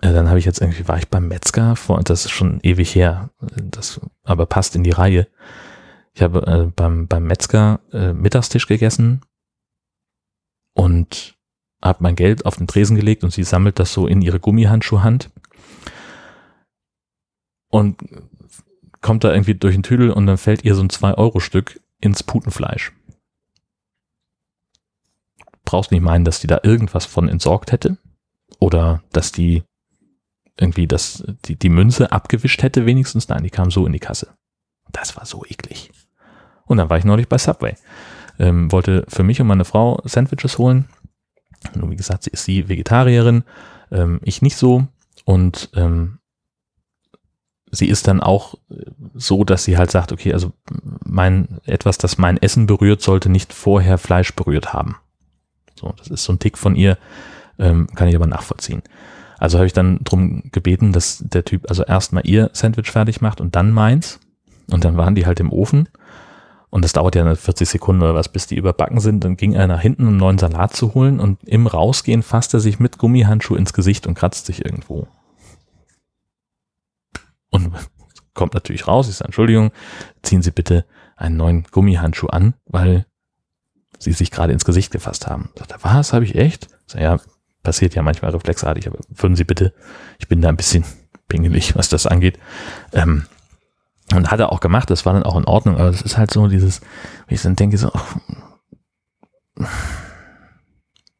Äh, 0.00 0.12
dann 0.12 0.28
habe 0.28 0.38
ich 0.38 0.44
jetzt 0.44 0.60
irgendwie, 0.60 0.86
war 0.88 0.98
ich 0.98 1.08
beim 1.08 1.28
Metzger 1.28 1.76
vor, 1.76 2.00
das 2.02 2.24
ist 2.24 2.30
schon 2.32 2.60
ewig 2.62 2.94
her, 2.94 3.30
das 3.40 4.00
aber 4.24 4.46
passt 4.46 4.76
in 4.76 4.84
die 4.84 4.90
Reihe. 4.90 5.26
Ich 6.14 6.22
habe 6.22 6.46
äh, 6.46 6.72
beim, 6.74 7.08
beim 7.08 7.24
Metzger 7.24 7.80
äh, 7.92 8.12
Mittagstisch 8.12 8.66
gegessen 8.66 9.20
und 10.74 11.36
habe 11.82 12.02
mein 12.02 12.16
Geld 12.16 12.46
auf 12.46 12.56
den 12.56 12.66
Tresen 12.66 12.96
gelegt 12.96 13.22
und 13.22 13.32
sie 13.32 13.44
sammelt 13.44 13.78
das 13.78 13.92
so 13.92 14.06
in 14.06 14.22
ihre 14.22 14.40
Gummihandschuhhand 14.40 15.30
und 17.68 17.98
kommt 19.02 19.24
da 19.24 19.32
irgendwie 19.32 19.54
durch 19.54 19.74
den 19.74 19.82
Tüdel 19.82 20.10
und 20.10 20.26
dann 20.26 20.38
fällt 20.38 20.64
ihr 20.64 20.74
so 20.74 20.82
ein 20.82 20.88
2-Euro-Stück 20.88 21.80
ins 22.00 22.22
Putenfleisch. 22.22 22.92
Brauchst 25.64 25.92
nicht 25.92 26.00
meinen, 26.00 26.24
dass 26.24 26.40
die 26.40 26.46
da 26.46 26.60
irgendwas 26.62 27.06
von 27.06 27.28
entsorgt 27.28 27.72
hätte 27.72 27.98
oder 28.58 29.02
dass 29.12 29.32
die 29.32 29.62
irgendwie 30.58 30.86
das, 30.86 31.24
die, 31.44 31.56
die 31.56 31.68
Münze 31.68 32.12
abgewischt 32.12 32.62
hätte 32.62 32.86
wenigstens. 32.86 33.28
Nein, 33.28 33.42
die 33.42 33.50
kam 33.50 33.70
so 33.70 33.86
in 33.86 33.92
die 33.92 33.98
Kasse. 33.98 34.34
Das 34.92 35.16
war 35.16 35.26
so 35.26 35.44
eklig. 35.44 35.90
Und 36.64 36.78
dann 36.78 36.90
war 36.90 36.98
ich 36.98 37.04
neulich 37.04 37.28
bei 37.28 37.38
Subway. 37.38 37.74
Ähm, 38.38 38.72
wollte 38.72 39.04
für 39.08 39.22
mich 39.22 39.40
und 39.40 39.46
meine 39.46 39.64
Frau 39.64 40.00
Sandwiches 40.04 40.58
holen. 40.58 40.86
Nur 41.74 41.90
wie 41.90 41.96
gesagt, 41.96 42.24
sie 42.24 42.30
ist 42.30 42.44
sie 42.44 42.68
Vegetarierin, 42.68 43.44
ähm, 43.90 44.20
ich 44.22 44.42
nicht 44.42 44.56
so. 44.56 44.86
Und 45.24 45.70
ähm, 45.74 46.18
sie 47.70 47.88
ist 47.88 48.08
dann 48.08 48.20
auch 48.20 48.54
so, 49.14 49.44
dass 49.44 49.64
sie 49.64 49.76
halt 49.76 49.90
sagt, 49.90 50.12
okay, 50.12 50.32
also 50.32 50.52
mein 51.04 51.60
etwas, 51.64 51.98
das 51.98 52.18
mein 52.18 52.36
Essen 52.36 52.66
berührt, 52.66 53.02
sollte 53.02 53.28
nicht 53.28 53.52
vorher 53.52 53.98
Fleisch 53.98 54.34
berührt 54.34 54.72
haben. 54.72 54.96
So, 55.74 55.92
das 55.96 56.08
ist 56.08 56.24
so 56.24 56.32
ein 56.32 56.38
Tick 56.38 56.56
von 56.56 56.76
ihr, 56.76 56.98
ähm, 57.58 57.86
kann 57.94 58.08
ich 58.08 58.16
aber 58.16 58.26
nachvollziehen. 58.26 58.82
Also 59.38 59.58
habe 59.58 59.66
ich 59.66 59.72
dann 59.72 59.98
drum 60.02 60.44
gebeten, 60.52 60.92
dass 60.92 61.22
der 61.24 61.44
Typ 61.44 61.68
also 61.68 61.84
erstmal 61.84 62.26
ihr 62.26 62.50
Sandwich 62.52 62.90
fertig 62.90 63.20
macht 63.20 63.40
und 63.40 63.54
dann 63.54 63.70
meins. 63.72 64.18
Und 64.70 64.84
dann 64.84 64.96
waren 64.96 65.14
die 65.14 65.26
halt 65.26 65.40
im 65.40 65.52
Ofen. 65.52 65.88
Und 66.70 66.84
das 66.84 66.92
dauert 66.92 67.14
ja 67.14 67.34
40 67.34 67.68
Sekunden 67.68 68.02
oder 68.02 68.14
was, 68.14 68.28
bis 68.28 68.46
die 68.46 68.56
überbacken 68.56 69.00
sind. 69.00 69.22
Dann 69.24 69.36
ging 69.36 69.52
er 69.52 69.66
nach 69.66 69.80
hinten, 69.80 70.02
um 70.02 70.08
einen 70.08 70.16
neuen 70.16 70.38
Salat 70.38 70.74
zu 70.74 70.94
holen. 70.94 71.20
Und 71.20 71.42
im 71.44 71.66
Rausgehen 71.66 72.22
fasst 72.22 72.54
er 72.54 72.60
sich 72.60 72.80
mit 72.80 72.98
Gummihandschuh 72.98 73.54
ins 73.54 73.72
Gesicht 73.72 74.06
und 74.06 74.14
kratzt 74.14 74.46
sich 74.46 74.64
irgendwo. 74.64 75.06
Und 77.50 77.72
kommt 78.34 78.54
natürlich 78.54 78.88
raus. 78.88 79.08
Ich 79.08 79.16
sage, 79.16 79.28
Entschuldigung, 79.28 79.70
ziehen 80.22 80.42
Sie 80.42 80.50
bitte 80.50 80.84
einen 81.16 81.36
neuen 81.36 81.64
Gummihandschuh 81.70 82.26
an, 82.26 82.54
weil 82.66 83.06
Sie 83.98 84.12
sich 84.12 84.30
gerade 84.30 84.52
ins 84.52 84.64
Gesicht 84.64 84.92
gefasst 84.92 85.26
haben. 85.26 85.50
Sagt 85.56 85.72
er, 85.72 85.82
was, 85.82 86.12
habe 86.12 86.24
ich 86.24 86.34
echt? 86.34 86.68
Sag, 86.86 87.00
ja, 87.00 87.18
passiert 87.66 87.96
ja 87.96 88.02
manchmal 88.02 88.30
reflexartig, 88.30 88.86
aber 88.86 88.98
würden 89.08 89.34
Sie 89.34 89.42
bitte, 89.42 89.74
ich 90.20 90.28
bin 90.28 90.40
da 90.40 90.48
ein 90.48 90.56
bisschen 90.56 90.84
pingelig, 91.26 91.74
was 91.74 91.88
das 91.88 92.06
angeht. 92.06 92.38
Ähm, 92.92 93.26
und 94.14 94.30
hat 94.30 94.38
er 94.38 94.52
auch 94.52 94.60
gemacht, 94.60 94.88
das 94.88 95.04
war 95.04 95.14
dann 95.14 95.24
auch 95.24 95.36
in 95.36 95.46
Ordnung, 95.46 95.74
aber 95.74 95.90
das 95.90 96.00
ist 96.00 96.16
halt 96.16 96.30
so 96.30 96.46
dieses, 96.46 96.80
wie 97.26 97.34
ich 97.34 97.42
dann 97.42 97.56
denke, 97.56 97.76
so, 97.76 97.90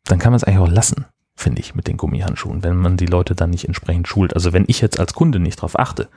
dann 0.04 0.20
kann 0.20 0.30
man 0.30 0.37
es 0.37 0.44
eigentlich 0.44 0.61
auch 0.61 0.68
lassen, 0.68 1.06
finde 1.35 1.61
ich, 1.61 1.74
mit 1.74 1.88
den 1.88 1.96
Gummihandschuhen, 1.96 2.62
wenn 2.62 2.76
man 2.76 2.96
die 2.96 3.06
Leute 3.06 3.35
dann 3.35 3.50
nicht 3.50 3.64
entsprechend 3.64 4.06
schult. 4.06 4.32
Also 4.35 4.52
wenn 4.52 4.66
ich 4.68 4.80
jetzt 4.80 5.00
als 5.00 5.14
Kunde 5.14 5.40
nicht 5.40 5.61
drauf 5.61 5.76
achte 5.76 6.09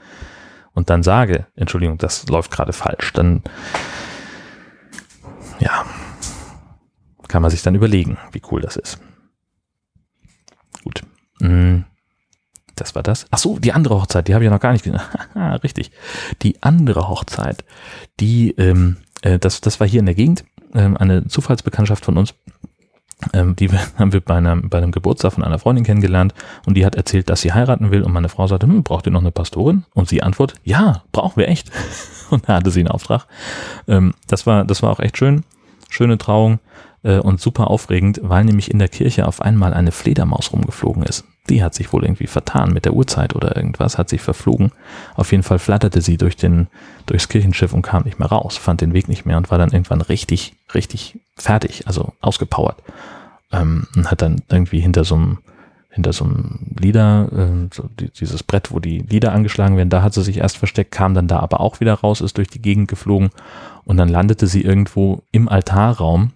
und 0.74 0.90
dann 0.90 1.02
sage, 1.02 1.48
Entschuldigung, 1.56 1.98
das 1.98 2.28
läuft 2.28 2.52
gerade 2.52 2.72
falsch, 2.72 3.12
dann, 3.14 3.42
ja, 5.58 5.84
kann 7.26 7.42
man 7.42 7.50
sich 7.50 7.62
dann 7.62 7.74
überlegen, 7.74 8.16
wie 8.30 8.42
cool 8.52 8.60
das 8.60 8.76
ist. 8.76 9.00
Gut. 10.84 11.02
Mm. 11.40 11.80
Das 12.76 12.94
war 12.94 13.02
das. 13.02 13.26
Ach 13.30 13.38
so, 13.38 13.58
die 13.58 13.72
andere 13.72 13.96
Hochzeit, 13.96 14.26
die 14.26 14.34
habe 14.34 14.42
ich 14.42 14.46
ja 14.46 14.54
noch 14.54 14.60
gar 14.60 14.72
nicht 14.72 14.84
gesehen. 14.84 15.00
Richtig. 15.62 15.90
Die 16.42 16.62
andere 16.62 17.08
Hochzeit, 17.08 17.64
die, 18.20 18.52
ähm, 18.52 18.96
äh, 19.20 19.38
das, 19.38 19.60
das 19.60 19.80
war 19.80 19.86
hier 19.86 20.00
in 20.00 20.06
der 20.06 20.14
Gegend, 20.14 20.44
ähm, 20.74 20.96
eine 20.96 21.26
Zufallsbekanntschaft 21.26 22.04
von 22.04 22.16
uns. 22.16 22.34
Ähm, 23.34 23.54
die 23.54 23.68
haben 23.98 24.14
wir 24.14 24.20
bei 24.20 24.36
einem, 24.36 24.70
bei 24.70 24.78
einem 24.78 24.92
Geburtstag 24.92 25.34
von 25.34 25.44
einer 25.44 25.58
Freundin 25.58 25.84
kennengelernt 25.84 26.32
und 26.64 26.74
die 26.74 26.86
hat 26.86 26.94
erzählt, 26.94 27.28
dass 27.28 27.42
sie 27.42 27.52
heiraten 27.52 27.90
will 27.90 28.02
und 28.02 28.12
meine 28.12 28.30
Frau 28.30 28.46
sagte, 28.46 28.66
hm, 28.66 28.82
braucht 28.82 29.06
ihr 29.06 29.12
noch 29.12 29.20
eine 29.20 29.32
Pastorin? 29.32 29.84
Und 29.94 30.08
sie 30.08 30.22
antwortet, 30.22 30.58
ja, 30.64 31.02
brauchen 31.12 31.36
wir 31.36 31.48
echt. 31.48 31.70
und 32.30 32.48
da 32.48 32.54
hatte 32.54 32.70
sie 32.70 32.80
einen 32.80 32.88
Auftrag. 32.88 33.26
Ähm, 33.88 34.14
das 34.26 34.46
war, 34.46 34.64
das 34.64 34.82
war 34.82 34.90
auch 34.90 35.00
echt 35.00 35.18
schön. 35.18 35.44
Schöne 35.90 36.16
Trauung 36.16 36.60
äh, 37.02 37.18
und 37.18 37.40
super 37.40 37.68
aufregend, 37.68 38.20
weil 38.22 38.44
nämlich 38.44 38.70
in 38.70 38.78
der 38.78 38.88
Kirche 38.88 39.26
auf 39.26 39.40
einmal 39.40 39.74
eine 39.74 39.92
Fledermaus 39.92 40.52
rumgeflogen 40.52 41.02
ist. 41.02 41.24
Die 41.48 41.62
hat 41.62 41.74
sich 41.74 41.92
wohl 41.92 42.04
irgendwie 42.04 42.26
vertan 42.26 42.72
mit 42.72 42.84
der 42.84 42.94
Uhrzeit 42.94 43.34
oder 43.34 43.56
irgendwas, 43.56 43.98
hat 43.98 44.08
sich 44.08 44.20
verflogen. 44.20 44.72
Auf 45.14 45.32
jeden 45.32 45.42
Fall 45.42 45.58
flatterte 45.58 46.00
sie 46.00 46.16
durch 46.16 46.36
den, 46.36 46.68
durchs 47.06 47.28
Kirchenschiff 47.28 47.72
und 47.72 47.82
kam 47.82 48.04
nicht 48.04 48.18
mehr 48.18 48.28
raus, 48.28 48.56
fand 48.56 48.80
den 48.80 48.92
Weg 48.92 49.08
nicht 49.08 49.26
mehr 49.26 49.36
und 49.36 49.50
war 49.50 49.58
dann 49.58 49.72
irgendwann 49.72 50.00
richtig, 50.00 50.54
richtig 50.74 51.18
fertig, 51.36 51.86
also 51.86 52.12
ausgepowert. 52.20 52.82
Ähm, 53.52 53.86
und 53.96 54.10
hat 54.10 54.22
dann 54.22 54.42
irgendwie 54.48 54.80
hinter 54.80 55.04
so 55.04 55.16
einem, 55.16 55.38
hinter 55.88 56.12
so 56.12 56.24
einem 56.24 56.76
Lieder, 56.78 57.28
äh, 57.32 57.68
so 57.74 57.88
die, 57.98 58.10
dieses 58.10 58.44
Brett, 58.44 58.70
wo 58.70 58.78
die 58.78 58.98
Lieder 58.98 59.32
angeschlagen 59.32 59.76
werden, 59.76 59.90
da 59.90 60.02
hat 60.02 60.14
sie 60.14 60.22
sich 60.22 60.36
erst 60.36 60.58
versteckt, 60.58 60.92
kam 60.92 61.14
dann 61.14 61.26
da 61.26 61.40
aber 61.40 61.60
auch 61.60 61.80
wieder 61.80 61.94
raus, 61.94 62.20
ist 62.20 62.38
durch 62.38 62.48
die 62.48 62.62
Gegend 62.62 62.86
geflogen 62.86 63.30
und 63.84 63.96
dann 63.96 64.08
landete 64.08 64.46
sie 64.46 64.62
irgendwo 64.62 65.22
im 65.32 65.48
Altarraum 65.48 66.32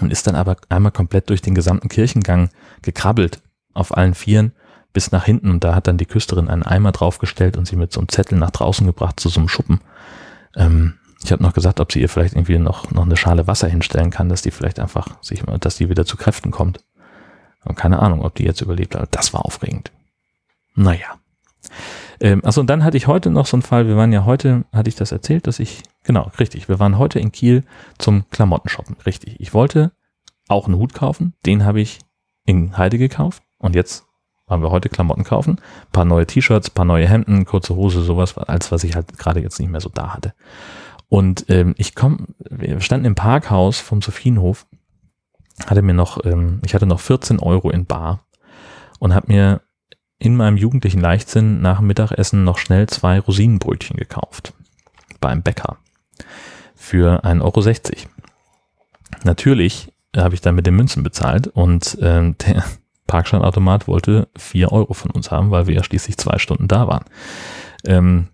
und 0.00 0.12
ist 0.12 0.26
dann 0.26 0.34
aber 0.34 0.56
einmal 0.68 0.92
komplett 0.92 1.30
durch 1.30 1.42
den 1.42 1.54
gesamten 1.54 1.88
Kirchengang 1.88 2.50
gekrabbelt 2.82 3.40
auf 3.74 3.96
allen 3.96 4.14
Vieren 4.14 4.52
bis 4.92 5.12
nach 5.12 5.24
hinten 5.24 5.50
und 5.50 5.64
da 5.64 5.74
hat 5.74 5.86
dann 5.86 5.98
die 5.98 6.06
Küsterin 6.06 6.48
einen 6.48 6.62
Eimer 6.62 6.92
draufgestellt 6.92 7.56
und 7.56 7.66
sie 7.66 7.76
mit 7.76 7.92
so 7.92 8.00
einem 8.00 8.08
Zettel 8.08 8.38
nach 8.38 8.50
draußen 8.50 8.86
gebracht 8.86 9.20
zu 9.20 9.28
so 9.28 9.40
einem 9.40 9.48
Schuppen. 9.48 9.80
Ähm, 10.56 10.94
ich 11.22 11.32
habe 11.32 11.42
noch 11.42 11.52
gesagt, 11.52 11.80
ob 11.80 11.92
sie 11.92 12.00
ihr 12.00 12.08
vielleicht 12.08 12.34
irgendwie 12.34 12.58
noch, 12.58 12.90
noch 12.90 13.04
eine 13.04 13.16
Schale 13.16 13.46
Wasser 13.46 13.68
hinstellen 13.68 14.10
kann, 14.10 14.28
dass 14.28 14.42
die 14.42 14.50
vielleicht 14.50 14.78
einfach 14.78 15.22
sich, 15.22 15.42
dass 15.60 15.76
die 15.76 15.88
wieder 15.88 16.06
zu 16.06 16.16
Kräften 16.16 16.50
kommt. 16.50 16.80
Und 17.64 17.76
keine 17.76 17.98
Ahnung, 17.98 18.24
ob 18.24 18.36
die 18.36 18.44
jetzt 18.44 18.60
überlebt 18.60 18.94
hat. 18.94 19.08
Das 19.10 19.34
war 19.34 19.44
aufregend. 19.44 19.90
Naja. 20.74 21.18
Ähm, 22.20 22.44
achso, 22.44 22.60
und 22.60 22.68
dann 22.68 22.84
hatte 22.84 22.96
ich 22.96 23.06
heute 23.06 23.30
noch 23.30 23.46
so 23.46 23.56
einen 23.56 23.62
Fall, 23.62 23.86
wir 23.86 23.96
waren 23.96 24.12
ja 24.12 24.24
heute, 24.24 24.64
hatte 24.72 24.88
ich 24.88 24.96
das 24.96 25.12
erzählt, 25.12 25.46
dass 25.46 25.60
ich, 25.60 25.82
genau, 26.02 26.30
richtig, 26.38 26.68
wir 26.68 26.78
waren 26.80 26.98
heute 26.98 27.20
in 27.20 27.32
Kiel 27.32 27.64
zum 27.98 28.28
Klamottenshoppen, 28.30 28.96
richtig. 29.06 29.36
Ich 29.38 29.54
wollte 29.54 29.92
auch 30.48 30.66
einen 30.66 30.76
Hut 30.78 30.94
kaufen, 30.94 31.34
den 31.46 31.64
habe 31.64 31.80
ich 31.80 32.00
in 32.44 32.76
Heide 32.76 32.98
gekauft. 32.98 33.42
Und 33.58 33.74
jetzt 33.74 34.04
waren 34.46 34.62
wir 34.62 34.70
heute 34.70 34.88
Klamotten 34.88 35.24
kaufen, 35.24 35.60
ein 35.60 35.92
paar 35.92 36.04
neue 36.04 36.26
T-Shirts, 36.26 36.70
paar 36.70 36.84
neue 36.84 37.06
Hemden, 37.06 37.44
kurze 37.44 37.76
Hose, 37.76 38.02
sowas, 38.02 38.36
als 38.38 38.72
was 38.72 38.82
ich 38.84 38.94
halt 38.94 39.18
gerade 39.18 39.40
jetzt 39.40 39.60
nicht 39.60 39.70
mehr 39.70 39.80
so 39.80 39.90
da 39.90 40.14
hatte. 40.14 40.32
Und 41.08 41.46
ähm, 41.48 41.74
ich 41.76 41.94
komme, 41.94 42.26
wir 42.38 42.80
standen 42.80 43.06
im 43.06 43.14
Parkhaus 43.14 43.78
vom 43.80 44.02
Sophienhof, 44.02 44.66
hatte 45.66 45.82
mir 45.82 45.94
noch, 45.94 46.24
ähm, 46.24 46.60
ich 46.64 46.74
hatte 46.74 46.86
noch 46.86 47.00
14 47.00 47.40
Euro 47.40 47.70
in 47.70 47.86
Bar 47.86 48.20
und 48.98 49.14
habe 49.14 49.32
mir 49.32 49.60
in 50.18 50.36
meinem 50.36 50.56
jugendlichen 50.56 51.00
Leichtsinn 51.00 51.60
nach 51.60 51.78
dem 51.78 51.86
Mittagessen 51.86 52.44
noch 52.44 52.58
schnell 52.58 52.88
zwei 52.88 53.20
Rosinenbrötchen 53.20 53.96
gekauft. 53.96 54.52
Beim 55.20 55.42
Bäcker. 55.42 55.78
Für 56.74 57.24
1,60 57.24 57.42
Euro. 57.42 58.08
Natürlich 59.24 59.92
habe 60.16 60.34
ich 60.34 60.40
dann 60.40 60.54
mit 60.54 60.66
den 60.66 60.76
Münzen 60.76 61.02
bezahlt 61.02 61.48
und 61.48 61.98
äh, 62.00 62.32
der 62.46 62.64
Parkscheinautomat 63.06 63.88
wollte 63.88 64.28
4 64.36 64.72
Euro 64.72 64.94
von 64.94 65.10
uns 65.10 65.30
haben, 65.30 65.50
weil 65.50 65.66
wir 65.66 65.74
ja 65.74 65.84
schließlich 65.84 66.16
zwei 66.18 66.38
Stunden 66.38 66.68
da 66.68 66.86
waren. 66.86 67.04
Ähm, 67.84 68.28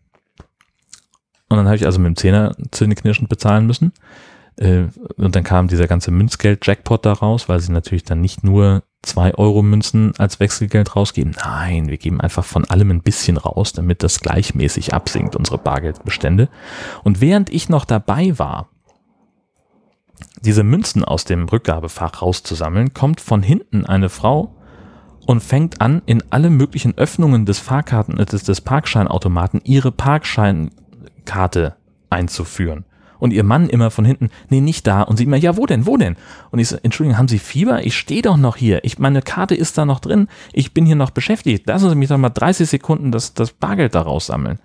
und 1.48 1.58
dann 1.58 1.66
habe 1.66 1.76
ich 1.76 1.86
also 1.86 1.98
mit 1.98 2.08
dem 2.08 2.16
Zehner 2.16 2.56
zähneknirschend 2.70 3.28
bezahlen 3.28 3.66
müssen. 3.66 3.92
Äh, 4.56 4.84
und 5.16 5.34
dann 5.34 5.44
kam 5.44 5.68
dieser 5.68 5.86
ganze 5.86 6.10
Münzgeld-Jackpot 6.10 7.04
da 7.04 7.12
raus, 7.12 7.48
weil 7.48 7.60
sie 7.60 7.72
natürlich 7.72 8.04
dann 8.04 8.20
nicht 8.20 8.44
nur 8.44 8.82
2 9.02 9.34
Euro 9.34 9.62
Münzen 9.62 10.12
als 10.18 10.40
Wechselgeld 10.40 10.96
rausgeben. 10.96 11.34
Nein, 11.44 11.88
wir 11.88 11.98
geben 11.98 12.20
einfach 12.20 12.44
von 12.44 12.64
allem 12.64 12.90
ein 12.90 13.02
bisschen 13.02 13.36
raus, 13.36 13.72
damit 13.72 14.02
das 14.02 14.20
gleichmäßig 14.20 14.94
absinkt, 14.94 15.36
unsere 15.36 15.58
Bargeldbestände. 15.58 16.48
Und 17.02 17.20
während 17.20 17.50
ich 17.50 17.68
noch 17.68 17.84
dabei 17.84 18.38
war, 18.38 18.68
diese 20.42 20.62
Münzen 20.62 21.04
aus 21.04 21.24
dem 21.24 21.48
Rückgabefach 21.48 22.22
rauszusammeln, 22.22 22.94
kommt 22.94 23.20
von 23.20 23.42
hinten 23.42 23.84
eine 23.84 24.08
Frau 24.08 24.54
und 25.26 25.42
fängt 25.42 25.80
an, 25.80 26.02
in 26.06 26.22
alle 26.30 26.50
möglichen 26.50 26.96
Öffnungen 26.96 27.46
des 27.46 27.58
Fahrkarten, 27.58 28.16
des, 28.16 28.44
des 28.44 28.60
Parkscheinautomaten 28.60 29.60
ihre 29.64 29.90
Parkscheinkarte 29.90 31.76
einzuführen. 32.10 32.84
Und 33.24 33.32
ihr 33.32 33.42
Mann 33.42 33.70
immer 33.70 33.90
von 33.90 34.04
hinten, 34.04 34.28
nee, 34.50 34.60
nicht 34.60 34.86
da. 34.86 35.00
Und 35.00 35.16
sie 35.16 35.24
immer, 35.24 35.38
ja, 35.38 35.56
wo 35.56 35.64
denn, 35.64 35.86
wo 35.86 35.96
denn? 35.96 36.16
Und 36.50 36.58
ich 36.58 36.68
so, 36.68 36.76
Entschuldigung, 36.82 37.16
haben 37.16 37.26
Sie 37.26 37.38
Fieber? 37.38 37.82
Ich 37.82 37.96
stehe 37.96 38.20
doch 38.20 38.36
noch 38.36 38.54
hier. 38.54 38.84
Ich, 38.84 38.98
meine 38.98 39.22
Karte 39.22 39.54
ist 39.54 39.78
da 39.78 39.86
noch 39.86 40.00
drin. 40.00 40.28
Ich 40.52 40.74
bin 40.74 40.84
hier 40.84 40.94
noch 40.94 41.08
beschäftigt. 41.08 41.66
Lassen 41.66 41.88
Sie 41.88 41.94
mich 41.94 42.10
doch 42.10 42.18
mal 42.18 42.28
30 42.28 42.68
Sekunden 42.68 43.12
das, 43.12 43.32
das 43.32 43.52
Bargeld 43.52 43.94
da 43.94 44.02
raussammeln. 44.02 44.58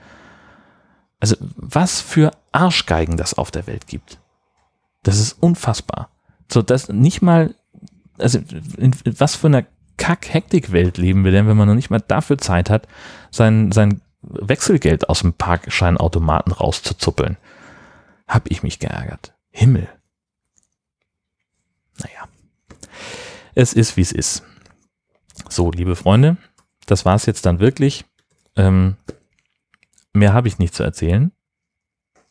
Also, 1.22 1.38
was 1.56 2.02
für 2.02 2.32
Arschgeigen 2.52 3.16
das 3.16 3.34
auf 3.34 3.50
der 3.50 3.66
Welt 3.66 3.88
gibt. 3.88 4.20
Das 5.04 5.22
ist 5.22 5.42
unfassbar. 5.42 6.10
So, 6.52 6.62
dass 6.62 6.90
nicht 6.90 7.22
mal, 7.22 7.56
also, 8.18 8.40
in, 8.76 8.94
was 9.06 9.38
für 9.38 9.48
einer 9.48 9.64
Kack-Hektik-Welt 9.96 10.98
leben 10.98 11.24
wir 11.24 11.32
denn, 11.32 11.48
wenn 11.48 11.56
man 11.56 11.70
noch 11.70 11.76
nicht 11.76 11.92
mal 11.92 12.04
dafür 12.06 12.38
Zeit 12.38 12.70
hat, 12.70 12.90
sein, 13.32 13.72
sein 13.72 14.02
Wechselgeld 14.22 15.08
aus 15.08 15.22
dem 15.22 15.32
Parkscheinautomaten 15.32 16.52
rauszuzuppeln. 16.52 17.38
Hab 18.30 18.50
ich 18.52 18.62
mich 18.62 18.78
geärgert. 18.78 19.34
Himmel. 19.50 19.90
Naja. 21.98 22.30
es 23.56 23.74
ist, 23.74 23.98
wie 23.98 24.02
es 24.02 24.12
ist. 24.12 24.44
So, 25.50 25.72
liebe 25.72 25.96
Freunde, 25.96 26.38
das 26.86 27.06
war 27.06 27.16
es 27.16 27.26
jetzt 27.26 27.46
dann 27.48 27.60
wirklich. 27.60 28.06
Ähm, 28.56 28.98
mehr 30.14 30.34
habe 30.34 30.48
ich 30.48 30.60
nicht 30.60 30.76
zu 30.76 30.84
erzählen. 30.84 31.32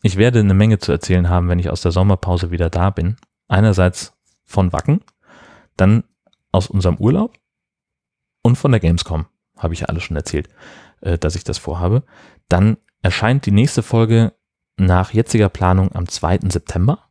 Ich 0.02 0.16
werde 0.16 0.38
eine 0.38 0.54
Menge 0.54 0.78
zu 0.78 0.92
erzählen 0.92 1.28
haben, 1.28 1.48
wenn 1.48 1.58
ich 1.58 1.68
aus 1.68 1.82
der 1.82 1.90
Sommerpause 1.90 2.52
wieder 2.52 2.70
da 2.70 2.90
bin. 2.90 3.16
Einerseits 3.48 4.12
von 4.44 4.72
Wacken, 4.72 5.02
dann 5.76 6.04
aus 6.52 6.68
unserem 6.68 6.96
Urlaub 6.98 7.36
und 8.42 8.56
von 8.56 8.70
der 8.70 8.80
Gamescom. 8.80 9.26
Habe 9.56 9.74
ich 9.74 9.80
ja 9.80 9.86
alles 9.86 10.04
schon 10.04 10.16
erzählt, 10.16 10.48
äh, 11.00 11.18
dass 11.18 11.34
ich 11.34 11.42
das 11.42 11.58
vorhabe. 11.58 12.04
Dann 12.48 12.76
erscheint 13.02 13.46
die 13.46 13.50
nächste 13.50 13.82
Folge 13.82 14.37
nach 14.78 15.12
jetziger 15.12 15.48
Planung 15.48 15.94
am 15.94 16.08
2. 16.08 16.40
September. 16.48 17.08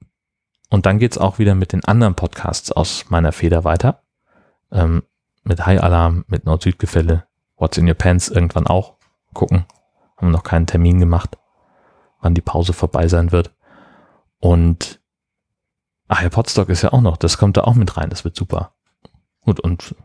Und 0.70 0.86
dann 0.86 1.00
geht's 1.00 1.18
auch 1.18 1.40
wieder 1.40 1.56
mit 1.56 1.74
den 1.74 1.86
anderen 1.86 2.16
Podcasts 2.16 2.72
aus 2.72 3.06
meiner 3.10 3.32
Feder 3.32 3.64
weiter. 3.64 4.02
Ähm, 4.72 5.04
mit 5.44 5.66
High 5.66 5.82
Alarm, 5.82 6.26
mit 6.28 6.46
Nord-Süd-Gefälle, 6.46 7.26
What's 7.58 7.78
in 7.78 7.88
Your 7.88 7.96
Pants 7.96 8.28
irgendwann 8.30 8.68
auch. 8.68 8.96
Gucken. 9.34 9.66
Haben 10.18 10.32
noch 10.32 10.44
keinen 10.44 10.68
Termin 10.68 11.00
gemacht, 11.00 11.38
wann 12.22 12.34
die 12.34 12.42
Pause 12.42 12.74
vorbei 12.74 13.08
sein 13.08 13.32
wird. 13.32 13.52
Und 14.40 15.00
ach 16.08 16.22
ja, 16.22 16.30
Podstock 16.30 16.70
ist 16.70 16.82
ja 16.82 16.92
auch 16.92 17.02
noch, 17.02 17.18
das 17.18 17.38
kommt 17.38 17.58
da 17.58 17.62
auch 17.62 17.76
mit 17.76 17.98
rein, 17.98 18.10
das 18.10 18.24
wird 18.24 18.36
super. 18.36 18.74
Gut, 19.42 19.60
und 19.60 19.96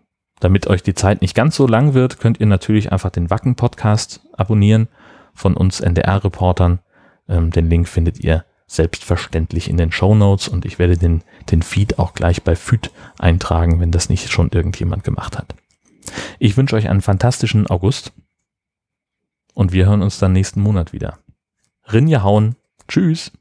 damit 0.41 0.67
euch 0.67 0.83
die 0.83 0.95
Zeit 0.95 1.23
nicht 1.23 1.35
ganz 1.35 1.57
so 1.57 1.67
lang 1.67 1.95
wird, 1.95 2.19
könnt 2.19 2.41
ihr 2.41 2.47
natürlich 2.47 2.93
einfach 2.93 3.11
den 3.11 3.31
Wacken-Podcast 3.31 4.21
abonnieren 4.33 4.89
von 5.35 5.57
uns 5.57 5.81
NDR-Reportern. 5.81 6.81
Ähm, 7.29 7.51
den 7.51 7.69
Link 7.69 7.89
findet 7.89 8.21
ihr 8.21 8.45
selbstverständlich 8.67 9.69
in 9.69 9.77
den 9.77 9.93
Show 9.93 10.15
Notes 10.15 10.49
und 10.49 10.65
ich 10.65 10.79
werde 10.79 10.97
den, 10.97 11.23
den 11.51 11.63
Feed 11.63 11.99
auch 11.99 12.15
gleich 12.15 12.43
bei 12.43 12.57
FÜD 12.57 12.91
eintragen, 13.19 13.81
wenn 13.81 13.91
das 13.91 14.09
nicht 14.09 14.31
schon 14.31 14.51
irgendjemand 14.51 15.05
gemacht 15.05 15.37
hat. 15.37 15.55
Ich 16.39 16.57
wünsche 16.57 16.77
euch 16.77 16.89
einen 16.89 17.03
fantastischen 17.03 17.67
August 17.67 18.13
und 19.55 19.73
wir 19.73 19.87
hören 19.87 20.03
uns 20.03 20.19
dann 20.19 20.33
nächsten 20.33 20.61
Monat 20.61 20.93
wieder. 20.93 21.19
Rinja 21.93 22.23
hauen. 22.23 22.57
Tschüss. 22.89 23.33